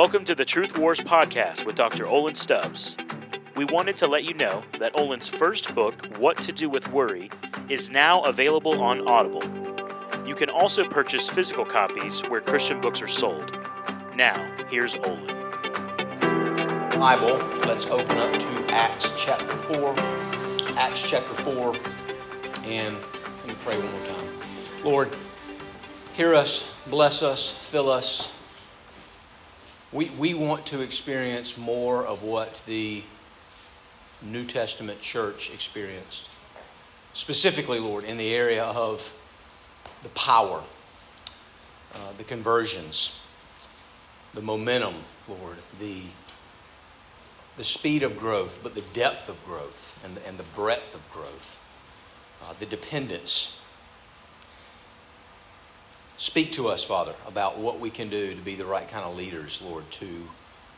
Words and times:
Welcome 0.00 0.24
to 0.24 0.34
the 0.34 0.46
Truth 0.46 0.78
Wars 0.78 0.98
podcast 0.98 1.66
with 1.66 1.74
Dr. 1.74 2.06
Olin 2.06 2.34
Stubbs. 2.34 2.96
We 3.54 3.66
wanted 3.66 3.96
to 3.96 4.06
let 4.06 4.24
you 4.24 4.32
know 4.32 4.62
that 4.78 4.98
Olin's 4.98 5.28
first 5.28 5.74
book, 5.74 6.16
What 6.16 6.38
to 6.38 6.52
Do 6.52 6.70
with 6.70 6.90
Worry, 6.90 7.28
is 7.68 7.90
now 7.90 8.22
available 8.22 8.80
on 8.80 9.06
Audible. 9.06 9.42
You 10.26 10.34
can 10.34 10.48
also 10.48 10.84
purchase 10.84 11.28
physical 11.28 11.66
copies 11.66 12.22
where 12.30 12.40
Christian 12.40 12.80
books 12.80 13.02
are 13.02 13.06
sold. 13.06 13.54
Now, 14.16 14.50
here's 14.70 14.94
Olin. 14.94 15.26
Bible, 16.98 17.36
let's 17.66 17.86
open 17.90 18.16
up 18.16 18.32
to 18.32 18.64
Acts 18.72 19.12
chapter 19.22 19.54
4. 19.54 19.94
Acts 20.78 21.10
chapter 21.10 21.34
4, 21.34 21.74
and 22.64 22.96
let 22.96 23.46
me 23.46 23.54
pray 23.66 23.78
one 23.78 23.92
more 23.92 24.16
time. 24.16 24.82
Lord, 24.82 25.08
hear 26.14 26.34
us, 26.34 26.74
bless 26.88 27.22
us, 27.22 27.70
fill 27.70 27.90
us. 27.90 28.39
We, 29.92 30.08
we 30.10 30.34
want 30.34 30.66
to 30.66 30.82
experience 30.82 31.58
more 31.58 32.06
of 32.06 32.22
what 32.22 32.62
the 32.66 33.02
New 34.22 34.44
Testament 34.44 35.00
church 35.00 35.52
experienced. 35.52 36.30
Specifically, 37.12 37.80
Lord, 37.80 38.04
in 38.04 38.16
the 38.16 38.34
area 38.34 38.64
of 38.64 39.12
the 40.04 40.08
power, 40.10 40.62
uh, 41.94 42.12
the 42.18 42.24
conversions, 42.24 43.26
the 44.34 44.42
momentum, 44.42 44.94
Lord, 45.28 45.56
the, 45.80 46.02
the 47.56 47.64
speed 47.64 48.04
of 48.04 48.16
growth, 48.16 48.60
but 48.62 48.76
the 48.76 48.84
depth 48.94 49.28
of 49.28 49.44
growth 49.44 50.00
and 50.04 50.16
and 50.26 50.38
the 50.38 50.44
breadth 50.54 50.94
of 50.94 51.12
growth, 51.12 51.62
uh, 52.44 52.54
the 52.60 52.66
dependence. 52.66 53.59
Speak 56.20 56.52
to 56.52 56.68
us, 56.68 56.84
Father, 56.84 57.14
about 57.26 57.56
what 57.56 57.80
we 57.80 57.88
can 57.88 58.10
do 58.10 58.34
to 58.34 58.42
be 58.42 58.54
the 58.54 58.66
right 58.66 58.86
kind 58.86 59.06
of 59.06 59.16
leaders, 59.16 59.62
Lord, 59.62 59.90
to 59.92 60.28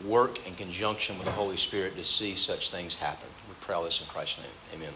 work 0.05 0.47
in 0.47 0.55
conjunction 0.55 1.19
with 1.19 1.27
the 1.27 1.33
Holy 1.33 1.57
Spirit 1.57 1.97
to 1.97 2.05
see 2.05 2.37
such 2.37 2.71
things 2.71 2.95
happen. 2.95 3.27
We 3.49 3.57
pray 3.61 3.75
all 3.75 3.83
this 3.83 4.01
in 4.01 4.07
Christ's 4.07 4.45
name. 4.45 4.53
Amen. 4.73 4.93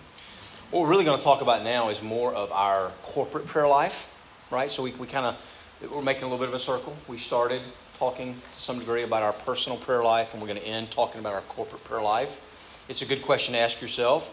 What 0.70 0.82
we're 0.82 0.88
really 0.88 1.04
going 1.04 1.18
to 1.18 1.24
talk 1.24 1.40
about 1.40 1.64
now 1.64 1.88
is 1.88 2.00
more 2.00 2.32
of 2.32 2.52
our 2.52 2.92
corporate 3.02 3.46
prayer 3.46 3.66
life, 3.66 4.14
right? 4.52 4.70
So 4.70 4.84
we, 4.84 4.92
we 4.92 5.08
kind 5.08 5.26
of, 5.26 5.90
we're 5.92 6.00
making 6.00 6.22
a 6.22 6.26
little 6.26 6.38
bit 6.38 6.48
of 6.48 6.54
a 6.54 6.60
circle. 6.60 6.96
We 7.08 7.16
started 7.16 7.60
talking 7.98 8.34
to 8.34 8.60
some 8.60 8.78
degree 8.78 9.02
about 9.02 9.24
our 9.24 9.32
personal 9.32 9.78
prayer 9.78 10.04
life, 10.04 10.32
and 10.32 10.40
we're 10.40 10.48
going 10.48 10.60
to 10.60 10.66
end 10.68 10.92
talking 10.92 11.18
about 11.18 11.34
our 11.34 11.40
corporate 11.40 11.82
prayer 11.82 12.02
life. 12.02 12.40
It's 12.88 13.02
a 13.02 13.06
good 13.06 13.22
question 13.22 13.54
to 13.54 13.58
ask 13.58 13.82
yourself. 13.82 14.30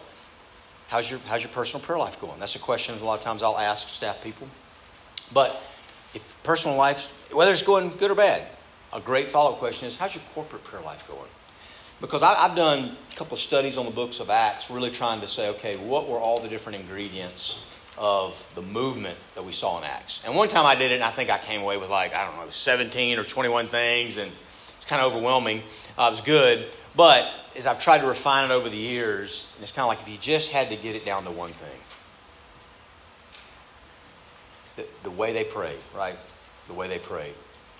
How's 0.86 1.10
your, 1.10 1.18
how's 1.26 1.42
your 1.42 1.50
personal 1.50 1.84
prayer 1.84 1.98
life 1.98 2.20
going? 2.20 2.38
That's 2.38 2.54
a 2.54 2.60
question 2.60 2.96
a 2.96 3.04
lot 3.04 3.18
of 3.18 3.24
times 3.24 3.42
I'll 3.42 3.58
ask 3.58 3.88
staff 3.88 4.22
people. 4.22 4.46
But 5.32 5.60
if 6.14 6.42
personal 6.42 6.76
life, 6.76 7.12
whether 7.32 7.52
it's 7.52 7.62
going 7.62 7.90
good 7.96 8.10
or 8.10 8.14
bad, 8.14 8.42
a 8.92 9.00
great 9.00 9.28
follow 9.28 9.52
up 9.52 9.58
question 9.58 9.88
is 9.88 9.98
how's 9.98 10.14
your 10.14 10.24
corporate 10.34 10.62
prayer 10.64 10.82
life 10.82 11.06
going? 11.08 11.28
Because 12.00 12.22
I, 12.22 12.34
have 12.48 12.56
done 12.56 12.96
a 13.12 13.16
couple 13.16 13.34
of 13.34 13.40
studies 13.40 13.78
on 13.78 13.86
the 13.86 13.92
books 13.92 14.20
of 14.20 14.30
Acts, 14.30 14.70
really 14.70 14.90
trying 14.90 15.20
to 15.20 15.26
say, 15.26 15.50
okay, 15.50 15.76
what 15.76 16.08
were 16.08 16.18
all 16.18 16.40
the 16.40 16.48
different 16.48 16.80
ingredients 16.80 17.70
of 17.96 18.44
the 18.56 18.62
movement 18.62 19.16
that 19.34 19.44
we 19.44 19.52
saw 19.52 19.78
in 19.78 19.84
Acts? 19.84 20.22
And 20.24 20.34
one 20.34 20.48
time 20.48 20.66
I 20.66 20.74
did 20.74 20.90
it, 20.90 20.96
and 20.96 21.04
I 21.04 21.10
think 21.10 21.30
I 21.30 21.38
came 21.38 21.62
away 21.62 21.76
with 21.76 21.90
like, 21.90 22.14
I 22.14 22.24
don't 22.26 22.36
know, 22.36 22.50
17 22.50 23.18
or 23.18 23.24
21 23.24 23.68
things, 23.68 24.16
and 24.16 24.30
it's 24.76 24.86
kind 24.86 25.00
of 25.00 25.12
overwhelming. 25.12 25.62
Uh, 25.96 26.08
it 26.08 26.10
was 26.10 26.20
good. 26.20 26.66
But 26.96 27.30
as 27.56 27.66
I've 27.66 27.80
tried 27.80 27.98
to 27.98 28.06
refine 28.06 28.50
it 28.50 28.52
over 28.52 28.68
the 28.68 28.76
years, 28.76 29.52
and 29.56 29.62
it's 29.62 29.72
kind 29.72 29.84
of 29.84 29.88
like 29.88 30.00
if 30.00 30.08
you 30.08 30.18
just 30.18 30.50
had 30.50 30.68
to 30.70 30.76
get 30.76 30.96
it 30.96 31.04
down 31.04 31.24
to 31.24 31.30
one 31.30 31.52
thing 31.52 31.80
the, 34.76 34.86
the 35.02 35.10
way 35.10 35.32
they 35.32 35.44
prayed, 35.44 35.78
right? 35.96 36.16
The 36.68 36.74
way 36.74 36.88
they 36.88 36.98
prayed. 36.98 37.34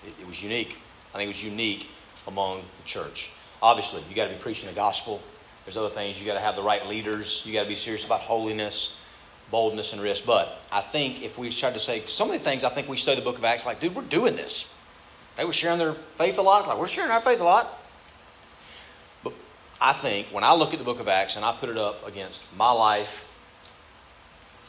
It, 0.05 0.13
it 0.21 0.27
was 0.27 0.41
unique. 0.41 0.77
I 1.13 1.17
think 1.17 1.25
it 1.25 1.33
was 1.33 1.43
unique 1.43 1.89
among 2.27 2.59
the 2.59 2.83
church. 2.85 3.31
Obviously, 3.61 4.01
you 4.09 4.15
got 4.15 4.25
to 4.25 4.33
be 4.33 4.39
preaching 4.39 4.69
the 4.69 4.75
gospel. 4.75 5.21
There's 5.65 5.77
other 5.77 5.89
things. 5.89 6.19
You 6.19 6.27
got 6.27 6.35
to 6.35 6.39
have 6.39 6.55
the 6.55 6.63
right 6.63 6.85
leaders. 6.87 7.43
You 7.45 7.53
got 7.53 7.63
to 7.63 7.69
be 7.69 7.75
serious 7.75 8.05
about 8.05 8.21
holiness, 8.21 9.01
boldness, 9.49 9.93
and 9.93 10.01
risk. 10.01 10.25
But 10.25 10.59
I 10.71 10.81
think 10.81 11.23
if 11.23 11.37
we 11.37 11.49
tried 11.49 11.73
to 11.73 11.79
say 11.79 12.01
some 12.01 12.29
of 12.29 12.33
the 12.33 12.39
things, 12.39 12.63
I 12.63 12.69
think 12.69 12.87
we 12.87 12.97
study 12.97 13.19
the 13.19 13.23
book 13.23 13.37
of 13.37 13.45
Acts 13.45 13.65
like, 13.65 13.79
dude, 13.79 13.95
we're 13.95 14.03
doing 14.03 14.35
this. 14.35 14.73
They 15.35 15.45
were 15.45 15.51
sharing 15.51 15.79
their 15.79 15.93
faith 16.15 16.37
a 16.37 16.41
lot. 16.41 16.67
Like, 16.67 16.77
we're 16.77 16.87
sharing 16.87 17.11
our 17.11 17.21
faith 17.21 17.41
a 17.41 17.43
lot. 17.43 17.67
But 19.23 19.33
I 19.81 19.91
think 19.91 20.27
when 20.27 20.43
I 20.43 20.53
look 20.53 20.73
at 20.73 20.79
the 20.79 20.85
book 20.85 20.99
of 20.99 21.07
Acts 21.07 21.35
and 21.35 21.43
I 21.43 21.51
put 21.53 21.69
it 21.69 21.77
up 21.77 22.07
against 22.07 22.55
my 22.55 22.71
life, 22.71 23.31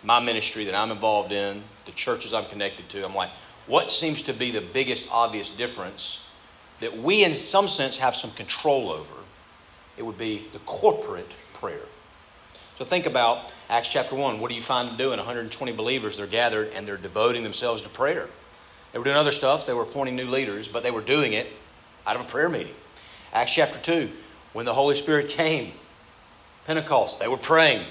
my 0.07 0.21
ministry 0.21 0.65
that 0.65 0.75
I'm 0.75 0.93
involved 0.93 1.33
in, 1.33 1.63
the 1.85 1.93
churches 1.93 2.33
I'm 2.33 2.47
connected 2.47 2.89
to, 2.91 3.05
I'm 3.05 3.15
like, 3.15 3.31
what 3.67 3.91
seems 3.91 4.23
to 4.23 4.33
be 4.33 4.53
the 4.53 4.61
biggest 4.61 5.09
obvious 5.13 5.51
difference 5.51 6.31
that 6.81 6.97
we, 6.97 7.25
in 7.25 7.35
some 7.35 7.67
sense, 7.67 7.99
have 7.99 8.15
some 8.15 8.31
control 8.31 8.91
over? 8.91 9.15
It 9.97 10.05
would 10.05 10.17
be 10.17 10.47
the 10.53 10.61
corporate 10.61 11.29
prayer. 11.55 11.83
So 12.77 12.85
think 12.85 13.07
about 13.07 13.53
Acts 13.69 13.89
chapter 13.89 14.15
1. 14.15 14.39
What 14.39 14.51
do 14.51 14.55
you 14.55 14.63
find 14.63 14.89
them 14.89 14.97
doing? 14.97 15.17
120 15.17 15.73
believers, 15.73 16.17
they're 16.17 16.27
gathered 16.27 16.73
and 16.75 16.87
they're 16.87 16.97
devoting 16.97 17.43
themselves 17.43 17.83
to 17.83 17.89
prayer. 17.89 18.29
They 18.93 18.99
were 18.99 19.05
doing 19.05 19.17
other 19.17 19.33
stuff, 19.33 19.67
they 19.67 19.75
were 19.75 19.83
appointing 19.83 20.15
new 20.15 20.27
leaders, 20.27 20.69
but 20.69 20.85
they 20.85 20.91
were 20.93 21.01
doing 21.01 21.33
it 21.33 21.49
out 22.07 22.15
of 22.15 22.23
a 22.23 22.29
prayer 22.29 22.49
meeting. 22.49 22.75
Acts 23.33 23.55
chapter 23.55 23.79
2, 23.81 24.09
when 24.53 24.67
the 24.67 24.73
Holy 24.73 24.95
Spirit 24.95 25.29
came, 25.29 25.73
Pentecost, 26.65 27.19
they 27.19 27.29
were 27.29 27.37
praying. 27.37 27.85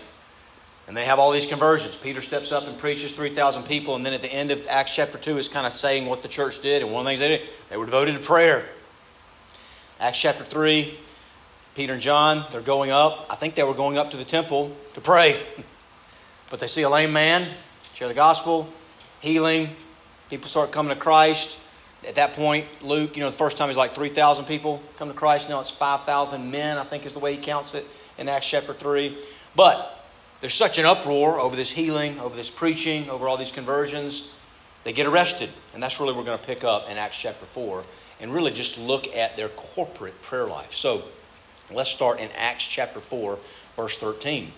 And 0.87 0.95
they 0.95 1.05
have 1.05 1.17
all 1.17 1.31
these 1.31 1.47
conversions. 1.47 1.95
Peter 1.95 2.21
steps 2.21 2.51
up 2.51 2.67
and 2.67 2.77
preaches 2.77 3.11
3,000 3.11 3.63
people, 3.63 3.95
and 3.95 4.05
then 4.05 4.13
at 4.13 4.21
the 4.21 4.31
end 4.31 4.51
of 4.51 4.67
Acts 4.69 4.95
chapter 4.95 5.17
2 5.17 5.37
is 5.37 5.49
kind 5.49 5.65
of 5.65 5.73
saying 5.73 6.05
what 6.05 6.21
the 6.21 6.27
church 6.27 6.61
did. 6.61 6.83
And 6.83 6.91
one 6.91 7.01
of 7.01 7.05
the 7.05 7.09
things 7.09 7.19
they 7.21 7.27
did, 7.27 7.41
they 7.69 7.77
were 7.77 7.85
devoted 7.85 8.13
to 8.13 8.19
prayer. 8.19 8.67
Acts 9.99 10.21
chapter 10.21 10.43
3, 10.43 10.99
Peter 11.73 11.93
and 11.93 12.01
John, 12.01 12.45
they're 12.51 12.61
going 12.61 12.91
up. 12.91 13.25
I 13.31 13.35
think 13.35 13.55
they 13.55 13.63
were 13.63 13.73
going 13.73 13.97
up 13.97 14.11
to 14.11 14.17
the 14.17 14.25
temple 14.25 14.75
to 14.93 15.01
pray. 15.01 15.39
But 16.47 16.59
they 16.59 16.67
see 16.67 16.83
a 16.83 16.89
lame 16.89 17.11
man, 17.11 17.47
share 17.93 18.07
the 18.07 18.13
gospel, 18.13 18.69
healing. 19.19 19.67
People 20.29 20.47
start 20.47 20.71
coming 20.71 20.93
to 20.93 21.01
Christ. 21.01 21.59
At 22.07 22.13
that 22.15 22.33
point, 22.33 22.67
Luke, 22.83 23.17
you 23.17 23.23
know, 23.23 23.29
the 23.29 23.35
first 23.35 23.57
time 23.57 23.67
he's 23.67 23.77
like 23.77 23.93
3,000 23.93 24.45
people 24.45 24.81
come 24.95 25.07
to 25.07 25.13
Christ. 25.15 25.49
Now 25.49 25.59
it's 25.59 25.71
5,000 25.71 26.51
men, 26.51 26.77
I 26.77 26.83
think 26.83 27.05
is 27.05 27.13
the 27.13 27.19
way 27.19 27.33
he 27.35 27.41
counts 27.41 27.73
it 27.73 27.85
in 28.19 28.29
Acts 28.29 28.47
chapter 28.47 28.73
3. 28.73 29.17
But 29.55 29.94
there's 30.45 30.53
such 30.53 30.77
an 30.77 30.85
uproar 30.85 31.39
over 31.39 31.55
this 31.55 31.71
healing, 31.71 32.19
over 32.19 32.35
this 32.35 32.51
preaching, 32.51 33.09
over 33.09 33.27
all 33.27 33.35
these 33.35 33.51
conversions. 33.51 34.37
They 34.83 34.93
get 34.93 35.07
arrested. 35.07 35.49
And 35.73 35.81
that's 35.81 35.99
really 35.99 36.11
what 36.11 36.19
we're 36.19 36.27
going 36.27 36.37
to 36.37 36.45
pick 36.45 36.63
up 36.63 36.87
in 36.87 36.99
Acts 36.99 37.17
chapter 37.17 37.47
4 37.47 37.83
and 38.21 38.31
really 38.31 38.51
just 38.51 38.77
look 38.77 39.07
at 39.15 39.35
their 39.37 39.49
corporate 39.49 40.21
prayer 40.21 40.45
life. 40.45 40.71
So 40.71 41.01
let's 41.73 41.89
start 41.89 42.19
in 42.19 42.29
Acts 42.37 42.63
chapter 42.63 42.99
4, 42.99 43.39
verse 43.75 43.99
13. 43.99 44.51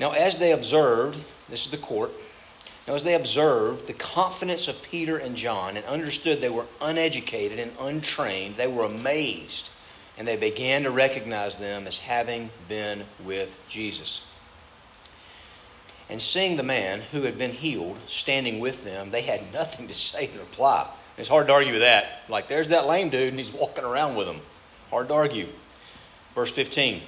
Now, 0.00 0.12
as 0.12 0.38
they 0.38 0.52
observed, 0.52 1.22
this 1.50 1.66
is 1.66 1.70
the 1.70 1.76
court. 1.76 2.10
Now, 2.86 2.94
as 2.94 3.04
they 3.04 3.14
observed 3.14 3.88
the 3.88 3.92
confidence 3.92 4.68
of 4.68 4.82
Peter 4.82 5.18
and 5.18 5.36
John 5.36 5.76
and 5.76 5.84
understood 5.84 6.40
they 6.40 6.48
were 6.48 6.64
uneducated 6.80 7.58
and 7.58 7.72
untrained, 7.78 8.54
they 8.54 8.68
were 8.68 8.86
amazed 8.86 9.68
and 10.16 10.26
they 10.26 10.38
began 10.38 10.84
to 10.84 10.90
recognize 10.90 11.58
them 11.58 11.86
as 11.86 11.98
having 11.98 12.48
been 12.70 13.04
with 13.26 13.54
Jesus. 13.68 14.34
And 16.10 16.20
seeing 16.20 16.56
the 16.56 16.62
man 16.62 17.00
who 17.12 17.22
had 17.22 17.36
been 17.36 17.52
healed 17.52 17.96
standing 18.06 18.60
with 18.60 18.84
them, 18.84 19.10
they 19.10 19.22
had 19.22 19.40
nothing 19.52 19.88
to 19.88 19.94
say 19.94 20.30
in 20.32 20.38
reply. 20.38 20.88
It's 21.16 21.28
hard 21.28 21.48
to 21.48 21.52
argue 21.52 21.72
with 21.72 21.82
that. 21.82 22.22
Like, 22.28 22.48
there's 22.48 22.68
that 22.68 22.86
lame 22.86 23.10
dude, 23.10 23.28
and 23.28 23.38
he's 23.38 23.52
walking 23.52 23.84
around 23.84 24.16
with 24.16 24.26
them. 24.26 24.40
Hard 24.90 25.08
to 25.08 25.14
argue. 25.14 25.48
Verse 26.34 26.52
15. 26.52 27.02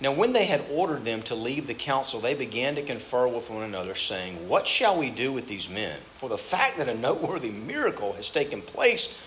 Now, 0.00 0.10
when 0.12 0.32
they 0.32 0.46
had 0.46 0.64
ordered 0.72 1.04
them 1.04 1.22
to 1.24 1.36
leave 1.36 1.68
the 1.68 1.74
council, 1.74 2.18
they 2.18 2.34
began 2.34 2.74
to 2.74 2.82
confer 2.82 3.28
with 3.28 3.48
one 3.50 3.62
another, 3.62 3.94
saying, 3.94 4.48
What 4.48 4.66
shall 4.66 4.98
we 4.98 5.10
do 5.10 5.32
with 5.32 5.46
these 5.46 5.70
men? 5.70 5.96
For 6.14 6.28
the 6.28 6.38
fact 6.38 6.78
that 6.78 6.88
a 6.88 6.94
noteworthy 6.94 7.50
miracle 7.50 8.12
has 8.14 8.28
taken 8.28 8.62
place 8.62 9.24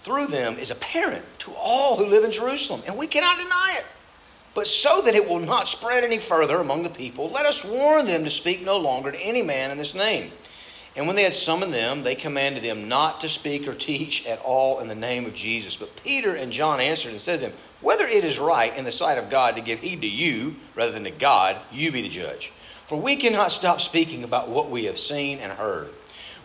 through 0.00 0.26
them 0.26 0.58
is 0.58 0.72
apparent 0.72 1.24
to 1.40 1.52
all 1.56 1.96
who 1.96 2.06
live 2.06 2.24
in 2.24 2.32
Jerusalem, 2.32 2.82
and 2.88 2.96
we 2.96 3.06
cannot 3.06 3.38
deny 3.38 3.76
it. 3.78 3.86
But 4.56 4.66
so 4.66 5.02
that 5.02 5.14
it 5.14 5.28
will 5.28 5.40
not 5.40 5.68
spread 5.68 6.02
any 6.02 6.16
further 6.16 6.56
among 6.56 6.82
the 6.82 6.88
people, 6.88 7.28
let 7.28 7.44
us 7.44 7.62
warn 7.62 8.06
them 8.06 8.24
to 8.24 8.30
speak 8.30 8.64
no 8.64 8.78
longer 8.78 9.12
to 9.12 9.20
any 9.20 9.42
man 9.42 9.70
in 9.70 9.76
this 9.76 9.94
name. 9.94 10.32
And 10.96 11.06
when 11.06 11.14
they 11.14 11.24
had 11.24 11.34
summoned 11.34 11.74
them, 11.74 12.02
they 12.02 12.14
commanded 12.14 12.62
them 12.64 12.88
not 12.88 13.20
to 13.20 13.28
speak 13.28 13.68
or 13.68 13.74
teach 13.74 14.26
at 14.26 14.40
all 14.40 14.80
in 14.80 14.88
the 14.88 14.94
name 14.94 15.26
of 15.26 15.34
Jesus. 15.34 15.76
But 15.76 16.02
Peter 16.02 16.34
and 16.34 16.50
John 16.50 16.80
answered 16.80 17.12
and 17.12 17.20
said 17.20 17.40
to 17.40 17.46
them, 17.48 17.56
Whether 17.82 18.06
it 18.06 18.24
is 18.24 18.38
right 18.38 18.74
in 18.74 18.86
the 18.86 18.90
sight 18.90 19.18
of 19.18 19.28
God 19.28 19.56
to 19.56 19.62
give 19.62 19.80
heed 19.80 20.00
to 20.00 20.08
you 20.08 20.56
rather 20.74 20.92
than 20.92 21.04
to 21.04 21.10
God, 21.10 21.56
you 21.70 21.92
be 21.92 22.00
the 22.00 22.08
judge. 22.08 22.50
For 22.86 22.98
we 22.98 23.16
cannot 23.16 23.52
stop 23.52 23.82
speaking 23.82 24.24
about 24.24 24.48
what 24.48 24.70
we 24.70 24.86
have 24.86 24.98
seen 24.98 25.38
and 25.40 25.52
heard. 25.52 25.90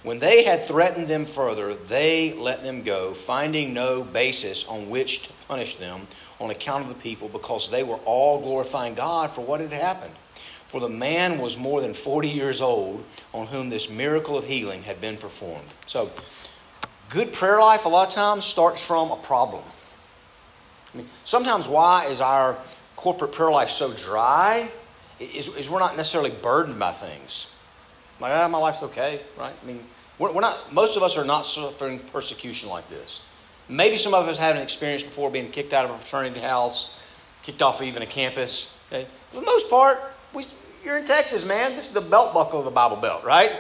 When 0.04 0.20
they 0.20 0.44
had 0.44 0.66
threatened 0.66 1.08
them 1.08 1.26
further, 1.26 1.76
they 1.76 2.34
let 2.34 2.62
them 2.62 2.84
go, 2.84 3.14
finding 3.14 3.74
no 3.74 4.04
basis 4.04 4.68
on 4.68 4.90
which 4.90 5.28
to 5.28 5.34
punish 5.48 5.76
them 5.76 6.08
on 6.42 6.50
account 6.50 6.84
of 6.84 6.90
the 6.90 6.96
people 6.96 7.30
because 7.30 7.70
they 7.70 7.84
were 7.84 8.00
all 8.04 8.42
glorifying 8.42 8.96
God 8.96 9.30
for 9.30 9.42
what 9.42 9.62
had 9.62 9.72
happened. 9.72 10.14
For 10.68 10.82
the 10.82 10.90
man 10.90 11.38
was 11.38 11.58
more 11.58 11.82
than 11.82 11.94
40 11.94 12.30
years 12.30 12.62
old 12.62 13.04
on 13.34 13.46
whom 13.46 13.70
this 13.70 13.96
miracle 13.96 14.38
of 14.38 14.44
healing 14.44 14.82
had 14.82 15.00
been 15.00 15.18
performed. 15.18 15.68
So, 15.86 16.10
good 17.10 17.32
prayer 17.32 17.60
life, 17.60 17.86
a 17.86 17.90
lot 17.90 18.08
of 18.08 18.14
times, 18.14 18.44
starts 18.44 18.86
from 18.86 19.12
a 19.12 19.18
problem. 19.18 19.64
I 20.94 20.98
mean, 20.98 21.08
sometimes 21.26 21.68
why 21.68 22.06
is 22.06 22.22
our 22.22 22.58
corporate 22.96 23.34
prayer 23.34 23.52
life 23.52 23.70
so 23.70 23.94
dry? 23.94 24.70
Is, 25.20 25.56
is 25.56 25.70
we're 25.70 25.80
not 25.80 25.96
necessarily 25.96 26.32
burdened 26.32 26.80
by 26.80 26.92
things. 26.92 27.56
Like, 28.20 28.34
ah, 28.34 28.48
my 28.48 28.58
life's 28.58 28.82
okay, 28.84 29.22
right? 29.38 29.54
I 29.62 29.66
mean, 29.66 29.84
we're, 30.18 30.32
we're 30.32 30.42
not, 30.42 30.74
most 30.74 30.98
of 30.98 31.04
us 31.04 31.18
are 31.18 31.26
not 31.26 31.46
suffering 31.46 32.00
persecution 32.00 32.70
like 32.70 32.88
this. 32.90 33.28
Maybe 33.72 33.96
some 33.96 34.14
of 34.14 34.28
us 34.28 34.38
had 34.38 34.58
an 34.58 34.62
experience 34.62 35.02
before 35.02 35.32
being 35.32 35.50
kicked 35.50 35.74
out 35.74 35.86
of 35.86 35.92
a 35.92 35.98
fraternity 35.98 36.42
house, 36.42 37.10
kicked 37.42 37.62
off 37.62 37.82
even 37.82 38.04
a 38.04 38.06
campus. 38.06 38.78
Okay? 38.92 39.08
For 39.32 39.40
the 39.40 39.46
most 39.46 39.70
part, 39.70 39.98
we, 40.34 40.44
you're 40.84 40.98
in 40.98 41.06
Texas, 41.06 41.48
man. 41.48 41.74
This 41.76 41.88
is 41.88 41.94
the 41.94 42.02
belt 42.02 42.34
buckle 42.34 42.60
of 42.60 42.66
the 42.66 42.72
Bible 42.72 42.98
Belt, 42.98 43.24
right? 43.24 43.52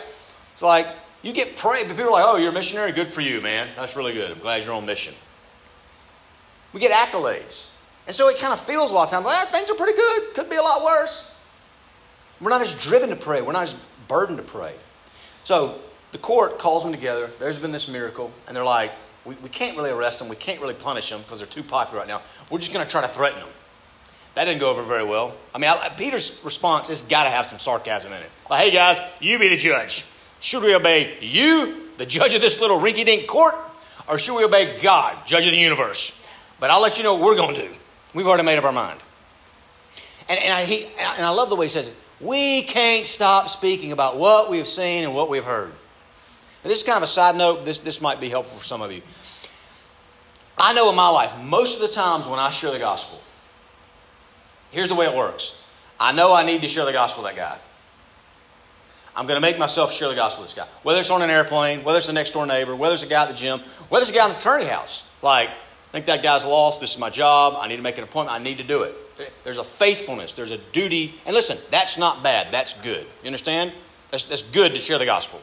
It's 0.52 0.62
like 0.62 0.86
you 1.22 1.32
get 1.32 1.56
prayed, 1.56 1.88
but 1.88 1.96
people 1.96 2.10
are 2.10 2.20
like, 2.20 2.26
oh, 2.28 2.36
you're 2.36 2.52
a 2.52 2.54
missionary? 2.54 2.92
Good 2.92 3.08
for 3.08 3.22
you, 3.22 3.40
man. 3.40 3.70
That's 3.78 3.96
really 3.96 4.14
good. 4.14 4.30
I'm 4.32 4.40
glad 4.40 4.66
you're 4.66 4.74
on 4.74 4.86
mission. 4.86 5.14
We 6.74 6.82
get 6.82 6.92
accolades. 6.92 7.74
And 8.06 8.14
so 8.14 8.28
it 8.28 8.38
kind 8.38 8.52
of 8.52 8.60
feels 8.60 8.92
a 8.92 8.96
lot 8.96 9.06
of 9.06 9.12
times, 9.12 9.26
well, 9.26 9.46
things 9.46 9.70
are 9.70 9.76
pretty 9.76 9.98
good. 9.98 10.34
Could 10.34 10.50
be 10.50 10.58
a 10.58 10.62
lot 10.62 10.84
worse. 10.84 11.38
We're 12.42 12.50
not 12.50 12.60
as 12.60 12.76
driven 12.76 13.10
to 13.10 13.16
pray. 13.16 13.42
We're 13.42 13.54
not 13.54 13.64
as 13.64 13.86
burdened 14.10 14.40
to 14.40 14.44
pray. 14.44 14.74
So 15.46 15.80
the 16.12 16.18
court 16.18 16.60
calls 16.60 16.84
them 16.84 16.92
together. 16.92 17.30
There's 17.40 17.60
been 17.60 17.72
this 17.72 17.90
miracle. 17.90 18.30
And 18.48 18.58
they're 18.58 18.66
like, 18.66 18.92
we, 19.26 19.36
we 19.36 19.50
can't 19.50 19.78
really 19.78 19.92
arrest 19.92 20.20
them. 20.20 20.30
We 20.30 20.36
can't 20.36 20.62
really 20.62 20.74
punish 20.74 21.10
them 21.10 21.22
because 21.22 21.40
they're 21.40 21.48
too 21.48 21.64
popular 21.64 22.00
right 22.00 22.08
now. 22.08 22.22
We're 22.50 22.60
just 22.60 22.74
going 22.74 22.86
to 22.86 22.92
try 22.92 23.02
to 23.02 23.08
threaten 23.08 23.40
them. 23.40 23.50
That 24.34 24.46
didn't 24.46 24.62
go 24.62 24.70
over 24.70 24.82
very 24.84 25.04
well. 25.04 25.36
I 25.54 25.58
mean, 25.58 25.70
I, 25.70 25.90
Peter's 25.90 26.42
response 26.44 26.88
has 26.88 27.02
got 27.02 27.26
to 27.26 27.30
have 27.30 27.46
some 27.46 27.60
sarcasm 27.60 28.14
in 28.14 28.20
it. 28.22 28.30
Like, 28.50 28.66
hey 28.66 28.72
guys, 28.72 29.00
you 29.20 29.38
be 29.40 29.50
the 29.50 29.58
judge. 29.58 30.06
Should 30.40 30.64
we 30.64 30.74
obey 30.74 31.18
you, 31.20 31.76
the 31.98 32.06
judge 32.06 32.34
of 32.34 32.42
this 32.42 32.60
little 32.62 32.80
rinky 32.80 33.06
dink 33.06 33.28
court, 33.28 33.56
or 34.08 34.18
should 34.18 34.36
we 34.36 34.44
obey 34.44 34.80
God, 34.82 35.26
judge 35.26 35.46
of 35.46 35.52
the 35.52 35.58
universe? 35.58 36.26
But 36.60 36.70
I'll 36.70 36.82
let 36.82 36.98
you 36.98 37.04
know 37.04 37.16
what 37.16 37.24
we're 37.24 37.36
going 37.36 37.56
to 37.56 37.62
do. 37.62 37.74
We've 38.14 38.28
already 38.28 38.44
made 38.44 38.58
up 38.58 38.64
our 38.64 38.72
mind. 38.72 39.00
And, 40.30 40.40
and, 40.40 40.54
I, 40.54 40.64
he, 40.64 40.86
and 40.98 41.26
I 41.26 41.30
love 41.30 41.50
the 41.50 41.56
way 41.56 41.66
he 41.66 41.70
says 41.70 41.88
it. 41.88 41.96
We 42.22 42.64
can't 42.64 43.06
stop 43.06 43.50
speaking 43.50 43.92
about 43.92 44.18
what 44.18 44.50
we've 44.50 44.68
seen 44.68 45.04
and 45.04 45.14
what 45.14 45.30
we've 45.30 45.44
heard. 45.44 45.72
Now, 46.64 46.70
this 46.70 46.80
is 46.80 46.86
kind 46.86 46.98
of 46.98 47.04
a 47.04 47.08
side 47.08 47.36
note. 47.36 47.66
This, 47.66 47.80
this 47.80 48.02
might 48.02 48.20
be 48.20 48.30
helpful 48.30 48.58
for 48.58 48.66
some 48.66 48.82
of 48.82 48.92
you. 48.92 49.02
I 50.58 50.74
know 50.74 50.90
in 50.90 50.96
my 50.96 51.10
life, 51.10 51.36
most 51.44 51.82
of 51.82 51.88
the 51.88 51.94
times 51.94 52.28
when 52.28 52.40
I 52.40 52.50
share 52.52 52.72
the 52.72 52.80
gospel, 52.80 53.22
Here's 54.72 54.88
the 54.88 54.96
way 54.96 55.06
it 55.06 55.16
works 55.16 55.62
I 56.00 56.12
know 56.14 56.34
I 56.34 56.44
need 56.44 56.62
to 56.62 56.68
share 56.68 56.86
the 56.86 56.94
gospel 56.94 57.24
with 57.24 57.36
that 57.36 57.40
guy. 57.40 57.58
I'm 59.14 59.28
going 59.28 59.36
to 59.36 59.42
make 59.42 59.60
myself 59.60 59.92
share 59.92 60.08
the 60.08 60.16
gospel 60.16 60.44
with 60.44 60.56
this 60.56 60.64
guy. 60.64 60.70
Whether 60.84 61.02
it's 61.02 61.12
on 61.12 61.22
an 61.22 61.30
airplane, 61.30 61.84
whether 61.84 62.00
it's 62.00 62.08
a 62.08 62.14
next 62.14 62.32
door 62.32 62.46
neighbor, 62.46 62.76
whether 62.76 62.94
it's 62.94 63.04
a 63.04 63.08
guy 63.08 63.24
at 63.24 63.28
the 63.28 63.36
gym, 63.36 63.60
whether 63.90 64.04
it's 64.04 64.12
a 64.12 64.16
guy 64.16 64.24
in 64.24 64.30
the 64.30 64.36
fraternity 64.36 64.70
house. 64.70 65.14
Like, 65.22 65.50
I 65.50 65.92
think 65.92 66.06
that 66.06 66.24
guy's 66.24 66.46
lost. 66.46 66.80
This 66.80 66.94
is 66.94 67.00
my 67.00 67.10
job. 67.10 67.56
I 67.58 67.68
need 67.68 67.76
to 67.76 67.82
make 67.82 67.98
an 67.98 68.06
appointment. 68.06 68.40
I 68.40 68.42
need 68.42 68.58
to 68.60 68.64
do 68.64 68.84
it. 68.84 68.96
There's 69.44 69.58
a 69.58 69.66
faithfulness. 69.66 70.32
There's 70.32 70.52
a 70.52 70.58
duty. 70.58 71.14
And 71.26 71.36
listen, 71.36 71.58
that's 71.70 71.98
not 71.98 72.24
bad. 72.24 72.48
That's 72.52 72.82
good. 72.82 73.06
You 73.22 73.28
understand? 73.28 73.74
That's, 74.10 74.24
that's 74.24 74.50
good 74.50 74.72
to 74.72 74.78
share 74.78 74.98
the 74.98 75.06
gospel. 75.06 75.42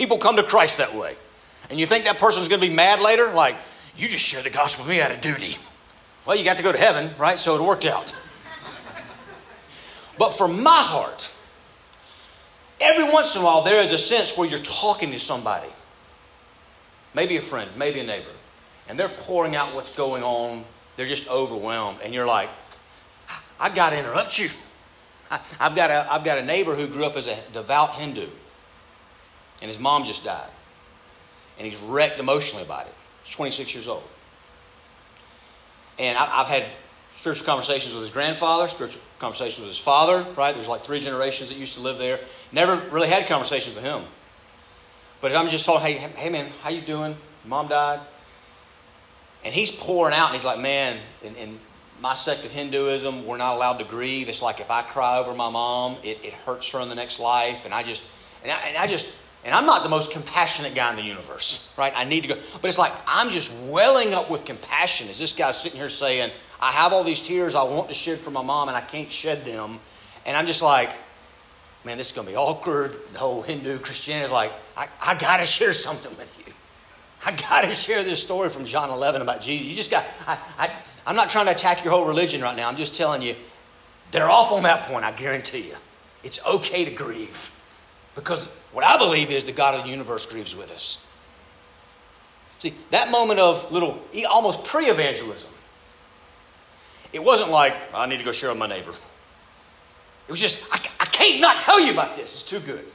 People 0.00 0.16
come 0.16 0.36
to 0.36 0.42
Christ 0.42 0.78
that 0.78 0.94
way. 0.94 1.14
And 1.68 1.78
you 1.78 1.84
think 1.84 2.06
that 2.06 2.16
person's 2.16 2.48
going 2.48 2.62
to 2.62 2.66
be 2.66 2.72
mad 2.72 3.02
later? 3.02 3.34
Like, 3.34 3.54
you 3.98 4.08
just 4.08 4.24
shared 4.24 4.46
the 4.46 4.50
gospel 4.50 4.86
with 4.86 4.96
me 4.96 5.02
out 5.02 5.10
of 5.10 5.20
duty. 5.20 5.58
Well, 6.24 6.38
you 6.38 6.42
got 6.42 6.56
to 6.56 6.62
go 6.62 6.72
to 6.72 6.78
heaven, 6.78 7.10
right? 7.18 7.38
So 7.38 7.54
it 7.54 7.60
worked 7.60 7.84
out. 7.84 8.10
But 10.16 10.30
for 10.30 10.48
my 10.48 10.70
heart, 10.70 11.30
every 12.80 13.04
once 13.12 13.36
in 13.36 13.42
a 13.42 13.44
while 13.44 13.60
there 13.62 13.84
is 13.84 13.92
a 13.92 13.98
sense 13.98 14.38
where 14.38 14.48
you're 14.48 14.58
talking 14.60 15.10
to 15.10 15.18
somebody, 15.18 15.68
maybe 17.12 17.36
a 17.36 17.42
friend, 17.42 17.70
maybe 17.76 18.00
a 18.00 18.04
neighbor, 18.04 18.32
and 18.88 18.98
they're 18.98 19.10
pouring 19.10 19.54
out 19.54 19.74
what's 19.74 19.94
going 19.94 20.22
on. 20.22 20.64
They're 20.96 21.04
just 21.04 21.28
overwhelmed, 21.28 21.98
and 22.02 22.14
you're 22.14 22.24
like, 22.24 22.48
I 23.60 23.68
got 23.68 23.90
to 23.90 23.98
interrupt 23.98 24.38
you. 24.38 24.48
I've 25.60 25.76
got, 25.76 25.90
a, 25.90 26.10
I've 26.10 26.24
got 26.24 26.38
a 26.38 26.42
neighbor 26.42 26.74
who 26.74 26.86
grew 26.86 27.04
up 27.04 27.16
as 27.16 27.26
a 27.26 27.36
devout 27.52 27.90
Hindu, 27.96 28.28
and 29.60 29.68
his 29.68 29.78
mom 29.78 30.04
just 30.04 30.24
died. 30.24 30.50
And 31.58 31.66
he's 31.66 31.80
wrecked 31.80 32.18
emotionally 32.18 32.64
about 32.64 32.86
it. 32.86 32.94
He's 33.24 33.34
26 33.34 33.74
years 33.74 33.88
old. 33.88 34.02
And 35.98 36.16
I, 36.16 36.24
have 36.24 36.46
had 36.46 36.64
spiritual 37.14 37.44
conversations 37.44 37.92
with 37.92 38.02
his 38.02 38.10
grandfather, 38.10 38.66
spiritual 38.68 39.02
conversations 39.18 39.60
with 39.60 39.68
his 39.68 39.78
father, 39.78 40.24
right? 40.36 40.54
There's 40.54 40.68
like 40.68 40.82
three 40.82 41.00
generations 41.00 41.50
that 41.50 41.58
used 41.58 41.74
to 41.74 41.82
live 41.82 41.98
there. 41.98 42.20
Never 42.52 42.76
really 42.90 43.08
had 43.08 43.26
conversations 43.26 43.74
with 43.74 43.84
him. 43.84 44.02
But 45.20 45.36
I'm 45.36 45.48
just 45.48 45.66
told, 45.66 45.82
hey, 45.82 45.92
hey 45.92 46.30
man, 46.30 46.50
how 46.62 46.70
you 46.70 46.80
doing? 46.80 47.14
Mom 47.44 47.68
died. 47.68 48.00
And 49.44 49.54
he's 49.54 49.70
pouring 49.70 50.14
out, 50.14 50.26
and 50.26 50.34
he's 50.34 50.44
like, 50.44 50.60
man, 50.60 50.98
in, 51.22 51.34
in 51.36 51.60
my 52.00 52.14
sect 52.14 52.44
of 52.44 52.52
Hinduism, 52.52 53.26
we're 53.26 53.36
not 53.36 53.54
allowed 53.54 53.78
to 53.78 53.84
grieve. 53.84 54.28
It's 54.28 54.42
like 54.42 54.60
if 54.60 54.70
I 54.70 54.82
cry 54.82 55.18
over 55.18 55.34
my 55.34 55.50
mom, 55.50 55.96
it, 56.02 56.24
it 56.24 56.32
hurts 56.32 56.70
her 56.72 56.80
in 56.80 56.88
the 56.88 56.94
next 56.94 57.20
life. 57.20 57.64
And 57.64 57.74
I 57.74 57.82
just, 57.82 58.02
and 58.42 58.50
I, 58.50 58.68
and 58.68 58.76
I 58.76 58.86
just, 58.86 59.19
and 59.44 59.54
I'm 59.54 59.64
not 59.64 59.82
the 59.82 59.88
most 59.88 60.12
compassionate 60.12 60.74
guy 60.74 60.90
in 60.90 60.96
the 60.96 61.02
universe, 61.02 61.74
right? 61.78 61.92
I 61.96 62.04
need 62.04 62.22
to 62.22 62.28
go. 62.28 62.38
But 62.60 62.68
it's 62.68 62.78
like 62.78 62.92
I'm 63.06 63.30
just 63.30 63.52
welling 63.64 64.12
up 64.12 64.30
with 64.30 64.44
compassion 64.44 65.08
as 65.08 65.18
this 65.18 65.32
guy's 65.32 65.60
sitting 65.60 65.78
here 65.78 65.88
saying, 65.88 66.30
I 66.60 66.72
have 66.72 66.92
all 66.92 67.04
these 67.04 67.22
tears 67.22 67.54
I 67.54 67.62
want 67.62 67.88
to 67.88 67.94
shed 67.94 68.18
for 68.18 68.30
my 68.30 68.42
mom 68.42 68.68
and 68.68 68.76
I 68.76 68.82
can't 68.82 69.10
shed 69.10 69.44
them. 69.44 69.80
And 70.26 70.36
I'm 70.36 70.46
just 70.46 70.60
like, 70.60 70.90
man, 71.84 71.96
this 71.96 72.08
is 72.08 72.12
going 72.12 72.26
to 72.26 72.32
be 72.32 72.36
awkward. 72.36 72.94
The 73.12 73.18
whole 73.18 73.40
Hindu 73.40 73.78
Christianity 73.78 74.26
is 74.26 74.32
like, 74.32 74.52
I, 74.76 74.88
I 75.02 75.14
got 75.14 75.38
to 75.38 75.46
share 75.46 75.72
something 75.72 76.14
with 76.18 76.36
you. 76.46 76.52
I 77.24 77.32
got 77.32 77.64
to 77.64 77.72
share 77.72 78.02
this 78.02 78.22
story 78.22 78.50
from 78.50 78.66
John 78.66 78.90
11 78.90 79.22
about 79.22 79.40
Jesus. 79.40 79.66
You 79.66 79.74
just 79.74 79.90
got, 79.90 80.04
I, 80.26 80.38
I, 80.58 80.70
I'm 81.06 81.16
not 81.16 81.30
trying 81.30 81.46
to 81.46 81.52
attack 81.52 81.82
your 81.82 81.92
whole 81.94 82.06
religion 82.06 82.42
right 82.42 82.56
now. 82.56 82.68
I'm 82.68 82.76
just 82.76 82.94
telling 82.94 83.22
you, 83.22 83.34
they're 84.10 84.28
off 84.28 84.52
on 84.52 84.62
that 84.64 84.86
point, 84.86 85.04
I 85.04 85.12
guarantee 85.12 85.68
you. 85.68 85.76
It's 86.22 86.44
okay 86.46 86.84
to 86.84 86.90
grieve. 86.90 87.56
Because 88.14 88.54
what 88.72 88.84
I 88.84 88.96
believe 88.98 89.30
is 89.30 89.44
the 89.44 89.52
God 89.52 89.74
of 89.74 89.84
the 89.84 89.90
universe 89.90 90.26
grieves 90.26 90.54
with 90.54 90.70
us. 90.70 91.06
See, 92.58 92.74
that 92.90 93.10
moment 93.10 93.40
of 93.40 93.70
little, 93.72 94.02
almost 94.28 94.64
pre 94.64 94.86
evangelism, 94.86 95.52
it 97.12 97.22
wasn't 97.22 97.50
like, 97.50 97.74
I 97.94 98.06
need 98.06 98.18
to 98.18 98.24
go 98.24 98.32
share 98.32 98.50
with 98.50 98.58
my 98.58 98.66
neighbor. 98.66 98.90
It 98.90 100.30
was 100.30 100.40
just, 100.40 100.72
I, 100.72 100.90
I 101.00 101.06
can't 101.06 101.40
not 101.40 101.60
tell 101.60 101.80
you 101.80 101.92
about 101.92 102.14
this. 102.14 102.34
It's 102.34 102.44
too 102.44 102.60
good. 102.60 102.86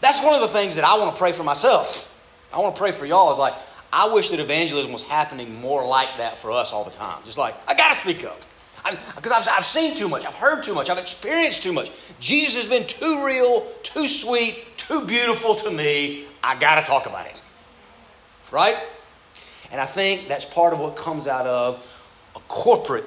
That's 0.00 0.22
one 0.22 0.34
of 0.34 0.40
the 0.40 0.48
things 0.48 0.76
that 0.76 0.84
I 0.84 0.98
want 0.98 1.14
to 1.14 1.18
pray 1.18 1.32
for 1.32 1.42
myself. 1.42 2.08
I 2.52 2.58
want 2.58 2.74
to 2.76 2.80
pray 2.80 2.92
for 2.92 3.06
y'all 3.06 3.32
is 3.32 3.38
like, 3.38 3.54
I 3.92 4.12
wish 4.12 4.30
that 4.30 4.40
evangelism 4.40 4.92
was 4.92 5.04
happening 5.04 5.60
more 5.60 5.86
like 5.86 6.08
that 6.18 6.38
for 6.38 6.50
us 6.50 6.72
all 6.72 6.84
the 6.84 6.90
time. 6.90 7.22
Just 7.24 7.38
like, 7.38 7.54
I 7.68 7.74
got 7.74 7.92
to 7.92 7.98
speak 7.98 8.24
up. 8.24 8.40
Because 8.84 9.32
I've, 9.32 9.58
I've 9.58 9.64
seen 9.64 9.96
too 9.96 10.08
much, 10.08 10.26
I've 10.26 10.34
heard 10.34 10.64
too 10.64 10.74
much, 10.74 10.90
I've 10.90 10.98
experienced 10.98 11.62
too 11.62 11.72
much. 11.72 11.90
Jesus 12.20 12.62
has 12.62 12.70
been 12.70 12.86
too 12.86 13.24
real, 13.24 13.62
too 13.82 14.06
sweet, 14.06 14.64
too 14.76 15.06
beautiful 15.06 15.54
to 15.56 15.70
me. 15.70 16.24
I 16.42 16.58
got 16.58 16.76
to 16.76 16.82
talk 16.82 17.06
about 17.06 17.26
it. 17.26 17.42
Right? 18.50 18.76
And 19.70 19.80
I 19.80 19.86
think 19.86 20.28
that's 20.28 20.44
part 20.44 20.72
of 20.72 20.80
what 20.80 20.96
comes 20.96 21.26
out 21.26 21.46
of 21.46 22.04
a 22.36 22.40
corporate 22.40 23.06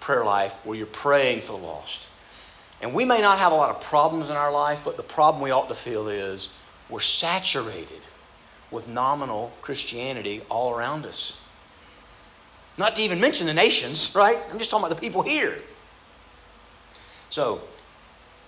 prayer 0.00 0.24
life 0.24 0.54
where 0.64 0.76
you're 0.76 0.86
praying 0.86 1.40
for 1.40 1.52
the 1.52 1.64
lost. 1.64 2.08
And 2.82 2.92
we 2.92 3.04
may 3.04 3.20
not 3.20 3.38
have 3.38 3.52
a 3.52 3.54
lot 3.54 3.70
of 3.70 3.80
problems 3.80 4.28
in 4.28 4.36
our 4.36 4.52
life, 4.52 4.80
but 4.84 4.96
the 4.96 5.02
problem 5.02 5.42
we 5.42 5.50
ought 5.50 5.68
to 5.68 5.74
feel 5.74 6.08
is 6.08 6.52
we're 6.90 7.00
saturated 7.00 8.00
with 8.70 8.88
nominal 8.88 9.52
Christianity 9.62 10.42
all 10.50 10.76
around 10.76 11.06
us. 11.06 11.43
Not 12.76 12.96
to 12.96 13.02
even 13.02 13.20
mention 13.20 13.46
the 13.46 13.54
nations, 13.54 14.14
right? 14.16 14.36
I'm 14.50 14.58
just 14.58 14.70
talking 14.70 14.86
about 14.86 14.94
the 14.94 15.00
people 15.00 15.22
here. 15.22 15.56
So, 17.30 17.60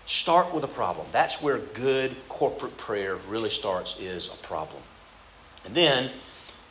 start 0.04 0.52
with 0.54 0.64
a 0.64 0.68
problem. 0.68 1.06
That's 1.12 1.42
where 1.42 1.58
good 1.58 2.14
corporate 2.28 2.76
prayer 2.76 3.16
really 3.28 3.50
starts, 3.50 4.00
is 4.00 4.32
a 4.32 4.36
problem. 4.46 4.82
And 5.64 5.74
then, 5.74 6.10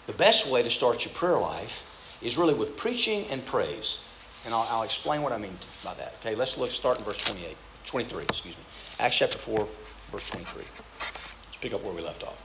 the 0.07 0.13
best 0.13 0.51
way 0.51 0.63
to 0.63 0.69
start 0.69 1.03
your 1.03 1.13
prayer 1.13 1.37
life 1.37 1.91
is 2.21 2.37
really 2.37 2.53
with 2.53 2.77
preaching 2.77 3.25
and 3.29 3.45
praise. 3.45 4.07
And 4.45 4.53
I'll, 4.53 4.67
I'll 4.69 4.83
explain 4.83 5.21
what 5.21 5.31
I 5.31 5.37
mean 5.37 5.57
by 5.83 5.93
that. 5.95 6.13
Okay, 6.19 6.35
let's 6.35 6.57
look, 6.57 6.69
start 6.71 6.99
in 6.99 7.03
verse 7.03 7.17
28, 7.17 7.55
23, 7.85 8.23
excuse 8.23 8.57
me. 8.57 8.63
Acts 8.99 9.17
chapter 9.17 9.37
4, 9.37 9.67
verse 10.11 10.29
23. 10.29 10.63
Let's 10.63 11.57
pick 11.57 11.73
up 11.73 11.83
where 11.83 11.93
we 11.93 12.01
left 12.01 12.23
off. 12.23 12.41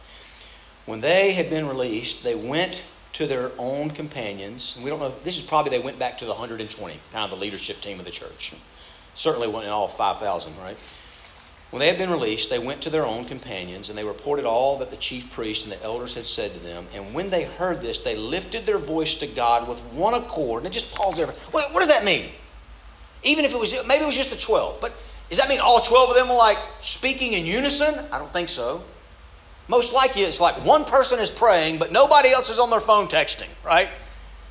When 0.87 1.01
they 1.01 1.33
had 1.33 1.51
been 1.51 1.69
released, 1.69 2.25
they 2.25 2.35
went 2.35 2.85
to 3.13 3.27
their 3.27 3.51
own 3.59 3.91
companions. 3.91 4.77
And 4.77 4.85
we 4.85 4.91
don't 4.91 5.01
know, 5.01 5.09
if, 5.09 5.21
this 5.23 5.39
is 5.39 5.47
probably 5.47 5.71
they 5.71 5.85
went 5.85 5.99
back 5.99 6.19
to 6.19 6.25
the 6.25 6.33
120, 6.33 6.95
kind 7.13 7.25
of 7.25 7.31
the 7.31 7.37
leadership 7.37 7.81
team 7.81 7.99
of 7.99 8.05
the 8.05 8.11
church. 8.11 8.55
Certainly 9.15 9.49
in 9.49 9.71
all 9.71 9.89
5,000, 9.89 10.53
right? 10.63 10.77
When 11.71 11.79
they 11.79 11.87
had 11.87 11.99
been 11.99 12.11
released, 12.11 12.51
they 12.51 12.59
went 12.59 12.83
to 12.83 12.91
their 12.91 13.07
own 13.07 13.25
companions, 13.25 13.91
and 13.91 13.99
they 13.99 14.05
reported 14.05 14.45
all 14.45 14.77
that 14.79 14.91
the 14.91 14.97
chief 14.97 15.33
priests 15.33 15.65
and 15.65 15.73
the 15.73 15.85
elders 15.85 16.15
had 16.15 16.27
said 16.27 16.53
to 16.53 16.59
them. 16.61 16.85
And 16.95 17.15
when 17.15 17.31
they 17.31 17.45
heard 17.45 17.81
this, 17.81 18.01
they 18.01 18.17
lifted 18.17 18.67
their 18.67 18.79
voice 18.79 19.15
to 19.17 19.27
God 19.29 19.69
with 19.69 19.81
one 19.93 20.15
accord. 20.15 20.65
And 20.65 20.67
it 20.67 20.73
just 20.73 20.93
pause 20.95 21.17
there. 21.17 21.27
What, 21.27 21.73
what 21.73 21.79
does 21.79 21.89
that 21.89 22.05
mean? 22.05 22.27
Even 23.23 23.45
if 23.45 23.55
it 23.55 23.61
was, 23.61 23.73
maybe 23.87 24.03
it 24.03 24.07
was 24.07 24.17
just 24.17 24.31
the 24.31 24.39
12. 24.39 24.81
But 24.81 24.93
does 25.29 25.39
that 25.39 25.49
mean 25.49 25.61
all 25.61 25.81
12 25.81 26.11
of 26.11 26.17
them 26.17 26.29
were 26.29 26.35
like 26.35 26.59
speaking 26.81 27.35
in 27.35 27.47
unison? 27.47 27.95
I 28.11 28.19
don't 28.19 28.33
think 28.33 28.49
so. 28.49 28.83
Most 29.71 29.95
likely 29.95 30.23
it's 30.23 30.41
like 30.41 30.57
one 30.65 30.85
person 30.85 31.21
is 31.21 31.31
praying, 31.31 31.79
but 31.79 31.93
nobody 31.93 32.31
else 32.31 32.51
is 32.51 32.59
on 32.59 32.71
their 32.71 32.81
phone 32.81 33.07
texting, 33.07 33.49
right? 33.65 33.89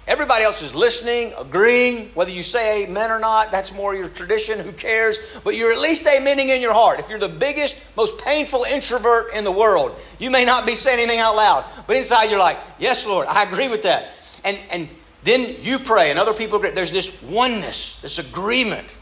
Everybody 0.07 0.43
else 0.43 0.63
is 0.63 0.73
listening, 0.73 1.33
agreeing. 1.37 2.09
Whether 2.15 2.31
you 2.31 2.41
say 2.41 2.85
amen 2.85 3.11
or 3.11 3.19
not, 3.19 3.51
that's 3.51 3.71
more 3.75 3.93
your 3.93 4.07
tradition. 4.07 4.57
Who 4.57 4.71
cares? 4.71 5.19
But 5.43 5.55
you're 5.55 5.71
at 5.71 5.79
least 5.79 6.05
amening 6.05 6.47
in 6.47 6.61
your 6.61 6.73
heart. 6.73 6.99
If 6.99 7.09
you're 7.09 7.19
the 7.19 7.29
biggest, 7.29 7.83
most 7.95 8.17
painful 8.17 8.63
introvert 8.63 9.33
in 9.35 9.43
the 9.43 9.51
world, 9.51 9.95
you 10.17 10.31
may 10.31 10.45
not 10.45 10.65
be 10.65 10.73
saying 10.73 10.97
anything 10.97 11.19
out 11.19 11.35
loud. 11.35 11.65
But 11.85 11.97
inside 11.97 12.31
you're 12.31 12.39
like, 12.39 12.57
yes, 12.79 13.05
Lord, 13.05 13.27
I 13.27 13.43
agree 13.43 13.67
with 13.67 13.83
that. 13.83 14.09
And, 14.43 14.57
and 14.71 14.89
then 15.23 15.57
you 15.59 15.77
pray 15.77 16.09
and 16.09 16.17
other 16.17 16.33
people 16.33 16.57
agree. 16.57 16.71
There's 16.71 16.93
this 16.93 17.21
oneness, 17.21 18.01
this 18.01 18.17
agreement. 18.17 18.97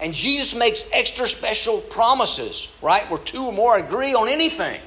And 0.00 0.14
Jesus 0.14 0.58
makes 0.58 0.88
extra 0.92 1.28
special 1.28 1.80
promises, 1.82 2.74
right? 2.80 3.02
Where 3.10 3.18
two 3.18 3.44
or 3.44 3.52
more 3.52 3.76
agree 3.76 4.14
on 4.14 4.28
anything. 4.28 4.80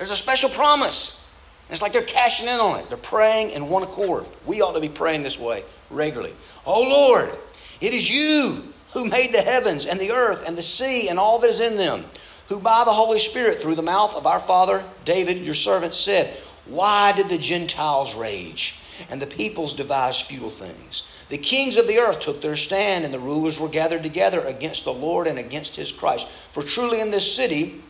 There's 0.00 0.10
a 0.10 0.16
special 0.16 0.48
promise. 0.48 1.22
It's 1.68 1.82
like 1.82 1.92
they're 1.92 2.00
cashing 2.00 2.48
in 2.48 2.58
on 2.58 2.80
it. 2.80 2.88
They're 2.88 2.96
praying 2.96 3.50
in 3.50 3.68
one 3.68 3.82
accord. 3.82 4.26
We 4.46 4.62
ought 4.62 4.72
to 4.72 4.80
be 4.80 4.88
praying 4.88 5.24
this 5.24 5.38
way 5.38 5.62
regularly. 5.90 6.34
Oh 6.64 6.88
Lord, 6.88 7.38
it 7.82 7.92
is 7.92 8.08
you 8.08 8.62
who 8.94 9.04
made 9.04 9.34
the 9.34 9.42
heavens 9.42 9.84
and 9.84 10.00
the 10.00 10.10
earth 10.10 10.48
and 10.48 10.56
the 10.56 10.62
sea 10.62 11.10
and 11.10 11.18
all 11.18 11.38
that 11.40 11.50
is 11.50 11.60
in 11.60 11.76
them, 11.76 12.06
who 12.48 12.58
by 12.58 12.82
the 12.86 12.90
Holy 12.90 13.18
Spirit, 13.18 13.60
through 13.60 13.74
the 13.74 13.82
mouth 13.82 14.16
of 14.16 14.26
our 14.26 14.40
father 14.40 14.82
David, 15.04 15.44
your 15.44 15.52
servant, 15.52 15.92
said, 15.92 16.34
Why 16.64 17.12
did 17.14 17.28
the 17.28 17.36
Gentiles 17.36 18.14
rage 18.14 18.80
and 19.10 19.20
the 19.20 19.26
peoples 19.26 19.74
devise 19.74 20.18
futile 20.18 20.48
things? 20.48 21.14
The 21.28 21.36
kings 21.36 21.76
of 21.76 21.86
the 21.86 21.98
earth 21.98 22.20
took 22.20 22.40
their 22.40 22.56
stand, 22.56 23.04
and 23.04 23.12
the 23.12 23.18
rulers 23.18 23.60
were 23.60 23.68
gathered 23.68 24.02
together 24.02 24.40
against 24.46 24.86
the 24.86 24.94
Lord 24.94 25.26
and 25.26 25.38
against 25.38 25.76
his 25.76 25.92
Christ. 25.92 26.30
For 26.30 26.62
truly 26.62 27.02
in 27.02 27.10
this 27.10 27.36
city 27.36 27.82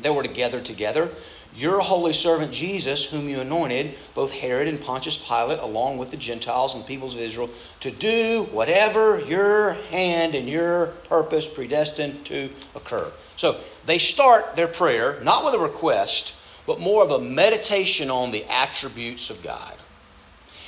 they 0.00 0.10
were 0.10 0.22
to 0.22 0.28
gather 0.28 0.60
together 0.60 1.10
your 1.54 1.80
holy 1.80 2.12
servant 2.12 2.52
Jesus, 2.52 3.10
whom 3.10 3.28
you 3.28 3.40
anointed, 3.40 3.94
both 4.14 4.32
Herod 4.32 4.68
and 4.68 4.80
Pontius 4.80 5.18
Pilate, 5.18 5.58
along 5.58 5.98
with 5.98 6.10
the 6.10 6.16
Gentiles 6.16 6.74
and 6.74 6.82
the 6.82 6.88
peoples 6.88 7.14
of 7.14 7.20
Israel, 7.20 7.50
to 7.80 7.90
do 7.90 8.48
whatever 8.52 9.20
your 9.20 9.74
hand 9.90 10.34
and 10.34 10.48
your 10.48 10.86
purpose 11.08 11.52
predestined 11.52 12.24
to 12.26 12.48
occur. 12.74 13.12
So 13.36 13.60
they 13.84 13.98
start 13.98 14.56
their 14.56 14.68
prayer 14.68 15.20
not 15.22 15.44
with 15.44 15.54
a 15.54 15.58
request, 15.58 16.34
but 16.66 16.80
more 16.80 17.02
of 17.02 17.10
a 17.10 17.20
meditation 17.20 18.10
on 18.10 18.30
the 18.30 18.44
attributes 18.50 19.30
of 19.30 19.42
God. 19.42 19.76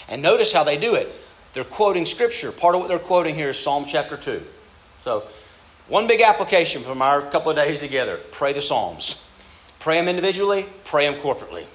And 0.09 0.21
notice 0.21 0.53
how 0.53 0.65
they 0.65 0.77
do 0.77 0.95
it. 0.95 1.11
They're 1.55 1.65
quoting 1.65 2.05
Scripture. 2.05 2.53
Part 2.53 2.75
of 2.75 2.81
what 2.81 2.89
they're 2.89 2.99
quoting 2.99 3.35
here 3.35 3.51
is 3.51 3.59
Psalm 3.59 3.85
chapter 3.87 4.17
2. 4.17 4.43
So, 5.01 5.23
one 5.89 6.07
big 6.07 6.21
application 6.21 6.83
from 6.83 7.01
our 7.01 7.23
couple 7.23 7.51
of 7.51 7.57
days 7.57 7.81
together 7.81 8.19
pray 8.33 8.53
the 8.53 8.63
Psalms. 8.63 9.31
Pray 9.85 9.97
them 9.97 10.09
individually, 10.09 10.65
pray 10.85 11.07
them 11.07 11.21
corporately. 11.21 11.67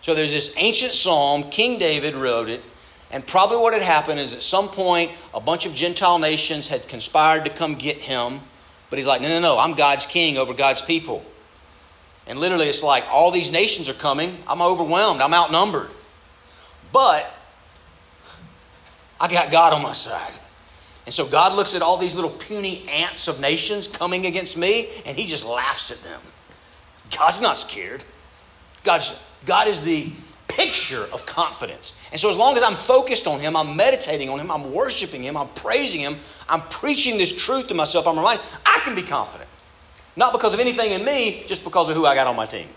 So 0.00 0.14
there's 0.14 0.32
this 0.32 0.54
ancient 0.56 0.92
psalm, 0.92 1.50
King 1.50 1.78
David 1.78 2.14
wrote 2.14 2.48
it, 2.48 2.62
and 3.10 3.26
probably 3.26 3.58
what 3.58 3.74
had 3.74 3.82
happened 3.82 4.18
is 4.18 4.32
at 4.32 4.40
some 4.40 4.66
point 4.66 5.10
a 5.34 5.42
bunch 5.42 5.66
of 5.66 5.74
Gentile 5.74 6.18
nations 6.18 6.68
had 6.68 6.88
conspired 6.88 7.44
to 7.44 7.50
come 7.50 7.74
get 7.74 7.98
him, 7.98 8.40
but 8.88 8.98
he's 8.98 9.04
like, 9.04 9.20
no, 9.20 9.28
no, 9.28 9.40
no, 9.40 9.58
I'm 9.58 9.74
God's 9.74 10.06
king 10.06 10.38
over 10.38 10.54
God's 10.54 10.80
people. 10.80 11.22
And 12.26 12.38
literally 12.38 12.64
it's 12.64 12.82
like 12.82 13.04
all 13.10 13.30
these 13.30 13.52
nations 13.52 13.90
are 13.90 13.94
coming, 13.94 14.38
I'm 14.48 14.62
overwhelmed, 14.62 15.20
I'm 15.20 15.34
outnumbered. 15.34 15.90
But 16.94 17.30
I 19.20 19.28
got 19.28 19.52
God 19.52 19.74
on 19.74 19.82
my 19.82 19.92
side. 19.92 20.32
And 21.04 21.12
so 21.12 21.26
God 21.26 21.52
looks 21.52 21.74
at 21.74 21.82
all 21.82 21.98
these 21.98 22.14
little 22.14 22.30
puny 22.30 22.86
ants 22.88 23.28
of 23.28 23.38
nations 23.38 23.86
coming 23.86 24.24
against 24.24 24.56
me, 24.56 24.88
and 25.04 25.14
he 25.14 25.26
just 25.26 25.44
laughs 25.44 25.90
at 25.90 25.98
them. 25.98 26.22
God's 27.16 27.40
not 27.40 27.56
scared. 27.56 28.04
God's, 28.82 29.26
God 29.46 29.68
is 29.68 29.82
the 29.82 30.10
picture 30.48 31.02
of 31.12 31.26
confidence. 31.26 32.06
And 32.10 32.20
so, 32.20 32.30
as 32.30 32.36
long 32.36 32.56
as 32.56 32.62
I'm 32.62 32.74
focused 32.74 33.26
on 33.26 33.40
Him, 33.40 33.56
I'm 33.56 33.76
meditating 33.76 34.28
on 34.28 34.38
Him, 34.38 34.50
I'm 34.50 34.72
worshiping 34.72 35.22
Him, 35.22 35.36
I'm 35.36 35.48
praising 35.48 36.00
Him, 36.00 36.16
I'm 36.48 36.62
preaching 36.62 37.18
this 37.18 37.32
truth 37.32 37.68
to 37.68 37.74
myself, 37.74 38.06
I'm 38.06 38.16
reminded, 38.16 38.44
I 38.66 38.80
can 38.84 38.94
be 38.94 39.02
confident. 39.02 39.48
Not 40.16 40.32
because 40.32 40.54
of 40.54 40.60
anything 40.60 40.92
in 40.92 41.04
me, 41.04 41.42
just 41.46 41.64
because 41.64 41.88
of 41.88 41.96
who 41.96 42.06
I 42.06 42.14
got 42.14 42.26
on 42.26 42.36
my 42.36 42.46
team. 42.46 42.68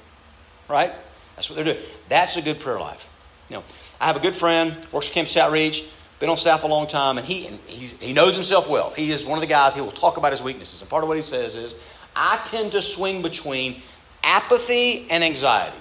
Right? 0.67 0.91
That's 1.35 1.49
what 1.49 1.55
they're 1.55 1.73
doing. 1.73 1.85
That's 2.09 2.37
a 2.37 2.41
good 2.41 2.59
prayer 2.59 2.79
life. 2.79 3.13
You 3.49 3.57
know, 3.57 3.63
I 4.01 4.07
have 4.07 4.15
a 4.15 4.19
good 4.19 4.35
friend, 4.35 4.75
works 4.91 5.07
for 5.07 5.13
Campus 5.13 5.37
Outreach, 5.37 5.85
been 6.19 6.29
on 6.29 6.37
staff 6.37 6.63
a 6.63 6.67
long 6.67 6.87
time, 6.87 7.19
and 7.19 7.27
he, 7.27 7.49
he 7.67 8.11
knows 8.11 8.33
himself 8.33 8.67
well. 8.67 8.91
He 8.91 9.11
is 9.11 9.23
one 9.23 9.37
of 9.37 9.41
the 9.41 9.47
guys, 9.47 9.75
he 9.75 9.81
will 9.81 9.91
talk 9.91 10.17
about 10.17 10.31
his 10.31 10.41
weaknesses. 10.41 10.81
And 10.81 10.89
part 10.89 11.03
of 11.03 11.07
what 11.07 11.15
he 11.15 11.21
says 11.21 11.55
is, 11.55 11.79
I 12.15 12.41
tend 12.45 12.71
to 12.71 12.81
swing 12.81 13.21
between 13.21 13.81
apathy 14.27 15.07
and 15.09 15.23
anxiety. 15.23 15.77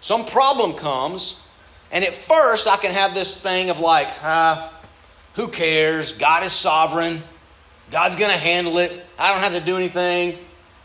Some 0.00 0.24
problem 0.24 0.74
comes, 0.74 1.44
and 1.90 2.04
at 2.04 2.14
first 2.14 2.68
I 2.68 2.76
can 2.76 2.92
have 2.92 3.12
this 3.12 3.38
thing 3.38 3.70
of 3.70 3.80
like, 3.80 4.06
ah, 4.22 4.72
who 5.34 5.48
cares? 5.48 6.12
God 6.12 6.44
is 6.44 6.52
sovereign. 6.52 7.22
God's 7.90 8.16
going 8.16 8.30
to 8.30 8.38
handle 8.38 8.78
it. 8.78 9.04
I 9.18 9.32
don't 9.32 9.40
have 9.40 9.60
to 9.60 9.64
do 9.64 9.76
anything. 9.76 10.38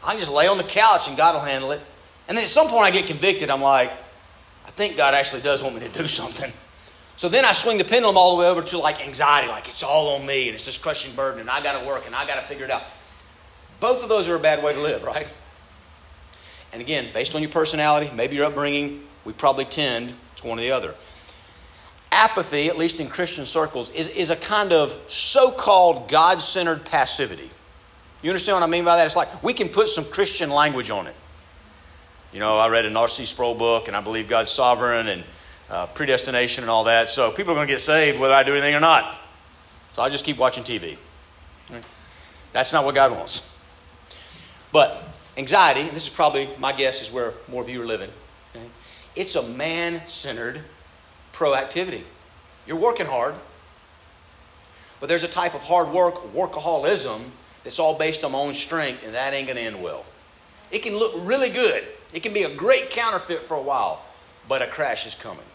I 0.04 0.12
can 0.12 0.20
just 0.20 0.32
lay 0.32 0.48
on 0.48 0.58
the 0.58 0.64
couch 0.64 1.08
and 1.08 1.16
God 1.16 1.36
will 1.36 1.42
handle 1.42 1.72
it. 1.72 1.82
And 2.28 2.38
then 2.38 2.44
at 2.44 2.50
some 2.50 2.68
point 2.68 2.86
I 2.86 2.92
get 2.92 3.06
convicted. 3.06 3.50
I'm 3.50 3.62
like, 3.62 3.92
I 4.66 4.72
think 4.72 4.98
God 4.98 5.14
actually 5.14 5.42
does 5.42 5.62
want 5.62 5.76
me 5.76 5.82
to 5.82 5.90
do 5.90 6.08
something. 6.20 6.52
So 7.16 7.30
then 7.30 7.46
I 7.46 7.52
swing 7.52 7.78
the 7.78 7.84
pendulum 7.84 8.18
all 8.18 8.36
the 8.36 8.42
way 8.42 8.50
over 8.50 8.62
to 8.62 8.80
like 8.80 9.06
anxiety, 9.06 9.48
like 9.48 9.68
it's 9.68 9.84
all 9.84 10.16
on 10.16 10.26
me 10.26 10.48
and 10.48 10.56
it's 10.56 10.66
this 10.66 10.78
crushing 10.78 11.16
burden 11.16 11.42
and 11.42 11.50
I 11.50 11.62
got 11.62 11.80
to 11.80 11.86
work 11.86 12.08
and 12.08 12.16
I 12.16 12.26
got 12.26 12.36
to 12.36 12.48
figure 12.48 12.66
it 12.66 12.72
out. 12.72 12.84
Both 13.80 14.02
of 14.02 14.10
those 14.10 14.30
are 14.30 14.36
a 14.36 14.40
bad 14.40 14.64
way 14.64 14.74
to 14.74 14.82
live, 14.82 15.04
right? 15.04 15.28
And 16.74 16.82
again, 16.82 17.08
based 17.14 17.36
on 17.36 17.42
your 17.42 17.52
personality, 17.52 18.12
maybe 18.16 18.36
your 18.36 18.46
upbringing, 18.46 19.04
we 19.26 19.34
probably 19.34 19.66
tend 19.66 20.14
to 20.38 20.48
one 20.48 20.58
or 20.58 20.62
the 20.62 20.72
other. 20.72 20.96
Apathy, 22.12 22.68
at 22.68 22.78
least 22.78 23.00
in 23.00 23.08
Christian 23.08 23.46
circles, 23.46 23.92
is, 23.92 24.08
is 24.10 24.30
a 24.32 24.36
kind 24.36 24.74
of 24.74 24.92
so 25.08 25.52
called 25.52 26.10
God 26.10 26.42
centered 26.42 26.86
passivity. 26.86 27.50
You 28.22 28.30
understand 28.30 28.56
what 28.56 28.64
I 28.64 28.68
mean 28.68 28.86
by 28.86 28.98
that? 28.98 29.06
It's 29.06 29.16
like 29.16 29.44
we 29.44 29.54
can 29.54 29.70
put 29.70 29.88
some 29.88 30.06
Christian 30.06 30.50
language 30.50 30.90
on 30.90 31.08
it. 31.08 31.16
You 32.32 32.40
know, 32.40 32.58
I 32.58 32.70
read 32.70 32.86
an 32.86 32.98
R.C. 32.98 33.26
Sproul 33.26 33.54
book, 33.54 33.88
and 33.88 33.96
I 33.96 34.02
believe 34.02 34.28
God's 34.28 34.50
sovereign 34.50 35.08
and 35.08 35.24
uh, 35.70 35.88
predestination 35.88 36.64
and 36.64 36.72
all 36.72 36.86
that. 36.86 37.10
So 37.10 37.32
people 37.32 37.52
are 37.52 37.56
going 37.56 37.68
to 37.68 37.74
get 37.74 37.82
saved 37.82 38.20
whether 38.20 38.34
I 38.34 38.44
do 38.44 38.54
anything 38.54 38.74
or 38.74 38.80
not. 38.80 39.16
So 39.92 40.02
I 40.02 40.10
just 40.10 40.26
keep 40.26 40.38
watching 40.38 40.64
TV. 40.64 40.98
That's 42.52 42.74
not 42.74 42.86
what 42.86 42.96
God 42.96 43.12
wants. 43.12 43.60
But 44.72 45.13
Anxiety, 45.38 45.82
and 45.82 45.92
this 45.92 46.04
is 46.04 46.10
probably 46.10 46.48
my 46.60 46.72
guess 46.72 47.02
is 47.02 47.12
where 47.12 47.34
more 47.48 47.62
of 47.62 47.70
you 47.70 47.82
are 47.82 47.86
living. 47.86 48.10
Okay? 48.56 48.66
It's 49.16 49.36
a 49.36 49.44
man 49.44 50.02
centered 50.08 50.62
proactivity. 51.32 52.04
You're 52.68 52.78
working 52.78 53.06
hard, 53.06 53.36
but 55.00 55.10
there's 55.10 55.24
a 55.24 55.28
type 55.28 55.56
of 55.56 55.64
hard 55.64 55.90
work, 55.90 56.16
workaholism, 56.34 57.22
that's 57.64 57.80
all 57.80 57.98
based 57.98 58.24
on 58.24 58.34
my 58.34 58.38
own 58.38 58.54
strength, 58.54 59.04
and 59.04 59.14
that 59.16 59.34
ain't 59.34 59.48
going 59.48 59.58
to 59.58 59.64
end 59.64 59.82
well. 59.82 60.06
It 60.72 60.84
can 60.84 60.96
look 60.96 61.14
really 61.18 61.50
good, 61.50 61.84
it 62.14 62.24
can 62.24 62.34
be 62.34 62.44
a 62.44 62.56
great 62.56 62.90
counterfeit 62.90 63.42
for 63.42 63.56
a 63.56 63.62
while, 63.62 64.04
but 64.48 64.62
a 64.62 64.68
crash 64.68 65.06
is 65.06 65.16
coming. 65.16 65.46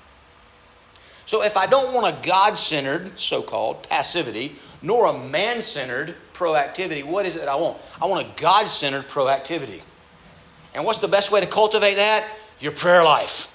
So 1.25 1.43
if 1.43 1.57
I 1.57 1.67
don't 1.67 1.95
want 1.95 2.07
a 2.07 2.27
God 2.27 2.57
centered, 2.57 3.19
so 3.19 3.43
called, 3.43 3.83
passivity, 3.83 4.57
nor 4.81 5.07
a 5.07 5.13
man 5.13 5.61
centered 5.61 6.15
proactivity, 6.39 7.05
what 7.05 7.27
is 7.27 7.37
it 7.37 7.41
that 7.41 7.49
I 7.49 7.57
want? 7.57 7.79
I 8.01 8.07
want 8.07 8.27
a 8.27 8.41
God 8.41 8.67
centered 8.67 9.09
proactivity. 9.09 9.83
And 10.75 10.85
what's 10.85 10.99
the 10.99 11.09
best 11.09 11.33
way 11.33 11.41
to 11.41 11.47
cultivate 11.47 11.97
that? 11.97 12.29
Your 12.61 12.73
prayer 12.73 13.03
life. 13.03 13.55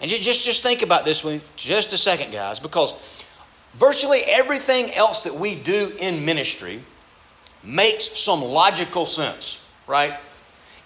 And 0.00 0.10
just, 0.10 0.44
just 0.44 0.62
think 0.62 0.82
about 0.82 1.04
this 1.04 1.24
one 1.24 1.40
just 1.56 1.92
a 1.92 1.98
second, 1.98 2.32
guys, 2.32 2.60
because 2.60 3.24
virtually 3.74 4.20
everything 4.26 4.92
else 4.92 5.24
that 5.24 5.34
we 5.34 5.54
do 5.54 5.92
in 5.98 6.24
ministry 6.24 6.80
makes 7.62 8.04
some 8.04 8.42
logical 8.42 9.06
sense, 9.06 9.72
right? 9.86 10.14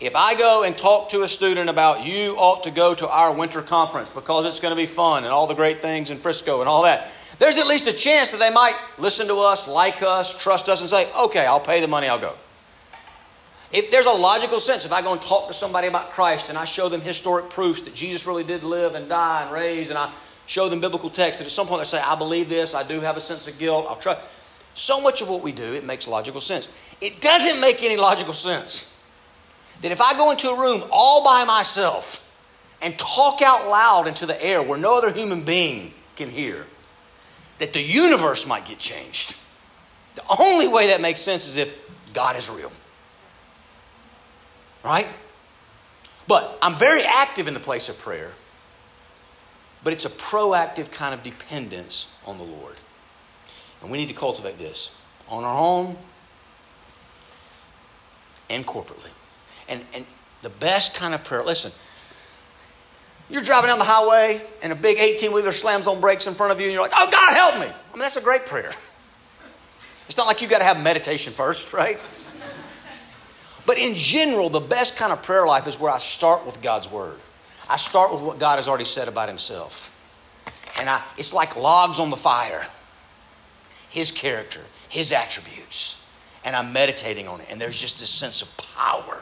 If 0.00 0.14
I 0.14 0.36
go 0.36 0.62
and 0.64 0.78
talk 0.78 1.08
to 1.08 1.22
a 1.22 1.28
student 1.28 1.68
about 1.68 2.06
you 2.06 2.36
ought 2.36 2.62
to 2.64 2.70
go 2.70 2.94
to 2.94 3.08
our 3.08 3.34
winter 3.34 3.62
conference 3.62 4.10
because 4.10 4.46
it's 4.46 4.60
going 4.60 4.70
to 4.70 4.80
be 4.80 4.86
fun 4.86 5.24
and 5.24 5.32
all 5.32 5.48
the 5.48 5.54
great 5.54 5.80
things 5.80 6.10
in 6.10 6.18
Frisco 6.18 6.60
and 6.60 6.68
all 6.68 6.84
that, 6.84 7.08
there's 7.38 7.56
at 7.56 7.66
least 7.66 7.88
a 7.88 7.92
chance 7.92 8.32
that 8.32 8.38
they 8.38 8.50
might 8.50 8.74
listen 8.98 9.28
to 9.28 9.36
us, 9.36 9.68
like 9.68 10.02
us, 10.02 10.42
trust 10.42 10.68
us, 10.68 10.80
and 10.80 10.90
say, 10.90 11.08
okay, 11.18 11.46
I'll 11.46 11.60
pay 11.60 11.80
the 11.80 11.88
money, 11.88 12.08
I'll 12.08 12.20
go. 12.20 12.34
If 13.70 13.90
there's 13.90 14.06
a 14.06 14.10
logical 14.10 14.60
sense, 14.60 14.84
if 14.84 14.92
I 14.92 15.02
go 15.02 15.12
and 15.12 15.20
talk 15.20 15.46
to 15.48 15.52
somebody 15.52 15.88
about 15.88 16.12
Christ 16.12 16.48
and 16.48 16.56
I 16.56 16.64
show 16.64 16.88
them 16.88 17.00
historic 17.00 17.50
proofs 17.50 17.82
that 17.82 17.94
Jesus 17.94 18.26
really 18.26 18.44
did 18.44 18.64
live 18.64 18.94
and 18.94 19.08
die 19.08 19.42
and 19.42 19.52
raise, 19.52 19.90
and 19.90 19.98
I 19.98 20.10
show 20.46 20.68
them 20.68 20.80
biblical 20.80 21.10
texts, 21.10 21.38
that 21.38 21.46
at 21.46 21.52
some 21.52 21.66
point 21.66 21.80
they 21.80 21.84
say, 21.84 22.00
I 22.00 22.16
believe 22.16 22.48
this, 22.48 22.74
I 22.74 22.82
do 22.82 23.00
have 23.00 23.16
a 23.16 23.20
sense 23.20 23.46
of 23.46 23.58
guilt, 23.58 23.86
I'll 23.88 23.96
trust. 23.96 24.20
So 24.72 25.00
much 25.00 25.20
of 25.20 25.28
what 25.28 25.42
we 25.42 25.52
do, 25.52 25.74
it 25.74 25.84
makes 25.84 26.08
logical 26.08 26.40
sense. 26.40 26.70
It 27.00 27.20
doesn't 27.20 27.60
make 27.60 27.82
any 27.82 27.96
logical 27.96 28.32
sense 28.32 29.02
that 29.82 29.92
if 29.92 30.00
I 30.00 30.16
go 30.16 30.30
into 30.30 30.48
a 30.48 30.60
room 30.60 30.82
all 30.90 31.22
by 31.24 31.44
myself 31.44 32.24
and 32.80 32.98
talk 32.98 33.42
out 33.42 33.68
loud 33.68 34.06
into 34.06 34.24
the 34.24 34.42
air 34.42 34.62
where 34.62 34.78
no 34.78 34.96
other 34.96 35.12
human 35.12 35.42
being 35.42 35.92
can 36.16 36.30
hear, 36.30 36.64
that 37.58 37.72
the 37.72 37.82
universe 37.82 38.46
might 38.46 38.64
get 38.64 38.78
changed. 38.78 39.38
The 40.14 40.22
only 40.40 40.68
way 40.68 40.88
that 40.88 41.00
makes 41.00 41.20
sense 41.20 41.48
is 41.48 41.56
if 41.56 41.74
God 42.14 42.36
is 42.36 42.50
real. 42.50 42.72
Right? 44.84 45.08
But 46.26 46.58
I'm 46.62 46.76
very 46.76 47.02
active 47.02 47.48
in 47.48 47.54
the 47.54 47.60
place 47.60 47.88
of 47.88 47.98
prayer, 47.98 48.30
but 49.82 49.92
it's 49.92 50.04
a 50.04 50.10
proactive 50.10 50.90
kind 50.90 51.14
of 51.14 51.22
dependence 51.22 52.18
on 52.26 52.36
the 52.36 52.44
Lord. 52.44 52.76
And 53.80 53.90
we 53.90 53.98
need 53.98 54.08
to 54.08 54.14
cultivate 54.14 54.58
this 54.58 55.00
on 55.28 55.44
our 55.44 55.58
own 55.58 55.96
and 58.50 58.66
corporately. 58.66 59.10
And, 59.68 59.84
and 59.94 60.04
the 60.42 60.50
best 60.50 60.94
kind 60.94 61.14
of 61.14 61.24
prayer, 61.24 61.42
listen, 61.42 61.72
you're 63.30 63.42
driving 63.42 63.68
down 63.68 63.78
the 63.78 63.84
highway 63.84 64.40
and 64.62 64.72
a 64.72 64.76
big 64.76 64.98
18 64.98 65.32
wheeler 65.32 65.52
slams 65.52 65.86
on 65.86 66.00
brakes 66.00 66.26
in 66.26 66.34
front 66.34 66.52
of 66.52 66.60
you 66.60 66.66
and 66.66 66.72
you're 66.72 66.82
like, 66.82 66.92
oh, 66.94 67.10
God, 67.10 67.34
help 67.34 67.54
me. 67.56 67.66
I 67.66 67.92
mean, 67.92 68.00
that's 68.00 68.16
a 68.16 68.22
great 68.22 68.46
prayer. 68.46 68.70
It's 70.06 70.16
not 70.16 70.26
like 70.26 70.40
you 70.40 70.48
got 70.48 70.58
to 70.58 70.64
have 70.64 70.78
meditation 70.78 71.32
first, 71.32 71.74
right? 71.74 71.98
But 73.66 73.76
in 73.76 73.94
general, 73.94 74.48
the 74.48 74.60
best 74.60 74.96
kind 74.96 75.12
of 75.12 75.22
prayer 75.22 75.46
life 75.46 75.66
is 75.66 75.78
where 75.78 75.92
I 75.92 75.98
start 75.98 76.46
with 76.46 76.62
God's 76.62 76.90
Word. 76.90 77.18
I 77.68 77.76
start 77.76 78.10
with 78.14 78.22
what 78.22 78.38
God 78.38 78.56
has 78.56 78.66
already 78.66 78.86
said 78.86 79.08
about 79.08 79.28
Himself. 79.28 79.94
And 80.80 80.88
I, 80.88 81.02
it's 81.18 81.34
like 81.34 81.54
logs 81.54 82.00
on 82.00 82.08
the 82.08 82.16
fire 82.16 82.62
His 83.90 84.10
character, 84.10 84.60
His 84.88 85.12
attributes. 85.12 86.08
And 86.46 86.56
I'm 86.56 86.72
meditating 86.72 87.28
on 87.28 87.42
it. 87.42 87.48
And 87.50 87.60
there's 87.60 87.78
just 87.78 87.98
this 87.98 88.08
sense 88.08 88.40
of 88.40 88.56
power 88.56 89.18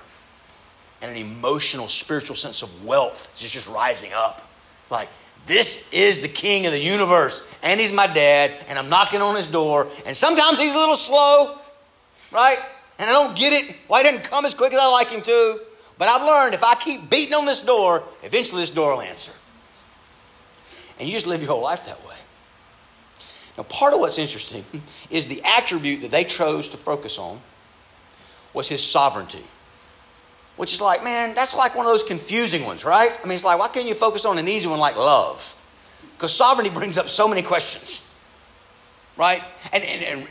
and 1.03 1.11
an 1.11 1.17
emotional, 1.17 1.89
spiritual 1.89 2.37
sense 2.37 2.63
of 2.63 2.85
wealth 2.85 3.33
just, 3.37 3.53
just 3.53 3.69
rising 3.69 4.13
up. 4.15 4.49
Like, 4.91 5.09
this 5.47 5.93
is 5.93 6.21
the 6.21 6.29
king 6.29 6.67
of 6.67 6.73
the 6.73 6.81
universe, 6.81 7.53
and 7.63 7.79
he's 7.79 7.93
my 7.93 8.07
dad, 8.07 8.53
and 8.69 8.79
I'm 8.79 8.89
knocking 8.89 9.21
on 9.21 9.37
his 9.37 9.47
door, 9.47 9.87
and 10.05 10.17
sometimes 10.17 10.59
he's 10.59 10.75
a 10.75 10.79
little 10.79 10.97
slow, 10.97 11.59
right? 12.33 12.59
And 12.99 13.09
I 13.09 13.13
don't 13.13 13.37
get 13.37 13.53
it 13.53 13.77
why 13.89 14.03
he 14.03 14.05
doesn't 14.05 14.25
come 14.25 14.45
as 14.45 14.55
quick 14.55 14.73
as 14.73 14.81
I 14.81 14.91
like 14.91 15.09
him 15.09 15.23
to. 15.23 15.61
But 15.99 16.09
I've 16.09 16.23
learned 16.23 16.55
if 16.55 16.63
I 16.63 16.75
keep 16.75 17.09
beating 17.09 17.35
on 17.35 17.47
this 17.47 17.63
door, 17.63 18.03
eventually 18.23 18.63
this 18.63 18.71
door 18.71 18.93
will 18.93 19.03
answer. 19.03 19.33
And 20.99 21.07
you 21.07 21.13
just 21.13 21.27
live 21.27 21.41
your 21.41 21.51
whole 21.51 21.63
life 21.63 21.87
that 21.87 22.05
way. 22.07 22.15
Now, 23.57 23.65
part 23.65 23.95
of 23.95 24.01
what's 24.01 24.19
interesting 24.19 24.65
is 25.11 25.27
the 25.27 25.43
attribute 25.45 26.03
that 26.03 26.11
they 26.11 26.25
chose 26.25 26.69
to 26.71 26.77
focus 26.77 27.19
on 27.19 27.41
was 28.53 28.69
his 28.69 28.83
sovereignty. 28.83 29.45
Which 30.57 30.73
is 30.73 30.81
like, 30.81 31.05
man, 31.05 31.35
that's 31.35 31.55
like 31.55 31.75
one 31.75 31.85
of 31.85 31.93
those 31.93 32.03
confusing 32.03 32.65
ones, 32.65 32.85
right? 32.85 33.11
I 33.13 33.27
mean, 33.27 33.35
it's 33.35 33.45
like, 33.45 33.59
why 33.59 33.69
can't 33.69 33.87
you 33.87 33.95
focus 33.95 34.25
on 34.25 34.39
an 34.39 34.49
easy 34.49 34.69
one 34.69 34.79
like 34.79 34.97
love? 34.97 35.55
Because 36.15 36.35
sovereignty 36.35 36.75
brings 36.75 36.97
up 36.97 37.09
so 37.09 37.29
many 37.29 37.43
questions, 37.43 38.11
right? 39.19 39.43
And, 39.73 39.85
and, 39.85 40.03
and 40.03 40.29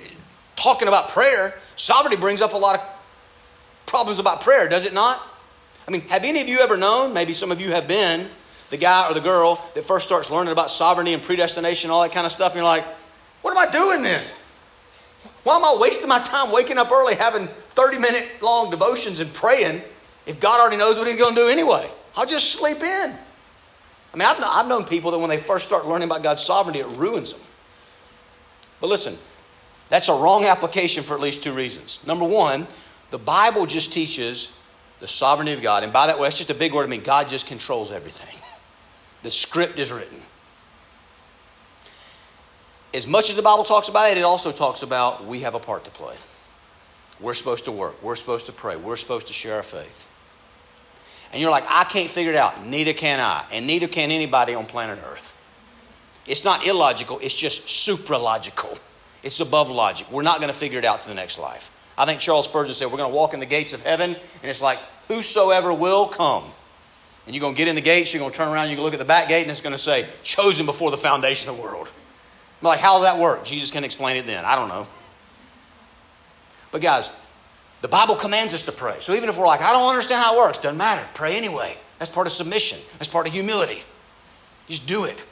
talking 0.56 0.88
about 0.88 1.10
prayer, 1.10 1.54
sovereignty 1.76 2.18
brings 2.20 2.42
up 2.42 2.54
a 2.54 2.58
lot 2.58 2.76
of 2.76 2.82
problems 3.86 4.18
about 4.18 4.42
prayer, 4.42 4.68
does 4.68 4.88
it 4.88 4.94
not? 4.94 5.22
I 5.88 5.92
mean, 5.92 6.02
have 6.02 6.24
any 6.24 6.42
of 6.42 6.50
you 6.50 6.60
ever 6.60 6.76
known, 6.76 7.14
maybe 7.14 7.34
some 7.34 7.52
of 7.52 7.62
you 7.62 7.72
have 7.72 7.88
been, 7.88 8.28
the 8.72 8.78
guy 8.78 9.08
or 9.08 9.14
the 9.14 9.22
girl 9.22 9.64
that 9.76 9.84
first 9.84 10.08
starts 10.08 10.32
learning 10.32 10.52
about 10.52 10.72
sovereignty 10.72 11.14
and 11.14 11.22
predestination, 11.22 11.92
all 11.92 12.02
that 12.02 12.12
kind 12.12 12.26
of 12.26 12.32
stuff, 12.32 12.54
and 12.54 12.58
you're 12.58 12.66
like, 12.66 12.84
what 13.44 13.52
am 13.52 13.58
I 13.58 13.72
doing 13.72 14.02
then? 14.02 14.24
Why 15.44 15.58
am 15.58 15.64
I 15.64 15.78
wasting 15.80 16.10
my 16.10 16.20
time 16.20 16.52
waking 16.52 16.80
up 16.80 16.92
early, 16.92 17.14
having 17.14 17.48
30 17.48 18.00
minute 18.00 18.28
long 18.42 18.72
devotions 18.72 19.20
and 19.20 19.32
praying 19.32 19.84
if 20.26 20.40
God 20.40 20.60
already 20.60 20.78
knows 20.78 20.98
what 20.98 21.08
He's 21.08 21.20
going 21.20 21.36
to 21.36 21.42
do 21.42 21.48
anyway? 21.50 21.90
I'll 22.16 22.26
just 22.26 22.52
sleep 22.52 22.82
in. 22.82 23.16
I 24.14 24.18
mean, 24.18 24.28
I've, 24.28 24.38
I've 24.42 24.68
known 24.68 24.86
people 24.86 25.12
that 25.12 25.20
when 25.20 25.30
they 25.30 25.38
first 25.38 25.66
start 25.66 25.86
learning 25.86 26.08
about 26.08 26.24
God's 26.24 26.42
sovereignty, 26.42 26.80
it 26.80 26.88
ruins 26.98 27.34
them. 27.34 27.42
But 28.80 28.88
listen, 28.88 29.16
that's 29.90 30.10
a 30.10 30.14
wrong 30.14 30.46
application 30.46 31.04
for 31.04 31.14
at 31.14 31.20
least 31.20 31.44
two 31.44 31.54
reasons. 31.54 32.06
Number 32.08 32.26
one, 32.26 32.66
the 33.12 33.18
Bible 33.18 33.66
just 33.66 33.94
teaches 33.94 34.58
the 35.00 35.08
sovereignty 35.08 35.54
of 35.54 35.62
God. 35.62 35.84
And 35.84 35.92
by 35.92 36.08
that 36.08 36.18
way, 36.18 36.28
it's 36.28 36.38
just 36.38 36.50
a 36.50 36.56
big 36.56 36.74
word. 36.74 36.84
I 36.84 36.88
mean, 36.88 37.04
God 37.04 37.30
just 37.30 37.48
controls 37.48 37.92
everything. 37.92 38.34
The 39.24 39.32
script 39.32 39.80
is 39.80 39.92
written. 39.92 40.20
As 42.94 43.08
much 43.08 43.32
as 43.32 43.36
the 43.36 43.42
Bible 43.42 43.64
talks 43.64 43.90
about 43.90 44.12
it, 44.12 44.20
it 44.20 44.24
also 44.24 44.52
talks 44.52 44.84
about 44.84 45.26
we 45.26 45.40
have 45.40 45.56
a 45.56 45.60
part 45.60 45.84
to 45.86 45.90
play. 45.90 46.16
We're 47.20 47.34
supposed 47.34 47.66
to 47.66 47.72
work. 47.72 48.02
We're 48.04 48.16
supposed 48.16 48.46
to 48.46 48.52
pray. 48.52 48.76
We're 48.76 48.98
supposed 48.98 49.26
to 49.28 49.34
share 49.34 49.56
our 49.56 49.64
faith. 49.64 50.08
And 51.36 51.42
you're 51.42 51.52
like, 51.52 51.66
I 51.68 51.84
can't 51.84 52.10
figure 52.10 52.32
it 52.32 52.38
out. 52.38 52.66
Neither 52.66 52.94
can 52.94 53.20
I. 53.20 53.46
And 53.52 53.68
neither 53.68 53.90
can 53.90 54.10
anybody 54.10 54.56
on 54.56 54.66
planet 54.66 55.00
Earth. 55.06 55.36
It's 56.26 56.46
not 56.46 56.66
illogical, 56.66 57.20
it's 57.20 57.36
just 57.36 57.68
supralogical. 57.68 58.80
It's 59.22 59.42
above 59.42 59.70
logic. 59.70 60.10
We're 60.10 60.22
not 60.22 60.38
going 60.38 60.48
to 60.48 60.58
figure 60.58 60.80
it 60.80 60.86
out 60.86 61.02
to 61.02 61.10
the 61.10 61.14
next 61.14 61.38
life. 61.38 61.70
I 61.98 62.06
think 62.06 62.22
Charles 62.22 62.46
Spurgeon 62.46 62.74
said, 62.74 62.86
We're 62.86 63.00
going 63.00 63.12
to 63.12 63.16
walk 63.16 63.34
in 63.34 63.42
the 63.42 63.46
gates 63.46 63.74
of 63.74 63.84
heaven, 63.84 64.12
and 64.12 64.50
it's 64.50 64.62
like, 64.62 64.80
Whosoever 65.10 65.74
will 65.74 66.08
come. 66.08 66.46
And 67.26 67.36
you're 67.36 67.42
going 67.42 67.54
to 67.54 67.58
get 67.58 67.68
in 67.68 67.76
the 67.76 67.82
gates, 67.82 68.14
you're 68.14 68.22
going 68.22 68.32
to 68.32 68.38
turn 68.38 68.48
around, 68.48 68.70
you're 68.70 68.78
going 68.78 68.78
to 68.78 68.84
look 68.84 68.94
at 68.94 69.00
the 69.00 69.04
back 69.04 69.28
gate, 69.28 69.42
and 69.42 69.52
it's 69.52 69.60
going 69.60 69.76
to 69.76 69.78
say, 69.78 70.08
Chosen 70.24 70.66
before 70.66 70.90
the 70.90 70.98
foundation 70.98 71.50
of 71.50 71.58
the 71.58 71.62
world. 71.62 71.92
I'm 72.62 72.68
like, 72.68 72.80
how 72.80 72.94
does 72.94 73.04
that 73.04 73.20
work? 73.20 73.44
Jesus 73.44 73.72
can 73.72 73.84
explain 73.84 74.16
it 74.16 74.26
then. 74.26 74.46
I 74.46 74.56
don't 74.56 74.70
know. 74.70 74.88
But 76.72 76.82
guys, 76.82 77.12
the 77.82 77.88
Bible 77.88 78.16
commands 78.16 78.54
us 78.54 78.66
to 78.66 78.72
pray. 78.72 78.98
So 79.00 79.14
even 79.14 79.30
if 79.30 79.38
we're 79.38 79.46
like, 79.46 79.62
I 79.62 79.72
don't 79.72 79.90
understand 79.90 80.24
how 80.24 80.36
it 80.36 80.38
works, 80.38 80.58
doesn't 80.58 80.78
matter. 80.78 81.06
Pray 81.14 81.36
anyway. 81.38 81.78
That's 82.00 82.10
part 82.10 82.28
of 82.28 82.34
submission. 82.34 82.80
That's 82.94 83.08
part 83.08 83.28
of 83.28 83.34
humility. 83.34 83.82
Just 84.68 84.88
do 84.88 85.06
it. 85.06 85.26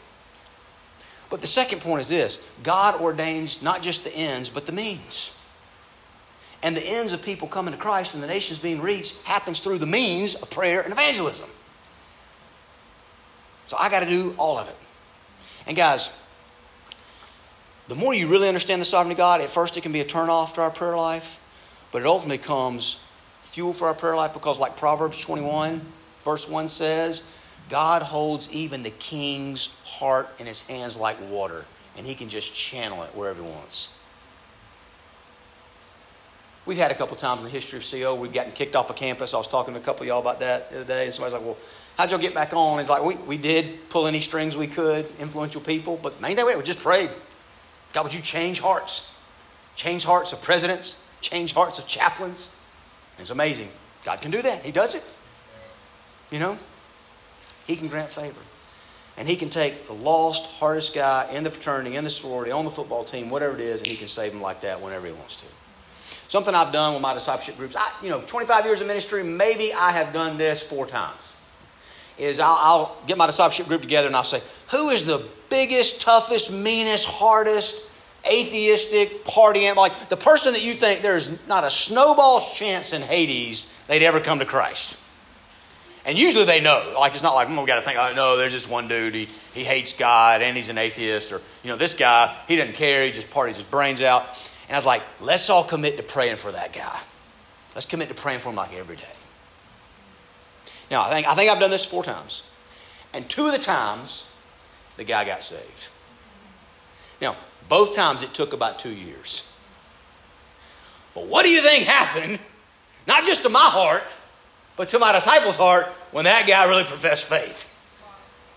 But 1.30 1.42
the 1.42 1.48
second 1.48 1.82
point 1.82 2.02
is 2.02 2.10
this 2.10 2.50
God 2.62 3.02
ordains 3.02 3.64
not 3.64 3.82
just 3.82 4.04
the 4.04 4.16
ends, 4.16 4.50
but 4.50 4.66
the 4.66 4.72
means. 4.72 5.38
And 6.62 6.78
the 6.78 6.86
ends 6.86 7.12
of 7.12 7.22
people 7.22 7.48
coming 7.48 7.74
to 7.74 7.80
Christ 7.80 8.14
and 8.14 8.24
the 8.24 8.28
nations 8.28 8.60
being 8.60 8.82
reached 8.82 9.22
happens 9.24 9.60
through 9.60 9.80
the 9.80 9.86
means 9.86 10.36
of 10.36 10.50
prayer 10.50 10.82
and 10.82 10.94
evangelism. 10.94 11.50
So 13.68 13.76
I 13.78 13.90
got 13.90 14.02
to 14.02 14.06
do 14.06 14.34
all 14.38 14.58
of 14.58 14.70
it. 14.70 14.76
And 15.68 15.76
guys, 15.76 16.24
the 17.88 17.96
more 17.96 18.14
you 18.14 18.28
really 18.30 18.48
understand 18.48 18.82
the 18.82 18.86
sovereignty 18.86 19.14
of 19.14 19.18
God, 19.18 19.42
at 19.42 19.50
first 19.50 19.76
it 19.76 19.82
can 19.82 19.92
be 19.92 20.00
a 20.00 20.06
turnoff 20.06 20.54
to 20.54 20.62
our 20.62 20.72
prayer 20.72 20.96
life, 20.96 21.40
but 21.94 22.02
it 22.02 22.08
ultimately 22.08 22.40
comes 22.40 23.06
fuel 23.44 23.72
for 23.72 23.88
our 23.88 23.94
prayer 23.94 24.18
life 24.18 24.34
because, 24.34 24.60
like 24.60 24.76
Proverbs 24.76 25.22
21, 25.24 25.80
verse 26.24 26.50
1 26.50 26.68
says, 26.68 27.40
God 27.70 28.02
holds 28.02 28.54
even 28.54 28.82
the 28.82 28.90
king's 28.90 29.80
heart 29.86 30.28
in 30.40 30.48
his 30.48 30.68
hands 30.68 30.98
like 30.98 31.16
water, 31.30 31.64
and 31.96 32.06
he 32.06 32.16
can 32.16 32.28
just 32.28 32.54
channel 32.54 33.04
it 33.04 33.16
wherever 33.16 33.42
he 33.42 33.48
wants. 33.48 34.00
We've 36.66 36.78
had 36.78 36.92
a 36.92 36.96
couple 36.96 37.16
times 37.16 37.42
in 37.42 37.46
the 37.46 37.52
history 37.52 37.78
of 37.78 37.86
CO, 37.90 38.16
we've 38.16 38.34
gotten 38.34 38.54
kicked 38.54 38.76
off 38.76 38.90
a 38.90 38.94
of 38.94 38.96
campus. 38.98 39.34
I 39.34 39.38
was 39.38 39.48
talking 39.48 39.76
to 39.76 39.80
a 39.80 39.84
couple 39.84 40.02
of 40.02 40.08
y'all 40.08 40.20
about 40.20 40.40
that 40.40 40.72
the 40.72 40.78
other 40.78 40.86
day, 40.86 41.06
and 41.06 41.14
somebody's 41.14 41.34
like, 41.34 41.46
Well, 41.46 41.58
how'd 41.96 42.10
y'all 42.10 42.20
get 42.20 42.34
back 42.34 42.54
on? 42.54 42.80
It's 42.80 42.90
like, 42.90 43.04
we, 43.04 43.18
we 43.18 43.38
did 43.38 43.88
pull 43.90 44.08
any 44.08 44.20
strings 44.20 44.58
we 44.58 44.68
could, 44.68 45.06
influential 45.20 45.62
people, 45.62 46.00
but 46.02 46.20
main 46.20 46.36
thing 46.36 46.46
we, 46.48 46.56
we 46.56 46.64
just 46.64 46.80
prayed. 46.80 47.12
God, 47.92 48.04
would 48.04 48.14
you 48.16 48.22
change 48.22 48.60
hearts? 48.60 49.16
Change 49.76 50.04
hearts 50.04 50.34
of 50.34 50.42
presidents, 50.42 51.03
change 51.24 51.54
hearts 51.54 51.80
of 51.80 51.88
chaplains. 51.88 52.56
It's 53.18 53.32
amazing. 53.32 53.70
God 54.06 54.22
can 54.22 54.30
do 54.30 54.42
that. 54.42 54.62
He 54.62 54.72
does 54.72 54.96
it. 54.96 55.04
You 56.30 56.40
know? 56.40 56.58
He 57.66 57.76
can 57.76 57.88
grant 57.88 58.12
favor. 58.12 58.40
And 59.18 59.28
he 59.28 59.36
can 59.36 59.50
take 59.50 59.86
the 59.86 59.94
lost, 59.94 60.52
hardest 60.54 60.96
guy 60.96 61.30
in 61.32 61.44
the 61.44 61.50
fraternity, 61.50 61.96
in 61.96 62.04
the 62.04 62.10
sorority, 62.10 62.52
on 62.52 62.66
the 62.66 62.72
football 62.72 63.04
team, 63.04 63.30
whatever 63.30 63.54
it 63.54 63.62
is, 63.62 63.82
and 63.82 63.88
he 63.88 63.96
can 63.96 64.08
save 64.08 64.34
him 64.34 64.42
like 64.42 64.62
that 64.62 64.82
whenever 64.82 65.06
he 65.06 65.14
wants 65.14 65.36
to. 65.38 65.46
Something 66.28 66.56
I've 66.56 66.74
done 66.74 66.94
with 66.94 67.02
my 67.02 67.14
discipleship 67.14 67.58
groups, 67.58 67.76
I, 67.76 67.92
you 68.02 68.10
know, 68.10 68.22
25 68.22 68.66
years 68.66 68.82
of 68.82 68.88
ministry, 68.88 69.24
maybe 69.24 69.72
I 69.72 69.92
have 69.92 70.14
done 70.14 70.38
this 70.38 70.64
four 70.64 70.88
times. 70.88 71.38
Is 72.18 72.40
I'll, 72.40 72.58
I'll 72.60 72.98
get 73.08 73.18
my 73.18 73.28
discipleship 73.28 73.68
group 73.68 73.82
together 73.82 74.08
and 74.08 74.16
I'll 74.16 74.24
say, 74.24 74.42
who 74.70 74.90
is 74.90 75.06
the 75.06 75.28
biggest, 75.50 76.02
toughest, 76.02 76.52
meanest, 76.52 77.06
hardest, 77.06 77.88
atheistic, 78.26 79.26
party 79.26 79.66
animal? 79.66 79.84
Like 79.84 80.10
the 80.10 80.18
person 80.18 80.54
that 80.54 80.64
you 80.64 80.74
think 80.74 81.02
there's 81.02 81.46
not 81.48 81.64
a 81.64 81.70
snowball's 81.70 82.58
chance 82.58 82.94
in 82.94 83.02
Hades 83.02 83.78
they'd 83.88 84.04
ever 84.04 84.20
come 84.20 84.40
to 84.40 84.46
Christ. 84.46 85.00
And 86.06 86.18
usually 86.18 86.46
they 86.46 86.60
know. 86.60 86.96
Like 86.98 87.14
it's 87.14 87.24
not 87.24 87.36
like, 87.36 87.48
mm, 87.48 87.60
we 87.60 87.66
got 87.66 87.76
to 87.76 87.82
think, 87.82 87.98
oh, 87.98 88.14
no, 88.16 88.38
there's 88.38 88.52
just 88.52 88.70
one 88.70 88.88
dude. 88.88 89.16
He, 89.16 89.28
he 89.54 89.64
hates 89.64 89.94
God 89.94 90.42
and 90.42 90.56
he's 90.56 90.70
an 90.70 90.78
atheist. 90.78 91.32
Or, 91.32 91.42
you 91.64 91.70
know, 91.70 91.78
this 91.78 91.94
guy, 91.94 92.36
he 92.48 92.56
doesn't 92.58 92.76
care. 92.76 93.06
He 93.06 93.12
just 93.12 93.32
parties 93.32 93.56
his 93.56 93.66
brains 93.66 94.02
out. 94.02 94.24
And 94.68 94.76
I 94.76 94.80
was 94.80 94.86
like, 94.86 95.04
let's 95.22 95.50
all 95.50 95.64
commit 95.64 95.98
to 95.98 96.04
praying 96.04 96.38
for 96.38 96.52
that 96.52 96.74
guy. 96.74 97.00
Let's 97.74 97.86
commit 97.86 98.10
to 98.10 98.16
praying 98.16 98.40
for 98.40 98.50
him 98.50 98.56
like 98.56 98.74
every 98.74 98.98
day. 98.98 99.04
Now, 100.92 101.04
I 101.04 101.10
think, 101.10 101.28
I 101.28 101.36
think 101.36 101.50
I've 101.50 101.60
done 101.60 101.72
this 101.72 101.86
four 101.86 102.04
times. 102.04 102.44
And 103.14 103.28
two 103.30 103.46
of 103.46 103.52
the 103.52 103.60
times, 103.60 104.30
the 104.98 105.04
guy 105.04 105.26
got 105.26 105.42
saved. 105.42 105.90
Now, 107.22 107.36
both 107.70 107.96
times 107.96 108.24
it 108.24 108.34
took 108.34 108.54
about 108.54 108.80
two 108.80 108.94
years. 108.94 109.56
But 111.14 111.28
what 111.28 111.46
do 111.46 111.52
you 111.52 111.62
think 111.62 111.86
happened? 111.86 112.40
Not 113.08 113.26
just 113.26 113.44
to 113.44 113.50
my 113.50 113.60
heart, 113.60 114.16
but 114.78 114.90
to 114.90 115.00
my 115.00 115.12
disciples' 115.12 115.58
heart 115.58 115.86
when 116.12 116.26
that 116.26 116.48
guy 116.48 116.66
really 116.66 116.84
professed 116.84 117.30
faith. 117.30 117.70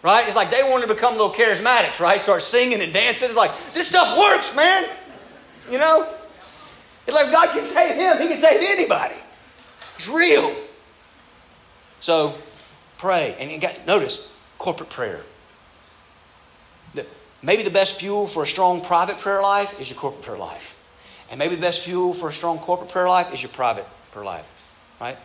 Right? 0.02 0.26
It's 0.26 0.36
like 0.36 0.50
they 0.50 0.62
wanted 0.62 0.86
to 0.88 0.94
become 0.94 1.14
little 1.14 1.32
charismatics, 1.32 2.00
right? 2.00 2.20
Start 2.20 2.42
singing 2.42 2.80
and 2.80 2.92
dancing. 2.92 3.28
It's 3.28 3.36
like, 3.36 3.50
this 3.72 3.88
stuff 3.88 4.16
works, 4.16 4.54
man. 4.54 4.84
You 5.70 5.78
know? 5.78 6.08
It's 7.06 7.14
like 7.14 7.32
God 7.32 7.50
can 7.50 7.64
save 7.64 7.96
him, 7.96 8.16
he 8.22 8.28
can 8.28 8.38
save 8.38 8.60
anybody. 8.62 9.16
It's 9.96 10.08
real. 10.08 10.54
So, 11.98 12.34
Pray. 12.98 13.36
And 13.38 13.50
you 13.50 13.58
got, 13.58 13.86
notice, 13.86 14.32
corporate 14.58 14.90
prayer. 14.90 15.20
Maybe 17.42 17.62
the 17.62 17.70
best 17.70 18.00
fuel 18.00 18.26
for 18.26 18.42
a 18.42 18.46
strong 18.46 18.80
private 18.80 19.18
prayer 19.18 19.42
life 19.42 19.80
is 19.80 19.90
your 19.90 19.98
corporate 19.98 20.24
prayer 20.24 20.38
life. 20.38 20.82
And 21.30 21.38
maybe 21.38 21.56
the 21.56 21.60
best 21.60 21.84
fuel 21.84 22.12
for 22.12 22.28
a 22.28 22.32
strong 22.32 22.58
corporate 22.58 22.90
prayer 22.90 23.08
life 23.08 23.32
is 23.32 23.42
your 23.42 23.50
private 23.50 23.86
prayer 24.12 24.24
life. 24.24 24.74
Right? 25.00 25.16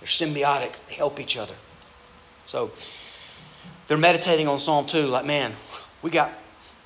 They're 0.00 0.06
symbiotic, 0.06 0.74
they 0.88 0.94
help 0.94 1.18
each 1.20 1.36
other. 1.36 1.54
So 2.46 2.72
they're 3.86 3.96
meditating 3.96 4.48
on 4.48 4.58
Psalm 4.58 4.86
2, 4.86 5.02
like, 5.02 5.24
man, 5.24 5.52
we 6.02 6.10
got 6.10 6.30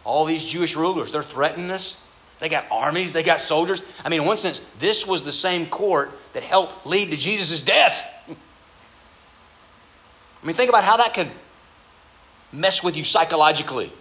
all 0.04 0.24
these 0.24 0.44
Jewish 0.44 0.76
rulers. 0.76 1.12
They're 1.12 1.22
threatening 1.22 1.70
us. 1.70 2.08
They 2.40 2.48
got 2.48 2.66
armies, 2.70 3.12
they 3.12 3.24
got 3.24 3.40
soldiers. 3.40 3.82
I 4.04 4.08
mean, 4.08 4.20
in 4.20 4.26
one 4.26 4.36
sense, 4.36 4.60
this 4.78 5.06
was 5.06 5.24
the 5.24 5.32
same 5.32 5.66
court 5.66 6.12
that 6.34 6.44
helped 6.44 6.86
lead 6.86 7.10
to 7.10 7.16
Jesus' 7.16 7.62
death. 7.62 8.06
I 10.42 10.46
mean, 10.46 10.54
think 10.54 10.68
about 10.68 10.84
how 10.84 10.98
that 10.98 11.14
could 11.14 11.28
mess 12.52 12.84
with 12.84 12.96
you 12.96 13.02
psychologically. 13.02 13.92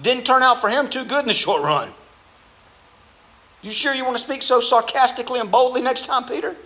Didn't 0.00 0.24
turn 0.24 0.42
out 0.42 0.60
for 0.60 0.70
him 0.70 0.88
too 0.88 1.04
good 1.04 1.20
in 1.20 1.26
the 1.26 1.32
short 1.32 1.62
run. 1.62 1.92
You 3.60 3.70
sure 3.70 3.94
you 3.94 4.04
want 4.04 4.16
to 4.16 4.22
speak 4.22 4.42
so 4.42 4.60
sarcastically 4.60 5.38
and 5.38 5.50
boldly 5.50 5.82
next 5.82 6.06
time, 6.06 6.24
Peter? 6.24 6.56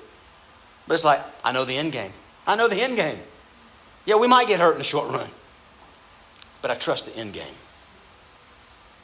But 0.86 0.94
it's 0.94 1.04
like, 1.04 1.20
I 1.44 1.52
know 1.52 1.64
the 1.64 1.76
end 1.76 1.92
game. 1.92 2.12
I 2.46 2.56
know 2.56 2.68
the 2.68 2.80
end 2.82 2.96
game. 2.96 3.18
Yeah, 4.06 4.16
we 4.16 4.28
might 4.28 4.48
get 4.48 4.60
hurt 4.60 4.72
in 4.72 4.78
the 4.78 4.84
short 4.84 5.10
run, 5.10 5.28
but 6.62 6.70
I 6.70 6.76
trust 6.76 7.12
the 7.12 7.20
end 7.20 7.32
game. 7.32 7.54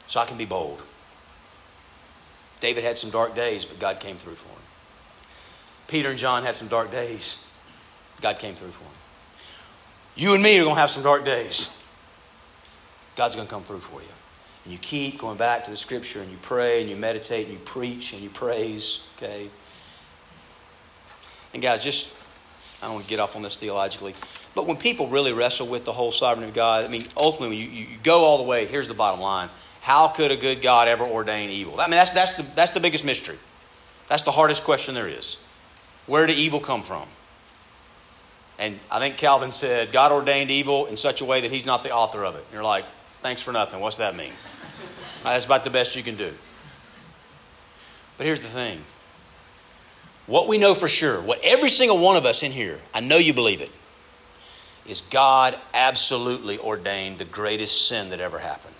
So 0.07 0.19
I 0.19 0.25
can 0.25 0.37
be 0.37 0.45
bold. 0.45 0.81
David 2.61 2.83
had 2.83 2.97
some 2.97 3.09
dark 3.09 3.35
days, 3.35 3.65
but 3.65 3.79
God 3.79 3.99
came 3.99 4.15
through 4.15 4.35
for 4.35 4.47
him. 4.47 4.63
Peter 5.87 6.09
and 6.09 6.17
John 6.17 6.43
had 6.43 6.55
some 6.55 6.69
dark 6.69 6.91
days. 6.91 7.51
God 8.21 8.39
came 8.39 8.55
through 8.55 8.71
for 8.71 8.83
them. 8.83 8.93
You 10.15 10.33
and 10.33 10.41
me 10.41 10.57
are 10.59 10.63
going 10.63 10.75
to 10.75 10.81
have 10.81 10.89
some 10.89 11.03
dark 11.03 11.25
days. 11.25 11.82
God's 13.15 13.35
going 13.35 13.47
to 13.47 13.53
come 13.53 13.63
through 13.63 13.79
for 13.79 14.01
you. 14.01 14.07
And 14.63 14.73
you 14.73 14.79
keep 14.79 15.19
going 15.19 15.37
back 15.37 15.65
to 15.65 15.71
the 15.71 15.77
scripture 15.77 16.21
and 16.21 16.31
you 16.31 16.37
pray 16.41 16.81
and 16.81 16.89
you 16.89 16.95
meditate 16.95 17.45
and 17.45 17.53
you 17.53 17.59
preach 17.59 18.13
and 18.13 18.21
you 18.21 18.29
praise, 18.29 19.09
okay? 19.17 19.49
And 21.53 21.61
guys, 21.61 21.83
just, 21.83 22.25
I 22.81 22.85
don't 22.85 22.95
want 22.95 23.05
to 23.05 23.09
get 23.09 23.19
off 23.19 23.35
on 23.35 23.41
this 23.41 23.57
theologically, 23.57 24.13
but 24.55 24.65
when 24.65 24.77
people 24.77 25.07
really 25.07 25.33
wrestle 25.33 25.67
with 25.67 25.83
the 25.83 25.91
whole 25.91 26.11
sovereignty 26.11 26.49
of 26.49 26.55
God, 26.55 26.85
I 26.85 26.87
mean, 26.87 27.01
ultimately, 27.17 27.57
you, 27.57 27.67
you 27.67 27.87
go 28.03 28.19
all 28.23 28.37
the 28.37 28.43
way, 28.43 28.65
here's 28.65 28.87
the 28.87 28.93
bottom 28.93 29.19
line. 29.19 29.49
How 29.81 30.07
could 30.07 30.31
a 30.31 30.37
good 30.37 30.61
God 30.61 30.87
ever 30.87 31.03
ordain 31.03 31.49
evil? 31.49 31.79
I 31.79 31.85
mean, 31.85 31.91
that's, 31.91 32.11
that's, 32.11 32.35
the, 32.35 32.43
that's 32.55 32.71
the 32.71 32.79
biggest 32.79 33.03
mystery. 33.03 33.37
That's 34.07 34.23
the 34.23 34.31
hardest 34.31 34.63
question 34.63 34.95
there 34.95 35.09
is. 35.09 35.45
Where 36.05 36.25
did 36.25 36.37
evil 36.37 36.59
come 36.59 36.83
from? 36.83 37.07
And 38.59 38.79
I 38.91 38.99
think 38.99 39.17
Calvin 39.17 39.51
said, 39.51 39.91
God 39.91 40.11
ordained 40.11 40.51
evil 40.51 40.85
in 40.85 40.95
such 40.95 41.21
a 41.21 41.25
way 41.25 41.41
that 41.41 41.51
he's 41.51 41.65
not 41.65 41.83
the 41.83 41.91
author 41.91 42.23
of 42.23 42.35
it. 42.35 42.43
And 42.45 42.53
you're 42.53 42.63
like, 42.63 42.85
thanks 43.23 43.41
for 43.41 43.51
nothing. 43.51 43.79
What's 43.79 43.97
that 43.97 44.15
mean? 44.15 44.33
That's 45.23 45.45
about 45.45 45.63
the 45.63 45.69
best 45.69 45.95
you 45.95 46.03
can 46.03 46.17
do. 46.17 46.31
But 48.17 48.25
here's 48.25 48.41
the 48.41 48.47
thing 48.47 48.83
what 50.27 50.47
we 50.47 50.57
know 50.57 50.73
for 50.73 50.87
sure, 50.87 51.21
what 51.21 51.39
every 51.43 51.69
single 51.69 51.97
one 51.97 52.15
of 52.15 52.25
us 52.25 52.43
in 52.43 52.51
here, 52.51 52.79
I 52.93 52.99
know 52.99 53.17
you 53.17 53.33
believe 53.33 53.61
it, 53.61 53.71
is 54.85 55.01
God 55.01 55.57
absolutely 55.73 56.59
ordained 56.59 57.17
the 57.17 57.25
greatest 57.25 57.87
sin 57.87 58.11
that 58.11 58.19
ever 58.19 58.39
happened 58.39 58.75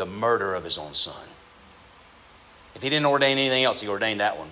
the 0.00 0.06
murder 0.06 0.54
of 0.54 0.64
his 0.64 0.78
own 0.78 0.94
son. 0.94 1.28
If 2.74 2.82
he 2.82 2.88
didn't 2.88 3.04
ordain 3.04 3.36
anything 3.36 3.64
else, 3.64 3.82
he 3.82 3.88
ordained 3.88 4.20
that 4.20 4.38
one. 4.38 4.50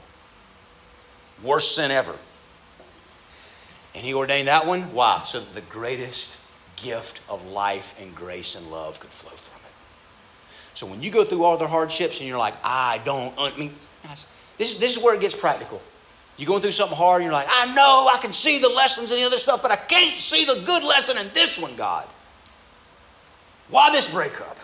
Worst 1.43 1.75
sin 1.75 1.91
ever. 1.91 2.15
And 3.95 4.05
he 4.05 4.13
ordained 4.13 4.49
that 4.49 4.67
one. 4.67 4.93
Why? 4.93 5.23
So 5.25 5.41
that 5.41 5.55
the 5.55 5.63
greatest 5.63 6.48
gift 6.83 7.21
of 7.29 7.45
life 7.47 8.01
and 8.01 8.15
grace 8.15 8.55
and 8.55 8.71
love 8.71 9.01
could 9.01 9.11
flow 9.11 9.31
from 9.31 9.61
it. 9.67 9.73
So 10.75 10.87
when 10.87 11.03
you 11.03 11.11
go 11.11 11.25
through 11.25 11.45
all 11.45 11.57
the 11.57 11.67
hardships 11.67 12.21
and 12.21 12.29
you're 12.29 12.39
like, 12.39 12.55
I 12.63 13.01
don't, 13.05 13.35
I 13.39 13.57
mean, 13.57 13.73
this, 14.57 14.75
is 14.75 14.79
this 14.79 14.97
is 14.97 15.03
where 15.03 15.15
it 15.15 15.21
gets 15.21 15.35
practical. 15.35 15.83
You're 16.37 16.47
going 16.47 16.63
through 16.63 16.71
something 16.71 16.97
hard 16.97 17.17
and 17.17 17.25
you're 17.25 17.33
like, 17.33 17.49
I 17.51 17.75
know 17.75 18.09
I 18.13 18.19
can 18.19 18.33
see 18.33 18.61
the 18.61 18.69
lessons 18.69 19.11
and 19.11 19.21
the 19.21 19.27
other 19.27 19.39
stuff, 19.39 19.61
but 19.61 19.73
I 19.73 19.77
can't 19.77 20.17
see 20.17 20.45
the 20.45 20.63
good 20.65 20.85
lesson 20.85 21.19
in 21.19 21.33
this 21.35 21.59
one, 21.59 21.75
God. 21.75 22.07
Why 23.71 23.91
this 23.91 24.13
breakup? 24.13 24.57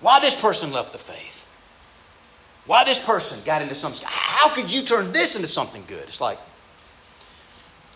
Why 0.00 0.18
this 0.18 0.38
person 0.38 0.72
left 0.72 0.92
the 0.92 0.98
faith? 0.98 1.46
Why 2.66 2.84
this 2.84 3.04
person 3.04 3.38
got 3.44 3.62
into 3.62 3.74
some. 3.74 3.92
How 4.04 4.48
could 4.48 4.72
you 4.72 4.82
turn 4.82 5.12
this 5.12 5.36
into 5.36 5.48
something 5.48 5.84
good? 5.86 6.02
It's 6.02 6.20
like, 6.20 6.38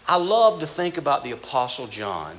I 0.09 0.17
love 0.17 0.61
to 0.61 0.67
think 0.67 0.97
about 0.97 1.25
the 1.25 1.33
Apostle 1.33 1.89
John 1.89 2.39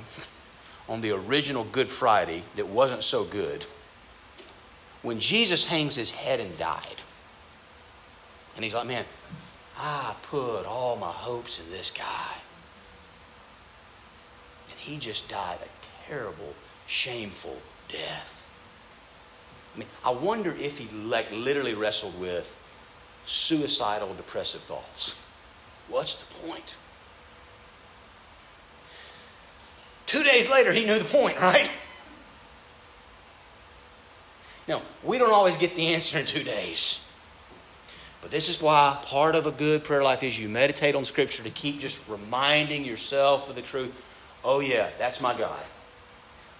on 0.89 1.02
the 1.02 1.12
original 1.12 1.65
Good 1.65 1.89
Friday 1.89 2.43
that 2.56 2.67
wasn't 2.67 3.04
so 3.04 3.23
good 3.26 3.65
when 5.02 5.19
Jesus 5.19 5.65
hangs 5.65 5.95
his 5.95 6.12
head 6.12 6.39
and 6.39 6.58
died. 6.58 7.02
And 8.56 8.63
he's 8.63 8.76
like, 8.76 8.88
man, 8.88 9.06
I 9.78 10.15
put 10.23 10.65
all 10.65 10.95
my 10.95 11.12
hopes 11.12 11.63
in 11.63 11.69
this 11.69 11.91
guy. 11.91 12.34
And 14.69 14.80
he 14.80 14.97
just 14.97 15.30
died 15.30 15.60
a 15.63 16.08
terrible, 16.08 16.54
shameful 16.88 17.58
death. 17.88 18.47
I 19.76 19.80
mean, 19.80 19.88
I 20.04 20.12
wonder 20.12 20.56
if 20.58 20.78
he 20.80 20.88
like 20.97 21.28
literally 21.32 21.76
wrestled 21.76 22.19
with 22.19 22.60
suicidal, 23.23 24.13
depressive 24.15 24.62
thoughts. 24.62 25.30
What's 25.88 26.23
the 26.23 26.47
point? 26.47 26.78
Two 30.08 30.24
days 30.24 30.50
later, 30.50 30.74
he 30.74 30.86
knew 30.86 30.98
the 30.98 31.06
point, 31.06 31.39
right? 31.39 31.72
Now, 34.67 34.82
we 35.04 35.17
don't 35.17 35.32
always 35.32 35.58
get 35.58 35.76
the 35.76 35.93
answer 35.93 36.17
in 36.17 36.26
two 36.26 36.43
days. 36.43 37.13
But 38.22 38.32
this 38.32 38.50
is 38.50 38.62
why 38.62 38.98
part 39.04 39.36
of 39.36 39.48
a 39.48 39.52
good 39.52 39.84
prayer 39.84 40.04
life 40.04 40.24
is 40.24 40.39
you 40.39 40.50
meditate 40.50 40.96
on 40.96 41.06
Scripture 41.06 41.43
to 41.43 41.50
keep 41.52 41.80
just 41.80 42.08
reminding 42.10 42.84
yourself 42.84 43.50
of 43.50 43.56
the 43.56 43.62
truth. 43.62 44.15
Oh, 44.43 44.60
yeah, 44.60 44.89
that's 44.98 45.22
my 45.22 45.38
God. 45.38 45.63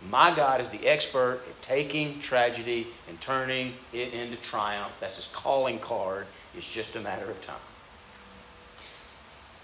My 0.10 0.33
God 0.36 0.62
is 0.62 0.69
the 0.69 0.88
expert 0.88 1.41
at 1.47 1.62
taking 1.62 2.19
tragedy 2.19 2.88
and 3.10 3.19
turning 3.19 3.73
it 3.93 4.13
into 4.13 4.36
triumph. 4.38 4.93
That's 4.99 5.15
his 5.15 5.33
calling 5.33 5.79
card. 5.79 6.27
It's 6.55 6.71
just 6.71 6.95
a 6.95 6.99
matter 6.99 7.29
of 7.31 7.41
time. 7.41 7.55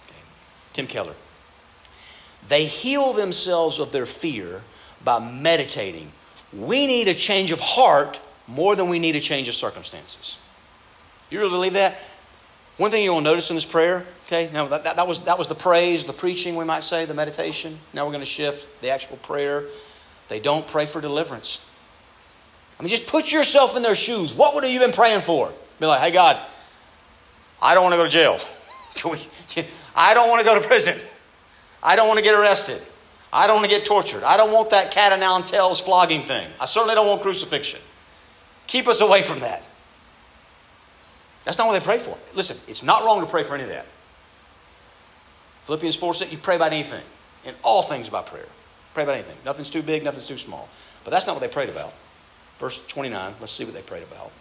Okay. 0.08 0.19
Tim 0.74 0.88
Keller. 0.88 1.15
They 2.47 2.65
heal 2.65 3.13
themselves 3.13 3.79
of 3.79 3.91
their 3.91 4.06
fear 4.06 4.62
by 5.03 5.19
meditating. 5.19 6.12
We 6.51 6.88
need 6.88 7.08
a 7.08 7.13
change 7.13 7.51
of 7.51 7.60
heart 7.60 8.19
more 8.47 8.75
than 8.75 8.89
we 8.89 8.99
need 8.99 9.15
a 9.15 9.21
change 9.21 9.47
of 9.47 9.53
circumstances. 9.53 10.39
You 11.29 11.39
really 11.39 11.51
believe 11.51 11.73
that? 11.73 11.97
One 12.77 12.91
thing 12.91 13.03
you'll 13.03 13.21
notice 13.21 13.49
in 13.49 13.56
this 13.56 13.65
prayer, 13.65 14.06
okay, 14.25 14.49
now 14.51 14.67
that, 14.67 14.84
that, 14.84 14.95
that, 14.95 15.08
was, 15.08 15.21
that 15.25 15.38
was 15.38 15.47
the 15.47 15.56
praise, 15.56 16.06
the 16.06 16.13
preaching, 16.13 16.56
we 16.56 16.65
might 16.65 16.84
say, 16.84 17.06
the 17.06 17.13
meditation. 17.13 17.77
Now 17.93 18.06
we're 18.06 18.12
going 18.12 18.23
to 18.23 18.29
shift 18.29 18.67
the 18.82 18.89
actual 18.89 19.17
prayer. 19.17 19.65
They 20.29 20.39
don't 20.39 20.67
pray 20.67 20.86
for 20.86 20.99
deliverance. 20.99 21.69
I 22.79 22.84
mean, 22.84 22.89
just 22.89 23.08
put 23.08 23.32
yourself 23.32 23.77
in 23.77 23.84
their 23.84 23.95
shoes. 23.95 24.34
What 24.34 24.56
would 24.56 24.63
have 24.63 24.73
you 24.73 24.79
been 24.79 24.91
praying 24.91 25.21
for? 25.21 25.53
Be 25.79 25.86
like, 25.86 26.01
hey, 26.01 26.12
God, 26.12 26.38
I 27.62 27.75
don't 27.75 27.84
want 27.84 27.93
to 27.93 27.97
go 27.97 28.03
to 28.03 28.10
jail. 28.10 28.39
Can 28.95 29.12
we, 29.12 29.17
can, 29.49 29.65
I 29.95 30.13
don't 30.13 30.29
want 30.29 30.39
to 30.41 30.45
go 30.45 30.60
to 30.60 30.67
prison. 30.67 30.99
I 31.84 31.96
don't 31.96 32.08
want 32.08 32.17
to 32.17 32.24
get 32.24 32.34
arrested. 32.34 32.82
I 33.32 33.46
don't 33.46 33.58
want 33.58 33.69
to 33.69 33.76
get 33.78 33.86
tortured. 33.86 34.24
I 34.24 34.38
don't 34.38 34.52
want 34.52 34.69
that 34.69 34.91
cat 34.91 35.12
o' 35.12 35.17
nine 35.17 35.43
tails 35.43 35.82
flogging 35.82 36.24
thing. 36.24 36.48
I 36.60 36.65
certainly 36.65 36.96
don't 36.96 37.08
want 37.08 37.22
crucifixion. 37.22 37.82
Keep 38.67 38.88
us 38.88 39.02
away 39.02 39.22
from 39.22 39.39
that. 39.41 39.63
That's 41.43 41.58
not 41.58 41.67
what 41.67 41.78
they 41.78 41.84
pray 41.84 41.98
for. 41.98 42.17
Listen, 42.34 42.58
it's 42.69 42.84
not 42.84 43.04
wrong 43.04 43.19
to 43.19 43.26
pray 43.26 43.43
for 43.43 43.54
any 43.56 43.63
of 43.63 43.69
that. 43.69 43.86
Philippians 45.65 45.96
4 45.96 46.13
says 46.13 46.32
you 46.32 46.38
pray 46.38 46.56
about 46.56 46.72
anything. 46.72 47.04
In 47.46 47.54
all 47.63 47.84
things 47.84 48.08
about 48.08 48.28
prayer. 48.28 48.48
Pray 48.93 49.04
about 49.04 49.15
anything. 49.15 49.38
Nothing's 49.43 49.69
too 49.69 49.82
big, 49.82 50.04
nothing's 50.04 50.28
too 50.28 50.38
small. 50.38 50.69
But 51.04 51.12
that's 51.12 51.28
not 51.28 51.34
what 51.34 51.41
they 51.41 51.54
prayed 51.54 51.69
about. 51.69 51.93
Verse 52.60 52.86
29, 52.88 53.36
let's 53.41 53.52
see 53.52 53.65
what 53.65 53.74
they 53.74 53.82
prayed 53.82 54.04
about. 54.04 54.32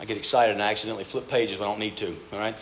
I 0.00 0.06
get 0.06 0.16
excited 0.16 0.54
and 0.54 0.62
I 0.62 0.70
accidentally 0.70 1.04
flip 1.04 1.28
pages 1.28 1.58
when 1.58 1.68
I 1.68 1.70
don't 1.72 1.78
need 1.78 1.96
to. 1.98 2.16
All 2.32 2.38
right? 2.38 2.60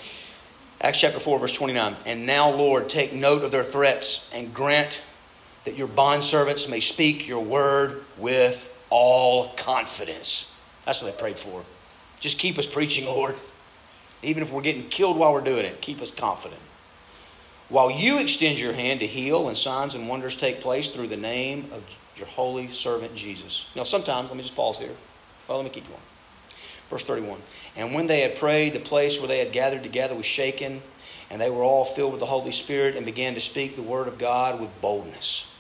Acts 0.81 1.01
chapter 1.01 1.21
4, 1.21 1.39
verse 1.39 1.53
29. 1.53 1.97
And 2.05 2.27
now, 2.27 2.51
Lord, 2.51 2.89
take 2.89 3.13
note 3.13 3.43
of 3.45 3.53
their 3.53 3.63
threats 3.63 4.33
and 4.35 4.53
grant 4.53 5.01
that 5.65 5.77
your 5.77 5.89
bondservants 5.89 6.71
may 6.71 6.81
speak 6.81 7.29
your 7.29 7.43
word 7.43 8.05
with 8.17 8.77
all 8.91 9.49
confidence. 9.57 10.61
That's 10.85 11.03
what 11.03 11.13
they 11.13 11.21
prayed 11.21 11.39
for. 11.39 11.63
Just 12.21 12.39
keep 12.39 12.59
us 12.59 12.67
preaching, 12.67 13.07
Lord. 13.07 13.37
Even 14.23 14.43
if 14.43 14.53
we're 14.53 14.63
getting 14.63 14.89
killed 14.89 15.17
while 15.17 15.33
we're 15.33 15.41
doing 15.41 15.65
it, 15.65 15.81
keep 15.81 16.01
us 16.01 16.11
confident. 16.11 16.61
While 17.69 17.91
you 17.91 18.19
extend 18.19 18.59
your 18.59 18.73
hand 18.73 19.01
to 19.01 19.07
heal 19.07 19.49
and 19.49 19.57
signs 19.57 19.95
and 19.95 20.09
wonders 20.09 20.35
take 20.35 20.61
place 20.61 20.91
through 20.91 21.09
the 21.09 21.17
name 21.17 21.69
of 21.71 21.85
your 22.17 22.27
holy 22.27 22.69
servant 22.69 23.15
Jesus. 23.15 23.71
Now, 23.77 23.83
sometimes, 23.83 24.31
let 24.31 24.37
me 24.37 24.43
just 24.43 24.57
pause 24.57 24.79
here. 24.79 24.95
Well, 25.47 25.59
let 25.59 25.65
me 25.65 25.71
keep 25.71 25.87
going. 25.87 26.01
Verse 26.91 27.05
31. 27.05 27.41
And 27.77 27.95
when 27.95 28.07
they 28.07 28.21
had 28.21 28.37
prayed, 28.37 28.73
the 28.73 28.81
place 28.81 29.19
where 29.19 29.29
they 29.29 29.39
had 29.39 29.53
gathered 29.53 29.83
together 29.83 30.15
was 30.15 30.27
shaken, 30.27 30.83
and 31.31 31.41
they 31.41 31.51
were 31.51 31.63
all 31.63 31.85
filled 31.85 32.13
with 32.13 32.21
the 32.21 32.27
Holy 32.27 32.51
Spirit 32.51 32.97
and 32.97 33.05
began 33.05 33.35
to 33.35 33.41
speak 33.41 33.77
the 33.77 33.83
word 33.83 34.09
of 34.09 34.19
God 34.19 34.61
with 34.61 34.71
boldness. 34.81 35.53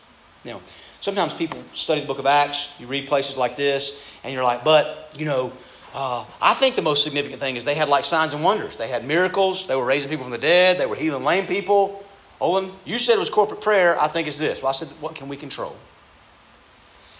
Now, 0.44 0.60
sometimes 1.00 1.34
people 1.34 1.62
study 1.74 2.00
the 2.00 2.06
book 2.06 2.18
of 2.18 2.26
Acts, 2.26 2.78
you 2.80 2.86
read 2.86 3.06
places 3.06 3.36
like 3.36 3.56
this, 3.56 4.06
and 4.24 4.32
you're 4.32 4.44
like, 4.44 4.64
but, 4.64 5.14
you 5.18 5.26
know, 5.26 5.52
uh, 5.94 6.24
I 6.40 6.54
think 6.54 6.76
the 6.76 6.82
most 6.82 7.02
significant 7.04 7.40
thing 7.40 7.56
is 7.56 7.64
they 7.64 7.74
had 7.74 7.88
like 7.88 8.04
signs 8.04 8.34
and 8.34 8.44
wonders. 8.44 8.76
They 8.76 8.88
had 8.88 9.04
miracles, 9.04 9.66
they 9.66 9.76
were 9.76 9.84
raising 9.84 10.10
people 10.10 10.24
from 10.24 10.32
the 10.32 10.38
dead, 10.38 10.78
they 10.78 10.86
were 10.86 10.96
healing 10.96 11.24
lame 11.24 11.46
people. 11.46 12.04
Olin, 12.40 12.70
you 12.84 12.98
said 12.98 13.16
it 13.16 13.18
was 13.18 13.30
corporate 13.30 13.60
prayer. 13.60 14.00
I 14.00 14.06
think 14.06 14.28
it's 14.28 14.38
this. 14.38 14.62
Well, 14.62 14.68
I 14.68 14.72
said, 14.72 14.88
what 15.00 15.16
can 15.16 15.28
we 15.28 15.36
control? 15.36 15.76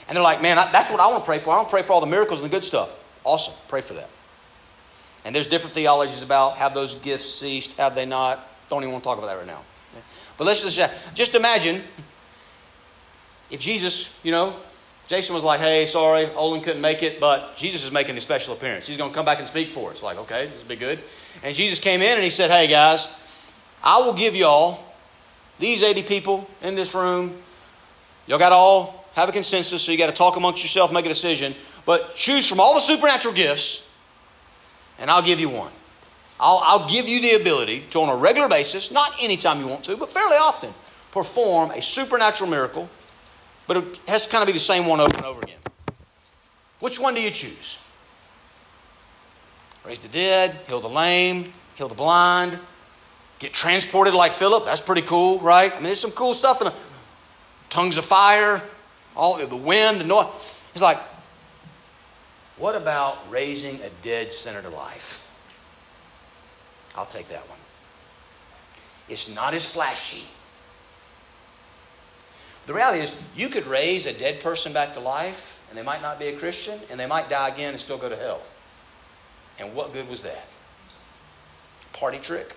And 0.07 0.17
they're 0.17 0.23
like, 0.23 0.41
man, 0.41 0.57
that's 0.73 0.91
what 0.91 1.01
I 1.01 1.09
want 1.09 1.25
to 1.25 1.27
pray 1.27 1.39
for. 1.39 1.51
I 1.51 1.57
want 1.57 1.69
to 1.69 1.73
pray 1.73 1.83
for 1.83 1.93
all 1.93 2.01
the 2.01 2.07
miracles 2.07 2.41
and 2.41 2.51
the 2.51 2.55
good 2.55 2.65
stuff. 2.65 2.97
Awesome. 3.29 3.55
Pray 3.69 3.83
for 3.83 3.93
that. 3.93 4.09
And 5.27 5.35
there's 5.35 5.47
different 5.47 5.75
theologies 5.75 6.23
about 6.23 6.57
have 6.57 6.73
those 6.73 6.95
gifts 6.95 7.27
ceased, 7.27 7.77
have 7.77 7.95
they 7.95 8.07
not. 8.07 8.41
Don't 8.71 8.83
even 8.83 8.93
want 8.93 9.05
to 9.05 9.09
talk 9.09 9.19
about 9.19 9.27
that 9.27 9.37
right 9.37 9.47
now. 9.47 9.63
But 10.39 10.47
let's 10.47 10.63
just, 10.63 11.15
just 11.15 11.35
imagine 11.35 11.83
if 13.51 13.61
Jesus, 13.61 14.19
you 14.25 14.33
know, 14.33 14.57
Jason 15.09 15.35
was 15.35 15.45
like, 15.45 15.61
hey, 15.61 15.85
sorry, 15.85 16.31
Olin 16.37 16.63
couldn't 16.63 16.81
make 16.81 17.03
it, 17.03 17.21
but 17.21 17.55
Jesus 17.55 17.85
is 17.85 17.93
making 17.93 18.17
a 18.17 18.21
special 18.21 18.55
appearance. 18.55 18.87
He's 18.87 18.97
going 18.97 19.11
to 19.11 19.15
come 19.15 19.27
back 19.27 19.41
and 19.41 19.49
speak 19.49 19.69
for 19.69 19.91
us. 19.91 20.03
Like, 20.03 20.17
okay, 20.19 20.47
this 20.47 20.63
will 20.63 20.71
be 20.71 20.77
good. 20.77 20.99
And 21.43 21.55
Jesus 21.55 21.81
came 21.81 22.01
in 22.01 22.15
and 22.15 22.23
he 22.23 22.31
said, 22.31 22.51
hey, 22.51 22.67
guys, 22.67 23.15
I 23.83 24.01
will 24.01 24.15
give 24.15 24.35
y'all, 24.35 24.83
these 25.59 25.83
80 25.83 26.05
people 26.05 26.49
in 26.63 26.77
this 26.77 26.95
room, 26.95 27.37
y'all 28.27 28.39
got 28.39 28.51
to 28.51 28.55
all 28.55 29.07
have 29.15 29.29
a 29.29 29.33
consensus, 29.33 29.83
so 29.83 29.93
you 29.93 29.99
got 29.99 30.07
to 30.07 30.17
talk 30.17 30.37
amongst 30.37 30.63
yourself, 30.63 30.93
make 30.93 31.05
a 31.05 31.09
decision. 31.09 31.55
But 31.89 32.15
choose 32.15 32.47
from 32.47 32.61
all 32.61 32.75
the 32.75 32.83
supernatural 32.83 33.33
gifts, 33.33 33.91
and 34.99 35.11
I'll 35.11 35.23
give 35.23 35.41
you 35.41 35.49
one. 35.49 35.73
I'll, 36.39 36.61
I'll 36.63 36.87
give 36.87 37.09
you 37.09 37.19
the 37.23 37.41
ability 37.41 37.85
to, 37.93 38.01
on 38.01 38.11
a 38.11 38.15
regular 38.15 38.47
basis, 38.47 38.91
not 38.91 39.11
anytime 39.23 39.59
you 39.59 39.67
want 39.67 39.85
to, 39.85 39.97
but 39.97 40.11
fairly 40.11 40.37
often, 40.37 40.75
perform 41.13 41.71
a 41.71 41.81
supernatural 41.81 42.51
miracle, 42.51 42.91
but 43.67 43.79
it 43.79 44.01
has 44.07 44.27
to 44.27 44.31
kind 44.31 44.43
of 44.43 44.47
be 44.49 44.53
the 44.53 44.59
same 44.59 44.85
one 44.85 45.01
over 45.01 45.17
and 45.17 45.25
over 45.25 45.41
again. 45.41 45.57
Which 46.81 47.01
one 47.01 47.15
do 47.15 47.23
you 47.23 47.31
choose? 47.31 47.83
Raise 49.87 50.01
the 50.01 50.09
dead, 50.09 50.59
heal 50.67 50.81
the 50.81 50.91
lame, 50.91 51.51
heal 51.77 51.89
the 51.89 51.95
blind, 51.95 52.59
get 53.39 53.55
transported 53.55 54.13
like 54.13 54.35
Philip. 54.35 54.67
That's 54.67 54.83
pretty 54.83 55.01
cool, 55.01 55.39
right? 55.39 55.73
I 55.73 55.77
mean, 55.77 55.85
there's 55.85 56.01
some 56.01 56.11
cool 56.11 56.35
stuff 56.35 56.61
in 56.61 56.67
the 56.67 56.75
tongues 57.71 57.97
of 57.97 58.05
fire, 58.05 58.61
all 59.17 59.39
the 59.39 59.57
wind, 59.57 60.03
the 60.03 60.07
noise. 60.07 60.27
It's 60.75 60.83
like, 60.83 60.99
what 62.59 62.75
about 62.75 63.19
raising 63.31 63.81
a 63.83 63.91
dead 64.03 64.33
sinner 64.33 64.63
to 64.63 64.69
life? 64.69 65.25
I'll 66.97 67.07
take 67.07 67.29
that 67.29 67.49
one. 67.49 67.59
It's 69.09 69.35
not 69.35 69.55
as 69.55 69.71
flashy. 69.71 70.27
The 72.67 72.75
reality 72.75 73.01
is, 73.01 73.19
you 73.35 73.49
could 73.49 73.67
raise 73.67 74.07
a 74.07 74.13
dead 74.13 74.41
person 74.41 74.73
back 74.73 74.93
to 74.95 75.01
life, 75.01 75.65
and 75.71 75.79
they 75.79 75.83
might 75.83 76.03
not 76.03 76.19
be 76.19 76.27
a 76.27 76.37
Christian, 76.37 76.79
and 76.91 77.01
they 77.01 77.07
might 77.07 77.31
die 77.31 77.49
again 77.49 77.71
and 77.71 77.81
still 77.81 77.97
go 77.97 78.09
to 78.09 78.17
hell. 78.17 78.43
And 79.59 79.75
what 79.75 79.93
good 79.93 80.09
was 80.09 80.23
that? 80.23 80.47
Party 81.93 82.19
trick. 82.19 82.55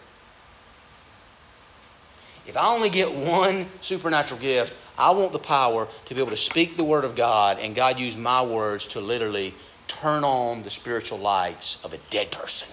If 2.46 2.58
I 2.58 2.74
only 2.74 2.90
get 2.90 3.14
one 3.14 3.68
supernatural 3.82 4.40
gift, 4.40 4.76
I 4.98 5.12
want 5.12 5.32
the 5.32 5.40
power 5.40 5.88
to 6.06 6.16
be 6.16 6.20
able 6.20 6.32
to 6.32 6.38
speak 6.38 6.76
the 6.76 6.84
word 6.84 7.06
of 7.06 7.16
God 7.16 7.60
and 7.60 7.76
God 7.76 8.00
use 8.00 8.18
my 8.18 8.42
words 8.42 8.88
to 8.88 9.02
literally 9.02 9.54
turn 9.92 10.24
on 10.24 10.64
the 10.64 10.70
spiritual 10.70 11.18
lights 11.18 11.84
of 11.84 11.94
a 11.94 11.98
dead 12.10 12.32
person. 12.32 12.68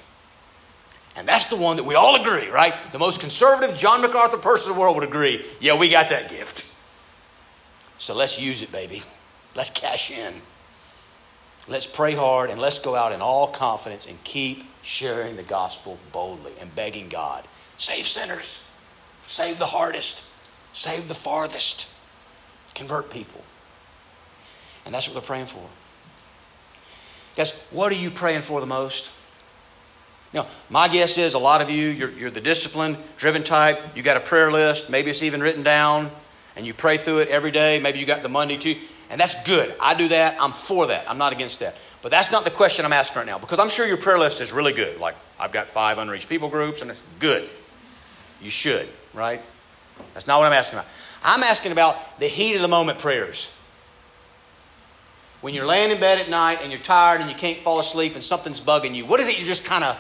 And 1.17 1.27
that's 1.27 1.47
the 1.47 1.57
one 1.57 1.77
that 1.79 1.85
we 1.85 1.97
all 1.97 2.21
agree, 2.21 2.49
right? 2.49 2.73
The 2.93 2.99
most 2.99 3.21
conservative 3.21 3.77
John 3.77 4.03
MacArthur 4.03 4.39
person 4.39 4.71
in 4.71 4.77
the 4.77 4.81
world 4.81 4.97
would 4.97 5.09
agree. 5.09 5.45
Yeah, 5.61 5.77
we 5.77 5.89
got 5.89 6.11
that 6.11 6.31
gift. 6.31 6.73
So 7.99 8.15
let's 8.15 8.41
use 8.41 8.63
it, 8.63 8.71
baby. 8.71 9.03
Let's 9.57 9.71
cash 9.71 10.13
in. 10.13 10.35
Let's 11.67 11.87
pray 11.87 12.15
hard 12.15 12.51
and 12.51 12.61
let's 12.61 12.79
go 12.79 12.95
out 12.95 13.13
in 13.13 13.21
all 13.21 13.49
confidence 13.49 14.07
and 14.07 14.23
keep 14.23 14.65
sharing 14.83 15.37
the 15.37 15.43
gospel 15.43 15.99
boldly 16.13 16.53
and 16.61 16.75
begging 16.75 17.09
God. 17.09 17.45
Save 17.77 18.07
sinners. 18.07 18.71
Save 19.27 19.59
the 19.59 19.67
hardest. 19.67 20.25
Save 20.73 21.09
the 21.09 21.15
farthest. 21.15 21.93
Convert 22.75 23.11
people. 23.11 23.43
And 24.87 24.95
that's 24.95 25.09
what 25.09 25.15
they're 25.15 25.23
praying 25.23 25.47
for. 25.47 25.69
Guys, 27.39 27.53
what 27.71 27.93
are 27.93 27.95
you 27.95 28.11
praying 28.11 28.43
for 28.43 28.61
the 28.61 28.67
most? 28.67 29.13
Now, 30.35 30.47
my 30.69 30.89
guess 30.89 31.17
is 31.17 31.35
a 31.35 31.39
lot 31.39 31.63
of 31.63 31.71
you, 31.71 31.89
you're, 31.89 32.11
you're 32.11 32.31
the 32.31 32.41
disciplined, 32.41 32.99
driven 33.17 33.45
type. 33.45 33.79
You 33.95 34.03
got 34.03 34.17
a 34.17 34.21
prayer 34.21 34.51
list. 34.51 34.91
Maybe 34.91 35.09
it's 35.09 35.23
even 35.23 35.41
written 35.41 35.63
down, 35.63 36.11
and 36.57 36.67
you 36.67 36.75
pray 36.75 36.99
through 36.99 37.21
it 37.21 37.29
every 37.29 37.53
day. 37.53 37.79
Maybe 37.81 38.01
you 38.01 38.07
got 38.07 38.23
the 38.23 38.29
Monday 38.29 38.57
too. 38.57 38.75
And 39.09 39.21
that's 39.21 39.43
good. 39.45 39.73
I 39.81 39.95
do 39.95 40.09
that. 40.09 40.37
I'm 40.39 40.51
for 40.51 40.89
that. 40.89 41.09
I'm 41.09 41.17
not 41.17 41.33
against 41.33 41.61
that. 41.61 41.77
But 42.03 42.11
that's 42.11 42.31
not 42.33 42.45
the 42.45 42.51
question 42.51 42.85
I'm 42.85 42.93
asking 42.93 43.21
right 43.21 43.27
now 43.27 43.39
because 43.39 43.61
I'm 43.61 43.71
sure 43.71 43.87
your 43.87 43.97
prayer 43.97 44.19
list 44.19 44.41
is 44.41 44.53
really 44.53 44.73
good. 44.73 44.99
Like, 44.99 45.15
I've 45.39 45.53
got 45.53 45.69
five 45.69 45.99
unreached 45.99 46.29
people 46.29 46.51
groups, 46.51 46.83
and 46.83 46.91
it's 46.91 47.03
good. 47.21 47.49
You 48.43 48.51
should 48.51 48.89
right? 49.15 49.41
That's 50.15 50.27
not 50.27 50.39
what 50.39 50.47
I'm 50.47 50.53
asking 50.53 50.79
about. 50.81 50.91
I'm 51.23 51.43
asking 51.43 51.73
about 51.73 52.19
the 52.21 52.27
heat 52.27 52.55
of 52.55 52.63
the 52.63 52.69
moment 52.69 52.99
prayers. 52.99 53.58
When 55.41 55.55
you're 55.55 55.67
laying 55.67 55.91
in 55.91 56.01
bed 56.01 56.19
at 56.19 56.29
night 56.29 56.61
and 56.63 56.73
you're 56.73 56.81
tired 56.81 57.21
and 57.21 57.31
you 57.31 57.37
can't 57.37 57.59
fall 57.59 57.79
asleep 57.79 58.15
and 58.15 58.23
something's 58.23 58.61
bugging 58.61 58.95
you, 58.95 59.07
what 59.07 59.21
is 59.21 59.29
it 59.29 59.39
you 59.39 59.47
just 59.47 59.65
kind 59.65 59.85
of 59.85 59.97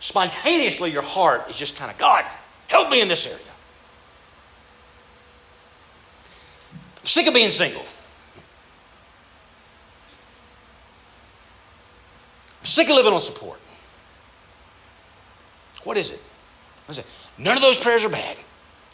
spontaneously 0.00 0.90
your 0.90 1.02
heart 1.02 1.48
is 1.48 1.56
just 1.56 1.78
kind 1.78 1.90
of, 1.90 1.96
God, 1.96 2.24
help 2.68 2.90
me 2.90 3.00
in 3.00 3.08
this 3.08 3.26
area. 3.26 3.40
I'm 7.00 7.06
sick 7.06 7.26
of 7.26 7.34
being 7.34 7.48
single. 7.48 7.84
I'm 12.60 12.66
sick 12.66 12.88
of 12.90 12.96
living 12.96 13.12
on 13.12 13.20
support. 13.20 13.60
What 15.84 15.96
is 15.96 16.12
it? 16.12 16.22
It? 16.88 17.10
None 17.38 17.56
of 17.56 17.62
those 17.62 17.78
prayers 17.78 18.04
are 18.04 18.10
bad. 18.10 18.36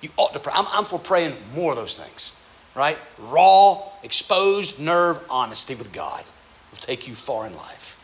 You 0.01 0.11
ought 0.17 0.33
to 0.33 0.39
pray. 0.39 0.53
I'm, 0.55 0.67
I'm 0.71 0.85
for 0.85 0.99
praying 0.99 1.37
more 1.55 1.73
of 1.73 1.77
those 1.77 1.99
things, 1.99 2.41
right? 2.75 2.97
Raw, 3.19 3.89
exposed 4.03 4.79
nerve 4.81 5.21
honesty 5.29 5.75
with 5.75 5.93
God 5.93 6.25
will 6.71 6.79
take 6.79 7.07
you 7.09 7.15
far 7.15 7.47
in 7.47 7.55
life. 7.57 7.97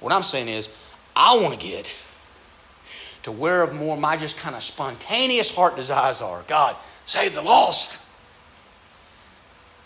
What 0.00 0.12
I'm 0.12 0.22
saying 0.22 0.48
is, 0.48 0.76
I 1.14 1.38
want 1.40 1.58
to 1.58 1.66
get 1.66 1.96
to 3.22 3.32
where 3.32 3.62
of 3.62 3.74
more 3.74 3.96
my 3.96 4.16
just 4.16 4.38
kind 4.38 4.54
of 4.54 4.62
spontaneous 4.62 5.54
heart 5.54 5.74
desires 5.74 6.22
are. 6.22 6.44
God, 6.46 6.76
save 7.06 7.34
the 7.34 7.42
lost. 7.42 8.06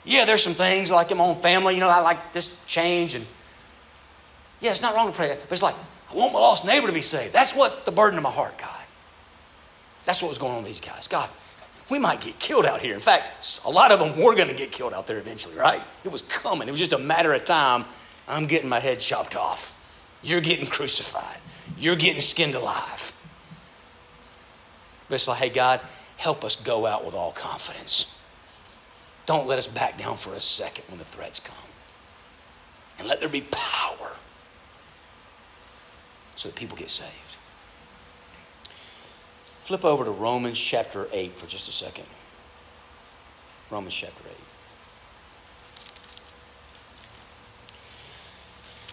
Yeah, 0.05 0.25
there's 0.25 0.43
some 0.43 0.55
things 0.55 0.91
like 0.91 1.11
in 1.11 1.19
my 1.19 1.25
own 1.25 1.37
family, 1.37 1.75
you 1.75 1.81
know, 1.81 1.89
I 1.89 2.01
like 2.01 2.33
this 2.33 2.63
change 2.67 3.15
and 3.15 3.25
yeah, 4.61 4.71
it's 4.73 4.83
not 4.83 4.95
wrong 4.95 5.11
to 5.11 5.17
pray, 5.17 5.29
that, 5.29 5.41
but 5.43 5.53
it's 5.53 5.63
like 5.63 5.75
I 6.11 6.15
want 6.15 6.33
my 6.33 6.39
lost 6.39 6.67
neighbor 6.67 6.87
to 6.87 6.93
be 6.93 7.01
saved. 7.01 7.33
That's 7.33 7.55
what 7.55 7.85
the 7.87 7.93
burden 7.93 8.19
of 8.19 8.23
my 8.23 8.31
heart, 8.31 8.59
God. 8.59 8.69
That's 10.05 10.23
what 10.23 10.29
was 10.29 10.39
going 10.39 10.53
on 10.53 10.59
with 10.59 10.67
these 10.67 10.81
guys. 10.81 11.07
God, 11.07 11.31
we 11.91 11.99
might 11.99 12.21
get 12.21 12.39
killed 12.39 12.65
out 12.65 12.81
here. 12.81 12.95
In 12.95 13.01
fact, 13.01 13.61
a 13.65 13.71
lot 13.71 13.91
of 13.91 13.99
them 13.99 14.23
were 14.23 14.35
going 14.35 14.49
to 14.49 14.55
get 14.55 14.71
killed 14.71 14.95
out 14.95 15.07
there 15.07 15.19
eventually, 15.19 15.57
right? 15.57 15.83
It 16.05 16.13
was 16.13 16.23
coming. 16.23 16.69
It 16.69 16.71
was 16.71 16.81
just 16.81 16.93
a 16.93 16.99
matter 16.99 17.35
of 17.35 17.45
time. 17.45 17.85
I'm 18.29 18.47
getting 18.47 18.69
my 18.69 18.79
head 18.79 19.01
chopped 19.01 19.37
off. 19.37 19.77
You're 20.23 20.41
getting 20.41 20.67
crucified. 20.67 21.39
You're 21.77 21.97
getting 21.97 22.21
skinned 22.21 22.55
alive. 22.55 23.13
But 25.09 25.17
it's 25.17 25.27
like, 25.27 25.39
hey, 25.39 25.49
God, 25.49 25.81
help 26.17 26.45
us 26.45 26.57
go 26.57 26.87
out 26.87 27.05
with 27.05 27.15
all 27.15 27.33
confidence. 27.33 28.23
Don't 29.27 29.47
let 29.47 29.59
us 29.59 29.67
back 29.67 29.99
down 29.99 30.17
for 30.17 30.35
a 30.35 30.41
second 30.41 30.85
when 30.89 30.99
the 30.99 31.05
threats 31.05 31.41
come. 31.41 31.57
And 32.99 33.09
let 33.09 33.21
there 33.21 33.29
be 33.29 33.43
power 33.51 34.11
so 36.37 36.49
that 36.49 36.55
people 36.55 36.77
get 36.77 36.91
saved. 36.91 37.30
Flip 39.71 39.85
over 39.85 40.05
to 40.05 40.11
Romans 40.11 40.59
chapter 40.59 41.07
8 41.13 41.31
for 41.37 41.47
just 41.47 41.69
a 41.69 41.73
second. 41.73 42.05
Romans 43.71 43.95
chapter 43.95 44.25
8. 44.29 44.37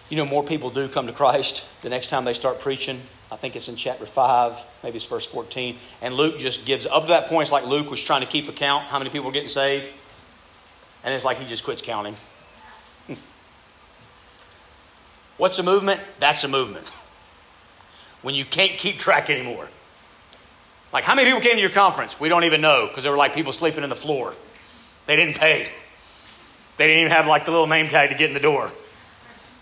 You 0.08 0.18
know, 0.18 0.24
more 0.24 0.44
people 0.44 0.70
do 0.70 0.86
come 0.86 1.08
to 1.08 1.12
Christ 1.12 1.82
the 1.82 1.88
next 1.88 2.10
time 2.10 2.24
they 2.24 2.32
start 2.32 2.60
preaching. 2.60 3.00
I 3.32 3.34
think 3.34 3.56
it's 3.56 3.68
in 3.68 3.74
chapter 3.74 4.06
5, 4.06 4.64
maybe 4.84 4.94
it's 4.94 5.04
verse 5.04 5.26
14. 5.26 5.76
And 6.00 6.14
Luke 6.14 6.38
just 6.38 6.64
gives, 6.64 6.86
up 6.86 7.02
to 7.02 7.08
that 7.08 7.26
point, 7.26 7.42
it's 7.42 7.50
like 7.50 7.66
Luke 7.66 7.90
was 7.90 8.04
trying 8.04 8.20
to 8.20 8.28
keep 8.28 8.48
account 8.48 8.84
how 8.84 9.00
many 9.00 9.10
people 9.10 9.26
were 9.26 9.32
getting 9.32 9.48
saved. 9.48 9.90
And 11.02 11.12
it's 11.12 11.24
like 11.24 11.38
he 11.38 11.44
just 11.44 11.64
quits 11.64 11.82
counting. 11.82 12.14
What's 15.38 15.58
a 15.58 15.64
movement? 15.64 16.00
That's 16.20 16.44
a 16.44 16.48
movement. 16.48 16.88
When 18.22 18.36
you 18.36 18.44
can't 18.44 18.78
keep 18.78 19.00
track 19.00 19.28
anymore. 19.28 19.68
Like, 20.92 21.04
how 21.04 21.14
many 21.14 21.26
people 21.26 21.42
came 21.42 21.54
to 21.54 21.60
your 21.60 21.70
conference? 21.70 22.18
We 22.18 22.28
don't 22.28 22.44
even 22.44 22.60
know 22.60 22.86
because 22.86 23.02
there 23.02 23.12
were 23.12 23.18
like 23.18 23.34
people 23.34 23.52
sleeping 23.52 23.84
in 23.84 23.90
the 23.90 23.96
floor. 23.96 24.34
They 25.06 25.16
didn't 25.16 25.36
pay. 25.36 25.68
They 26.78 26.86
didn't 26.86 27.00
even 27.00 27.12
have 27.12 27.26
like 27.26 27.44
the 27.44 27.50
little 27.50 27.66
name 27.66 27.88
tag 27.88 28.10
to 28.10 28.16
get 28.16 28.28
in 28.28 28.34
the 28.34 28.40
door. 28.40 28.70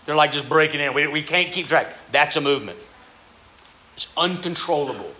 They're 0.05 0.15
like 0.15 0.31
just 0.31 0.47
breaking 0.47 0.79
in. 0.79 0.93
We, 0.93 1.07
we 1.07 1.23
can't 1.23 1.51
keep 1.51 1.67
track. 1.67 1.93
That's 2.11 2.37
a 2.37 2.41
movement. 2.41 2.79
It's 3.95 4.13
uncontrollable. 4.15 5.11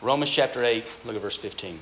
Romans 0.00 0.30
chapter 0.30 0.64
8, 0.64 0.98
look 1.04 1.14
at 1.14 1.22
verse 1.22 1.36
15. 1.36 1.78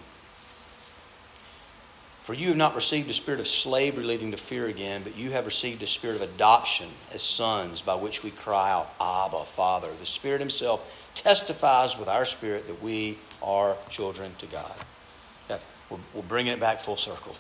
For 2.30 2.34
you 2.34 2.46
have 2.46 2.56
not 2.56 2.76
received 2.76 3.10
a 3.10 3.12
spirit 3.12 3.40
of 3.40 3.48
slavery 3.48 4.04
leading 4.04 4.30
to 4.30 4.36
fear 4.36 4.68
again, 4.68 5.00
but 5.02 5.16
you 5.16 5.32
have 5.32 5.46
received 5.46 5.82
a 5.82 5.86
spirit 5.88 6.14
of 6.14 6.22
adoption 6.22 6.86
as 7.12 7.22
sons, 7.22 7.82
by 7.82 7.96
which 7.96 8.22
we 8.22 8.30
cry 8.30 8.70
out, 8.70 8.88
Abba, 9.00 9.42
Father. 9.42 9.88
The 9.98 10.06
Spirit 10.06 10.38
Himself 10.38 11.10
testifies 11.16 11.98
with 11.98 12.06
our 12.06 12.24
spirit 12.24 12.68
that 12.68 12.80
we 12.80 13.18
are 13.42 13.76
children 13.88 14.30
to 14.38 14.46
God. 14.46 14.72
We're, 15.90 15.98
we're 16.14 16.22
bringing 16.22 16.52
it 16.52 16.60
back 16.60 16.78
full 16.78 16.94
circle. 16.94 17.34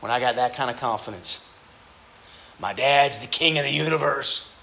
When 0.00 0.10
I 0.10 0.18
got 0.18 0.36
that 0.36 0.56
kind 0.56 0.70
of 0.70 0.78
confidence, 0.78 1.52
my 2.58 2.72
dad's 2.72 3.18
the 3.18 3.28
king 3.28 3.58
of 3.58 3.66
the 3.66 3.72
universe. 3.72 4.58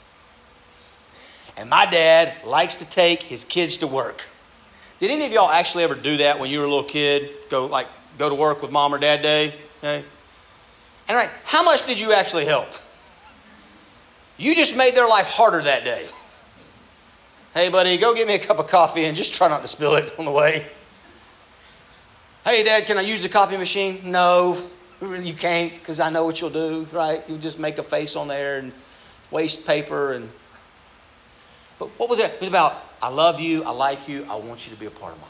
And 1.55 1.69
my 1.69 1.85
dad 1.85 2.33
likes 2.47 2.79
to 2.79 2.89
take 2.89 3.21
his 3.21 3.45
kids 3.45 3.77
to 3.77 3.85
work. 3.85 4.27
Did 4.99 5.11
any 5.11 5.23
of 5.27 5.31
y'all 5.31 5.51
actually 5.51 5.83
ever 5.83 5.93
do 5.93 6.17
that 6.17 6.39
when 6.39 6.49
you 6.49 6.57
were 6.57 6.65
a 6.65 6.67
little 6.67 6.83
kid? 6.83 7.29
Go 7.51 7.67
like 7.67 7.85
go 8.17 8.29
to 8.29 8.35
work 8.35 8.61
with 8.61 8.71
mom 8.71 8.93
or 8.93 8.97
dad 8.97 9.21
day? 9.21 9.53
Okay. 9.79 10.03
And 11.07 11.15
right, 11.15 11.29
how 11.43 11.63
much 11.63 11.85
did 11.85 11.99
you 11.99 12.13
actually 12.13 12.45
help? 12.45 12.69
You 14.37 14.55
just 14.55 14.77
made 14.77 14.95
their 14.95 15.07
life 15.07 15.27
harder 15.27 15.61
that 15.61 15.83
day. 15.83 16.07
Hey, 17.53 17.69
buddy, 17.69 17.97
go 17.97 18.15
get 18.15 18.27
me 18.27 18.35
a 18.35 18.39
cup 18.39 18.57
of 18.57 18.67
coffee 18.67 19.05
and 19.05 19.15
just 19.15 19.35
try 19.35 19.47
not 19.47 19.61
to 19.61 19.67
spill 19.67 19.95
it 19.95 20.17
on 20.17 20.25
the 20.25 20.31
way. 20.31 20.65
Hey, 22.43 22.63
Dad, 22.63 22.85
can 22.85 22.97
I 22.97 23.01
use 23.01 23.21
the 23.21 23.29
copy 23.29 23.57
machine? 23.57 24.01
No, 24.03 24.57
you 25.01 25.33
can't 25.33 25.71
because 25.71 25.99
I 25.99 26.09
know 26.09 26.25
what 26.25 26.41
you'll 26.41 26.49
do, 26.49 26.87
right? 26.91 27.23
You'll 27.27 27.37
just 27.37 27.59
make 27.59 27.77
a 27.77 27.83
face 27.83 28.15
on 28.15 28.27
there 28.27 28.57
and 28.57 28.73
waste 29.31 29.67
paper. 29.67 30.13
And 30.13 30.29
But 31.77 31.89
what 31.99 32.09
was 32.09 32.19
it? 32.19 32.31
It 32.31 32.39
was 32.39 32.49
about, 32.49 32.75
I 33.01 33.09
love 33.09 33.39
you, 33.39 33.63
I 33.63 33.71
like 33.71 34.07
you, 34.09 34.25
I 34.29 34.35
want 34.35 34.65
you 34.65 34.73
to 34.73 34.79
be 34.79 34.87
a 34.87 34.91
part 34.91 35.13
of 35.13 35.21
my. 35.21 35.27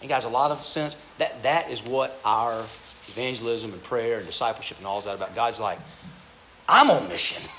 And 0.00 0.08
guys, 0.08 0.24
a 0.24 0.28
lot 0.28 0.50
of 0.50 0.58
sense, 0.58 1.02
that, 1.18 1.42
that 1.42 1.70
is 1.70 1.82
what 1.82 2.18
our 2.24 2.60
evangelism 3.08 3.72
and 3.72 3.82
prayer 3.82 4.18
and 4.18 4.26
discipleship 4.26 4.78
and 4.78 4.86
all 4.86 4.98
is 4.98 5.06
that 5.06 5.16
about. 5.16 5.34
God's 5.34 5.60
like, 5.60 5.78
I'm 6.68 6.90
on 6.90 7.08
mission. 7.08 7.50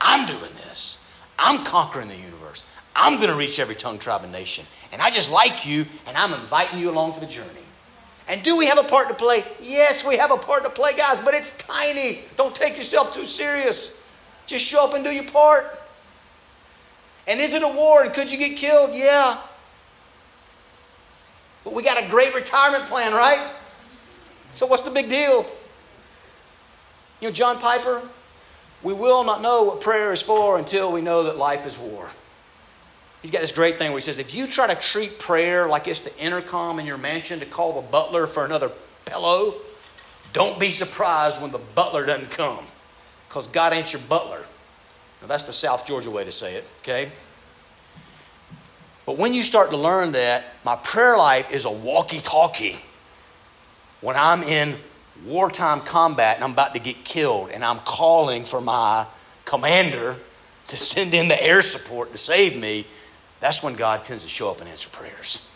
I'm 0.00 0.26
doing 0.26 0.52
this. 0.66 1.04
I'm 1.38 1.64
conquering 1.64 2.08
the 2.08 2.16
universe. 2.16 2.68
I'm 2.94 3.18
going 3.18 3.28
to 3.28 3.36
reach 3.36 3.58
every 3.58 3.74
tongue, 3.74 3.98
tribe, 3.98 4.22
and 4.22 4.32
nation. 4.32 4.64
And 4.92 5.02
I 5.02 5.10
just 5.10 5.30
like 5.30 5.66
you, 5.66 5.84
and 6.06 6.16
I'm 6.16 6.32
inviting 6.32 6.78
you 6.78 6.90
along 6.90 7.12
for 7.12 7.20
the 7.20 7.26
journey. 7.26 7.50
And 8.28 8.42
do 8.42 8.56
we 8.56 8.66
have 8.66 8.78
a 8.78 8.84
part 8.84 9.08
to 9.08 9.14
play? 9.14 9.44
Yes, 9.60 10.04
we 10.04 10.16
have 10.16 10.30
a 10.30 10.36
part 10.36 10.64
to 10.64 10.70
play, 10.70 10.96
guys, 10.96 11.20
but 11.20 11.34
it's 11.34 11.56
tiny. 11.58 12.22
Don't 12.36 12.54
take 12.54 12.76
yourself 12.76 13.12
too 13.12 13.24
serious. 13.24 14.02
Just 14.46 14.64
show 14.64 14.84
up 14.84 14.94
and 14.94 15.04
do 15.04 15.10
your 15.10 15.24
part. 15.24 15.78
And 17.28 17.40
is 17.40 17.52
it 17.52 17.62
a 17.62 17.68
war? 17.68 18.04
And 18.04 18.14
could 18.14 18.30
you 18.30 18.38
get 18.38 18.56
killed? 18.56 18.90
Yeah. 18.94 19.38
But 21.66 21.74
we 21.74 21.82
got 21.82 22.00
a 22.00 22.08
great 22.08 22.32
retirement 22.32 22.84
plan, 22.84 23.12
right? 23.12 23.52
So 24.54 24.68
what's 24.68 24.84
the 24.84 24.90
big 24.92 25.08
deal? 25.08 25.44
You 27.20 27.26
know, 27.26 27.32
John 27.32 27.58
Piper, 27.58 28.02
we 28.84 28.92
will 28.92 29.24
not 29.24 29.42
know 29.42 29.64
what 29.64 29.80
prayer 29.80 30.12
is 30.12 30.22
for 30.22 30.60
until 30.60 30.92
we 30.92 31.00
know 31.00 31.24
that 31.24 31.38
life 31.38 31.66
is 31.66 31.76
war. 31.76 32.08
He's 33.20 33.32
got 33.32 33.40
this 33.40 33.50
great 33.50 33.78
thing 33.78 33.90
where 33.90 33.96
he 33.96 34.02
says, 34.02 34.20
if 34.20 34.32
you 34.32 34.46
try 34.46 34.68
to 34.72 34.76
treat 34.76 35.18
prayer 35.18 35.66
like 35.66 35.88
it's 35.88 36.02
the 36.02 36.16
intercom 36.24 36.78
in 36.78 36.86
your 36.86 36.98
mansion 36.98 37.40
to 37.40 37.46
call 37.46 37.72
the 37.72 37.88
butler 37.88 38.28
for 38.28 38.44
another 38.44 38.70
pillow, 39.04 39.54
don't 40.32 40.60
be 40.60 40.70
surprised 40.70 41.42
when 41.42 41.50
the 41.50 41.58
butler 41.74 42.06
doesn't 42.06 42.30
come 42.30 42.64
because 43.28 43.48
God 43.48 43.72
ain't 43.72 43.92
your 43.92 44.02
butler. 44.02 44.44
Now, 45.20 45.26
that's 45.26 45.42
the 45.42 45.52
South 45.52 45.84
Georgia 45.84 46.12
way 46.12 46.22
to 46.22 46.30
say 46.30 46.54
it, 46.54 46.64
okay? 46.82 47.10
But 49.06 49.18
when 49.18 49.32
you 49.32 49.44
start 49.44 49.70
to 49.70 49.76
learn 49.76 50.12
that 50.12 50.44
my 50.64 50.74
prayer 50.76 51.16
life 51.16 51.52
is 51.52 51.64
a 51.64 51.70
walkie 51.70 52.18
talkie, 52.18 52.76
when 54.00 54.16
I'm 54.16 54.42
in 54.42 54.74
wartime 55.24 55.80
combat 55.80 56.34
and 56.34 56.44
I'm 56.44 56.52
about 56.52 56.74
to 56.74 56.80
get 56.80 57.04
killed 57.04 57.50
and 57.50 57.64
I'm 57.64 57.78
calling 57.78 58.44
for 58.44 58.60
my 58.60 59.06
commander 59.44 60.16
to 60.68 60.76
send 60.76 61.14
in 61.14 61.28
the 61.28 61.40
air 61.40 61.62
support 61.62 62.12
to 62.12 62.18
save 62.18 62.56
me, 62.56 62.84
that's 63.38 63.62
when 63.62 63.74
God 63.74 64.04
tends 64.04 64.24
to 64.24 64.28
show 64.28 64.50
up 64.50 64.60
and 64.60 64.68
answer 64.68 64.90
prayers. 64.90 65.52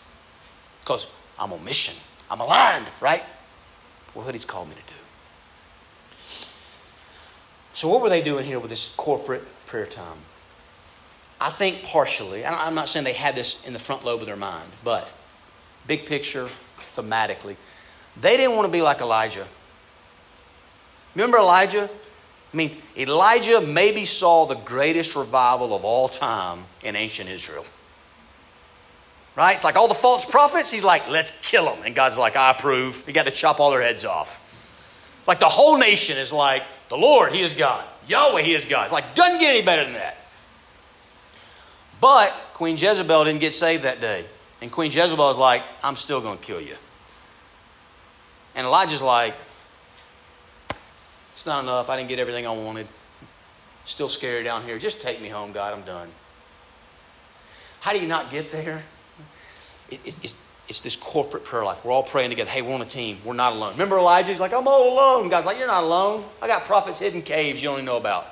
Because 0.79 1.11
I'm 1.37 1.51
on 1.51 1.63
mission. 1.63 1.95
I'm 2.29 2.39
aligned, 2.39 2.89
right? 3.01 3.23
With 4.15 4.25
what 4.25 4.33
He's 4.33 4.45
called 4.45 4.69
me 4.69 4.75
to 4.75 4.81
do. 4.81 4.99
So, 7.73 7.89
what 7.89 8.01
were 8.01 8.09
they 8.09 8.21
doing 8.21 8.45
here 8.45 8.59
with 8.59 8.69
this 8.69 8.93
corporate 8.95 9.43
prayer 9.65 9.85
time? 9.85 10.17
I 11.41 11.49
think 11.49 11.81
partially, 11.81 12.45
I'm 12.45 12.75
not 12.75 12.87
saying 12.87 13.03
they 13.03 13.13
had 13.13 13.35
this 13.35 13.65
in 13.65 13.73
the 13.73 13.79
front 13.79 14.05
lobe 14.05 14.21
of 14.21 14.27
their 14.27 14.35
mind, 14.35 14.69
but 14.83 15.11
big 15.87 16.05
picture, 16.05 16.47
thematically, 16.93 17.55
they 18.19 18.37
didn't 18.37 18.55
want 18.55 18.67
to 18.67 18.71
be 18.71 18.83
like 18.83 19.01
Elijah. 19.01 19.47
Remember 21.15 21.39
Elijah? 21.39 21.89
I 22.53 22.57
mean, 22.57 22.77
Elijah 22.95 23.59
maybe 23.59 24.05
saw 24.05 24.45
the 24.45 24.55
greatest 24.55 25.15
revival 25.15 25.73
of 25.73 25.83
all 25.83 26.07
time 26.07 26.63
in 26.83 26.95
ancient 26.95 27.27
Israel. 27.27 27.65
Right? 29.35 29.55
It's 29.55 29.63
like 29.63 29.77
all 29.77 29.87
the 29.87 29.95
false 29.95 30.25
prophets, 30.25 30.69
he's 30.69 30.83
like, 30.83 31.09
let's 31.09 31.39
kill 31.41 31.65
them. 31.65 31.79
And 31.83 31.95
God's 31.95 32.19
like, 32.19 32.35
I 32.35 32.51
approve. 32.51 33.03
You 33.07 33.13
got 33.13 33.25
to 33.25 33.31
chop 33.31 33.59
all 33.59 33.71
their 33.71 33.81
heads 33.81 34.05
off. 34.05 34.47
Like 35.25 35.39
the 35.39 35.45
whole 35.45 35.77
nation 35.77 36.17
is 36.19 36.31
like, 36.31 36.61
the 36.89 36.97
Lord, 36.97 37.31
He 37.31 37.41
is 37.41 37.55
God. 37.55 37.83
Yahweh, 38.07 38.43
He 38.43 38.53
is 38.53 38.65
God. 38.65 38.83
It's 38.83 38.93
like, 38.93 39.15
doesn't 39.15 39.39
get 39.39 39.55
any 39.55 39.65
better 39.65 39.85
than 39.85 39.93
that. 39.93 40.17
But 42.01 42.33
Queen 42.53 42.77
Jezebel 42.77 43.23
didn't 43.23 43.41
get 43.41 43.53
saved 43.53 43.83
that 43.83 44.01
day. 44.01 44.25
And 44.61 44.71
Queen 44.71 44.91
Jezebel 44.91 45.29
is 45.29 45.37
like, 45.37 45.61
I'm 45.83 45.95
still 45.95 46.19
going 46.19 46.37
to 46.37 46.43
kill 46.43 46.59
you. 46.59 46.75
And 48.55 48.65
Elijah's 48.65 49.01
like, 49.01 49.33
it's 51.33 51.45
not 51.45 51.63
enough. 51.63 51.89
I 51.89 51.97
didn't 51.97 52.09
get 52.09 52.19
everything 52.19 52.45
I 52.45 52.51
wanted. 52.51 52.87
Still 53.85 54.09
scary 54.09 54.43
down 54.43 54.63
here. 54.63 54.77
Just 54.77 54.99
take 54.99 55.21
me 55.21 55.29
home, 55.29 55.51
God. 55.51 55.73
I'm 55.73 55.83
done. 55.83 56.09
How 57.79 57.93
do 57.93 57.99
you 57.99 58.07
not 58.07 58.29
get 58.29 58.51
there? 58.51 58.83
It, 59.89 60.05
it, 60.05 60.17
it's, 60.23 60.41
it's 60.67 60.81
this 60.81 60.95
corporate 60.95 61.43
prayer 61.43 61.63
life. 61.63 61.83
We're 61.83 61.91
all 61.91 62.03
praying 62.03 62.29
together. 62.29 62.49
Hey, 62.49 62.61
we're 62.61 62.73
on 62.73 62.81
a 62.81 62.85
team. 62.85 63.17
We're 63.25 63.33
not 63.33 63.53
alone. 63.53 63.73
Remember 63.73 63.97
Elijah? 63.97 64.29
He's 64.29 64.39
like, 64.39 64.53
I'm 64.53 64.67
all 64.67 64.93
alone. 64.93 65.29
God's 65.29 65.45
like, 65.45 65.57
You're 65.57 65.67
not 65.67 65.83
alone. 65.83 66.23
I 66.41 66.47
got 66.47 66.65
prophets 66.65 66.99
hidden 66.99 67.21
caves 67.21 67.61
you 67.63 67.69
only 67.69 67.81
know 67.81 67.97
about. 67.97 68.27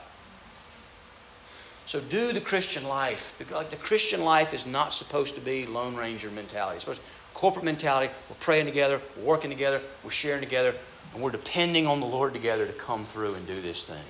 So 1.89 1.99
do 2.01 2.31
the 2.33 2.39
Christian 2.39 2.83
life. 2.83 3.35
The, 3.39 3.45
the 3.63 3.75
Christian 3.77 4.23
life 4.23 4.53
is 4.53 4.67
not 4.67 4.93
supposed 4.93 5.33
to 5.33 5.41
be 5.41 5.65
Lone 5.65 5.95
Ranger 5.95 6.29
mentality. 6.29 6.75
It's 6.75 6.83
supposed 6.83 7.01
to, 7.01 7.07
corporate 7.33 7.65
mentality. 7.65 8.13
We're 8.29 8.35
praying 8.35 8.67
together. 8.67 9.01
We're 9.17 9.23
working 9.23 9.49
together. 9.49 9.81
We're 10.03 10.11
sharing 10.11 10.39
together. 10.39 10.75
And 11.15 11.23
we're 11.23 11.31
depending 11.31 11.87
on 11.87 11.99
the 11.99 12.05
Lord 12.05 12.35
together 12.35 12.67
to 12.67 12.73
come 12.73 13.05
through 13.05 13.33
and 13.33 13.47
do 13.47 13.59
this 13.59 13.89
thing. 13.89 14.05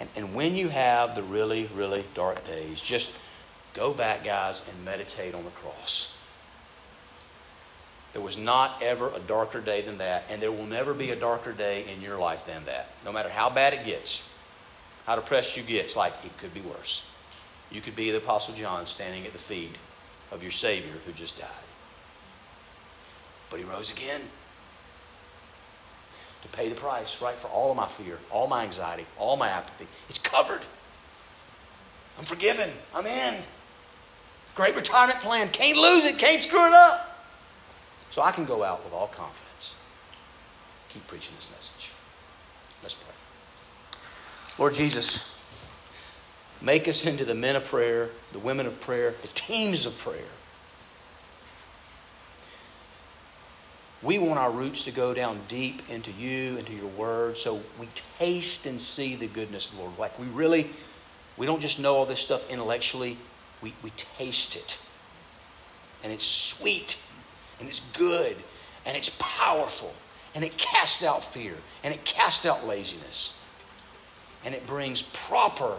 And, 0.00 0.08
and 0.16 0.34
when 0.34 0.56
you 0.56 0.68
have 0.68 1.14
the 1.14 1.22
really, 1.22 1.70
really 1.76 2.04
dark 2.12 2.44
days, 2.44 2.80
just 2.80 3.16
go 3.72 3.94
back, 3.94 4.24
guys, 4.24 4.68
and 4.68 4.84
meditate 4.84 5.32
on 5.32 5.44
the 5.44 5.50
cross. 5.52 6.18
There 8.14 8.22
was 8.22 8.36
not 8.36 8.82
ever 8.82 9.12
a 9.14 9.20
darker 9.20 9.60
day 9.60 9.82
than 9.82 9.98
that, 9.98 10.24
and 10.28 10.42
there 10.42 10.50
will 10.50 10.66
never 10.66 10.92
be 10.92 11.12
a 11.12 11.16
darker 11.16 11.52
day 11.52 11.84
in 11.86 12.02
your 12.02 12.18
life 12.18 12.46
than 12.46 12.64
that. 12.64 12.88
No 13.04 13.12
matter 13.12 13.28
how 13.28 13.48
bad 13.48 13.74
it 13.74 13.84
gets, 13.84 14.31
how 15.06 15.16
depressed 15.16 15.56
you 15.56 15.62
get, 15.62 15.84
it's 15.84 15.96
like 15.96 16.12
it 16.24 16.36
could 16.38 16.54
be 16.54 16.60
worse. 16.60 17.12
You 17.70 17.80
could 17.80 17.96
be 17.96 18.10
the 18.10 18.18
Apostle 18.18 18.54
John 18.54 18.86
standing 18.86 19.26
at 19.26 19.32
the 19.32 19.38
feet 19.38 19.78
of 20.30 20.42
your 20.42 20.52
Savior 20.52 20.92
who 21.04 21.12
just 21.12 21.40
died. 21.40 21.48
But 23.50 23.58
he 23.58 23.64
rose 23.64 23.92
again 23.92 24.20
to 26.42 26.48
pay 26.48 26.68
the 26.68 26.74
price, 26.74 27.22
right, 27.22 27.34
for 27.34 27.48
all 27.48 27.70
of 27.70 27.76
my 27.76 27.86
fear, 27.86 28.18
all 28.30 28.46
my 28.46 28.64
anxiety, 28.64 29.06
all 29.18 29.36
my 29.36 29.48
apathy. 29.48 29.86
It's 30.08 30.18
covered. 30.18 30.62
I'm 32.18 32.24
forgiven. 32.24 32.70
I'm 32.94 33.06
in. 33.06 33.34
Great 34.54 34.74
retirement 34.74 35.20
plan. 35.20 35.48
Can't 35.48 35.78
lose 35.78 36.04
it. 36.04 36.18
Can't 36.18 36.40
screw 36.40 36.66
it 36.66 36.72
up. 36.72 37.26
So 38.10 38.22
I 38.22 38.30
can 38.30 38.44
go 38.44 38.62
out 38.62 38.84
with 38.84 38.92
all 38.92 39.06
confidence. 39.08 39.80
Keep 40.90 41.06
preaching 41.06 41.34
this 41.36 41.50
message. 41.50 41.81
Lord 44.62 44.74
Jesus, 44.74 45.36
make 46.60 46.86
us 46.86 47.04
into 47.04 47.24
the 47.24 47.34
men 47.34 47.56
of 47.56 47.64
prayer, 47.64 48.10
the 48.32 48.38
women 48.38 48.66
of 48.66 48.80
prayer, 48.80 49.14
the 49.20 49.28
teams 49.28 49.86
of 49.86 49.98
prayer 49.98 50.30
We 54.02 54.18
want 54.18 54.40
our 54.40 54.50
roots 54.50 54.84
to 54.84 54.90
go 54.90 55.14
down 55.14 55.40
deep 55.48 55.88
into 55.88 56.10
you, 56.10 56.56
into 56.58 56.74
your 56.74 56.88
word, 56.88 57.36
so 57.36 57.62
we 57.78 57.86
taste 58.18 58.66
and 58.66 58.80
see 58.80 59.14
the 59.14 59.28
goodness 59.28 59.70
of 59.70 59.76
the 59.76 59.82
Lord. 59.82 59.98
Like 59.98 60.18
we 60.18 60.26
really, 60.26 60.68
we 61.36 61.46
don't 61.46 61.60
just 61.60 61.78
know 61.78 61.94
all 61.94 62.06
this 62.06 62.18
stuff 62.18 62.50
intellectually, 62.50 63.16
we, 63.62 63.72
we 63.82 63.90
taste 63.90 64.56
it. 64.56 64.80
And 66.02 66.12
it's 66.12 66.26
sweet, 66.26 67.00
and 67.60 67.68
it's 67.68 67.92
good, 67.96 68.36
and 68.86 68.96
it's 68.96 69.16
powerful, 69.20 69.94
and 70.34 70.44
it 70.44 70.56
casts 70.58 71.04
out 71.04 71.22
fear, 71.22 71.54
and 71.84 71.94
it 71.94 72.04
casts 72.04 72.44
out 72.44 72.66
laziness, 72.66 73.40
and 74.44 74.54
it 74.54 74.66
brings 74.66 75.02
proper 75.02 75.76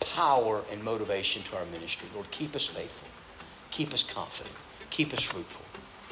power 0.00 0.62
and 0.70 0.82
motivation 0.82 1.42
to 1.42 1.56
our 1.56 1.66
ministry. 1.66 2.08
Lord, 2.14 2.30
keep 2.30 2.54
us 2.54 2.66
faithful, 2.66 3.08
keep 3.70 3.92
us 3.92 4.02
confident, 4.02 4.54
keep 4.90 5.12
us 5.12 5.22
fruitful 5.22 5.64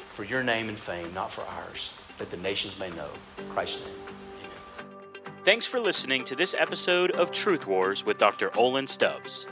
for 0.09 0.23
your 0.23 0.43
name 0.43 0.69
and 0.69 0.79
fame, 0.79 1.13
not 1.13 1.31
for 1.31 1.41
ours, 1.41 2.01
that 2.17 2.29
the 2.29 2.37
nations 2.37 2.79
may 2.79 2.89
know. 2.91 3.09
Christ's 3.49 3.85
name. 3.85 3.95
Amen. 4.39 5.33
Thanks 5.43 5.65
for 5.65 5.79
listening 5.79 6.23
to 6.25 6.35
this 6.35 6.55
episode 6.57 7.11
of 7.11 7.31
Truth 7.31 7.67
Wars 7.67 8.05
with 8.05 8.17
Dr. 8.17 8.55
Olin 8.57 8.87
Stubbs. 8.87 9.47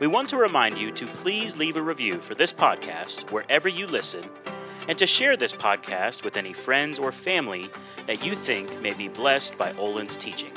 We 0.00 0.06
want 0.06 0.30
to 0.30 0.38
remind 0.38 0.78
you 0.78 0.90
to 0.92 1.06
please 1.06 1.58
leave 1.58 1.76
a 1.76 1.82
review 1.82 2.14
for 2.14 2.34
this 2.34 2.52
podcast 2.52 3.30
wherever 3.30 3.68
you 3.68 3.86
listen 3.86 4.24
and 4.88 4.96
to 4.96 5.06
share 5.06 5.36
this 5.36 5.52
podcast 5.52 6.24
with 6.24 6.38
any 6.38 6.54
friends 6.54 6.98
or 6.98 7.12
family 7.12 7.68
that 8.06 8.24
you 8.24 8.34
think 8.34 8.80
may 8.80 8.94
be 8.94 9.08
blessed 9.08 9.58
by 9.58 9.72
Olin's 9.74 10.16
teaching. 10.16 10.52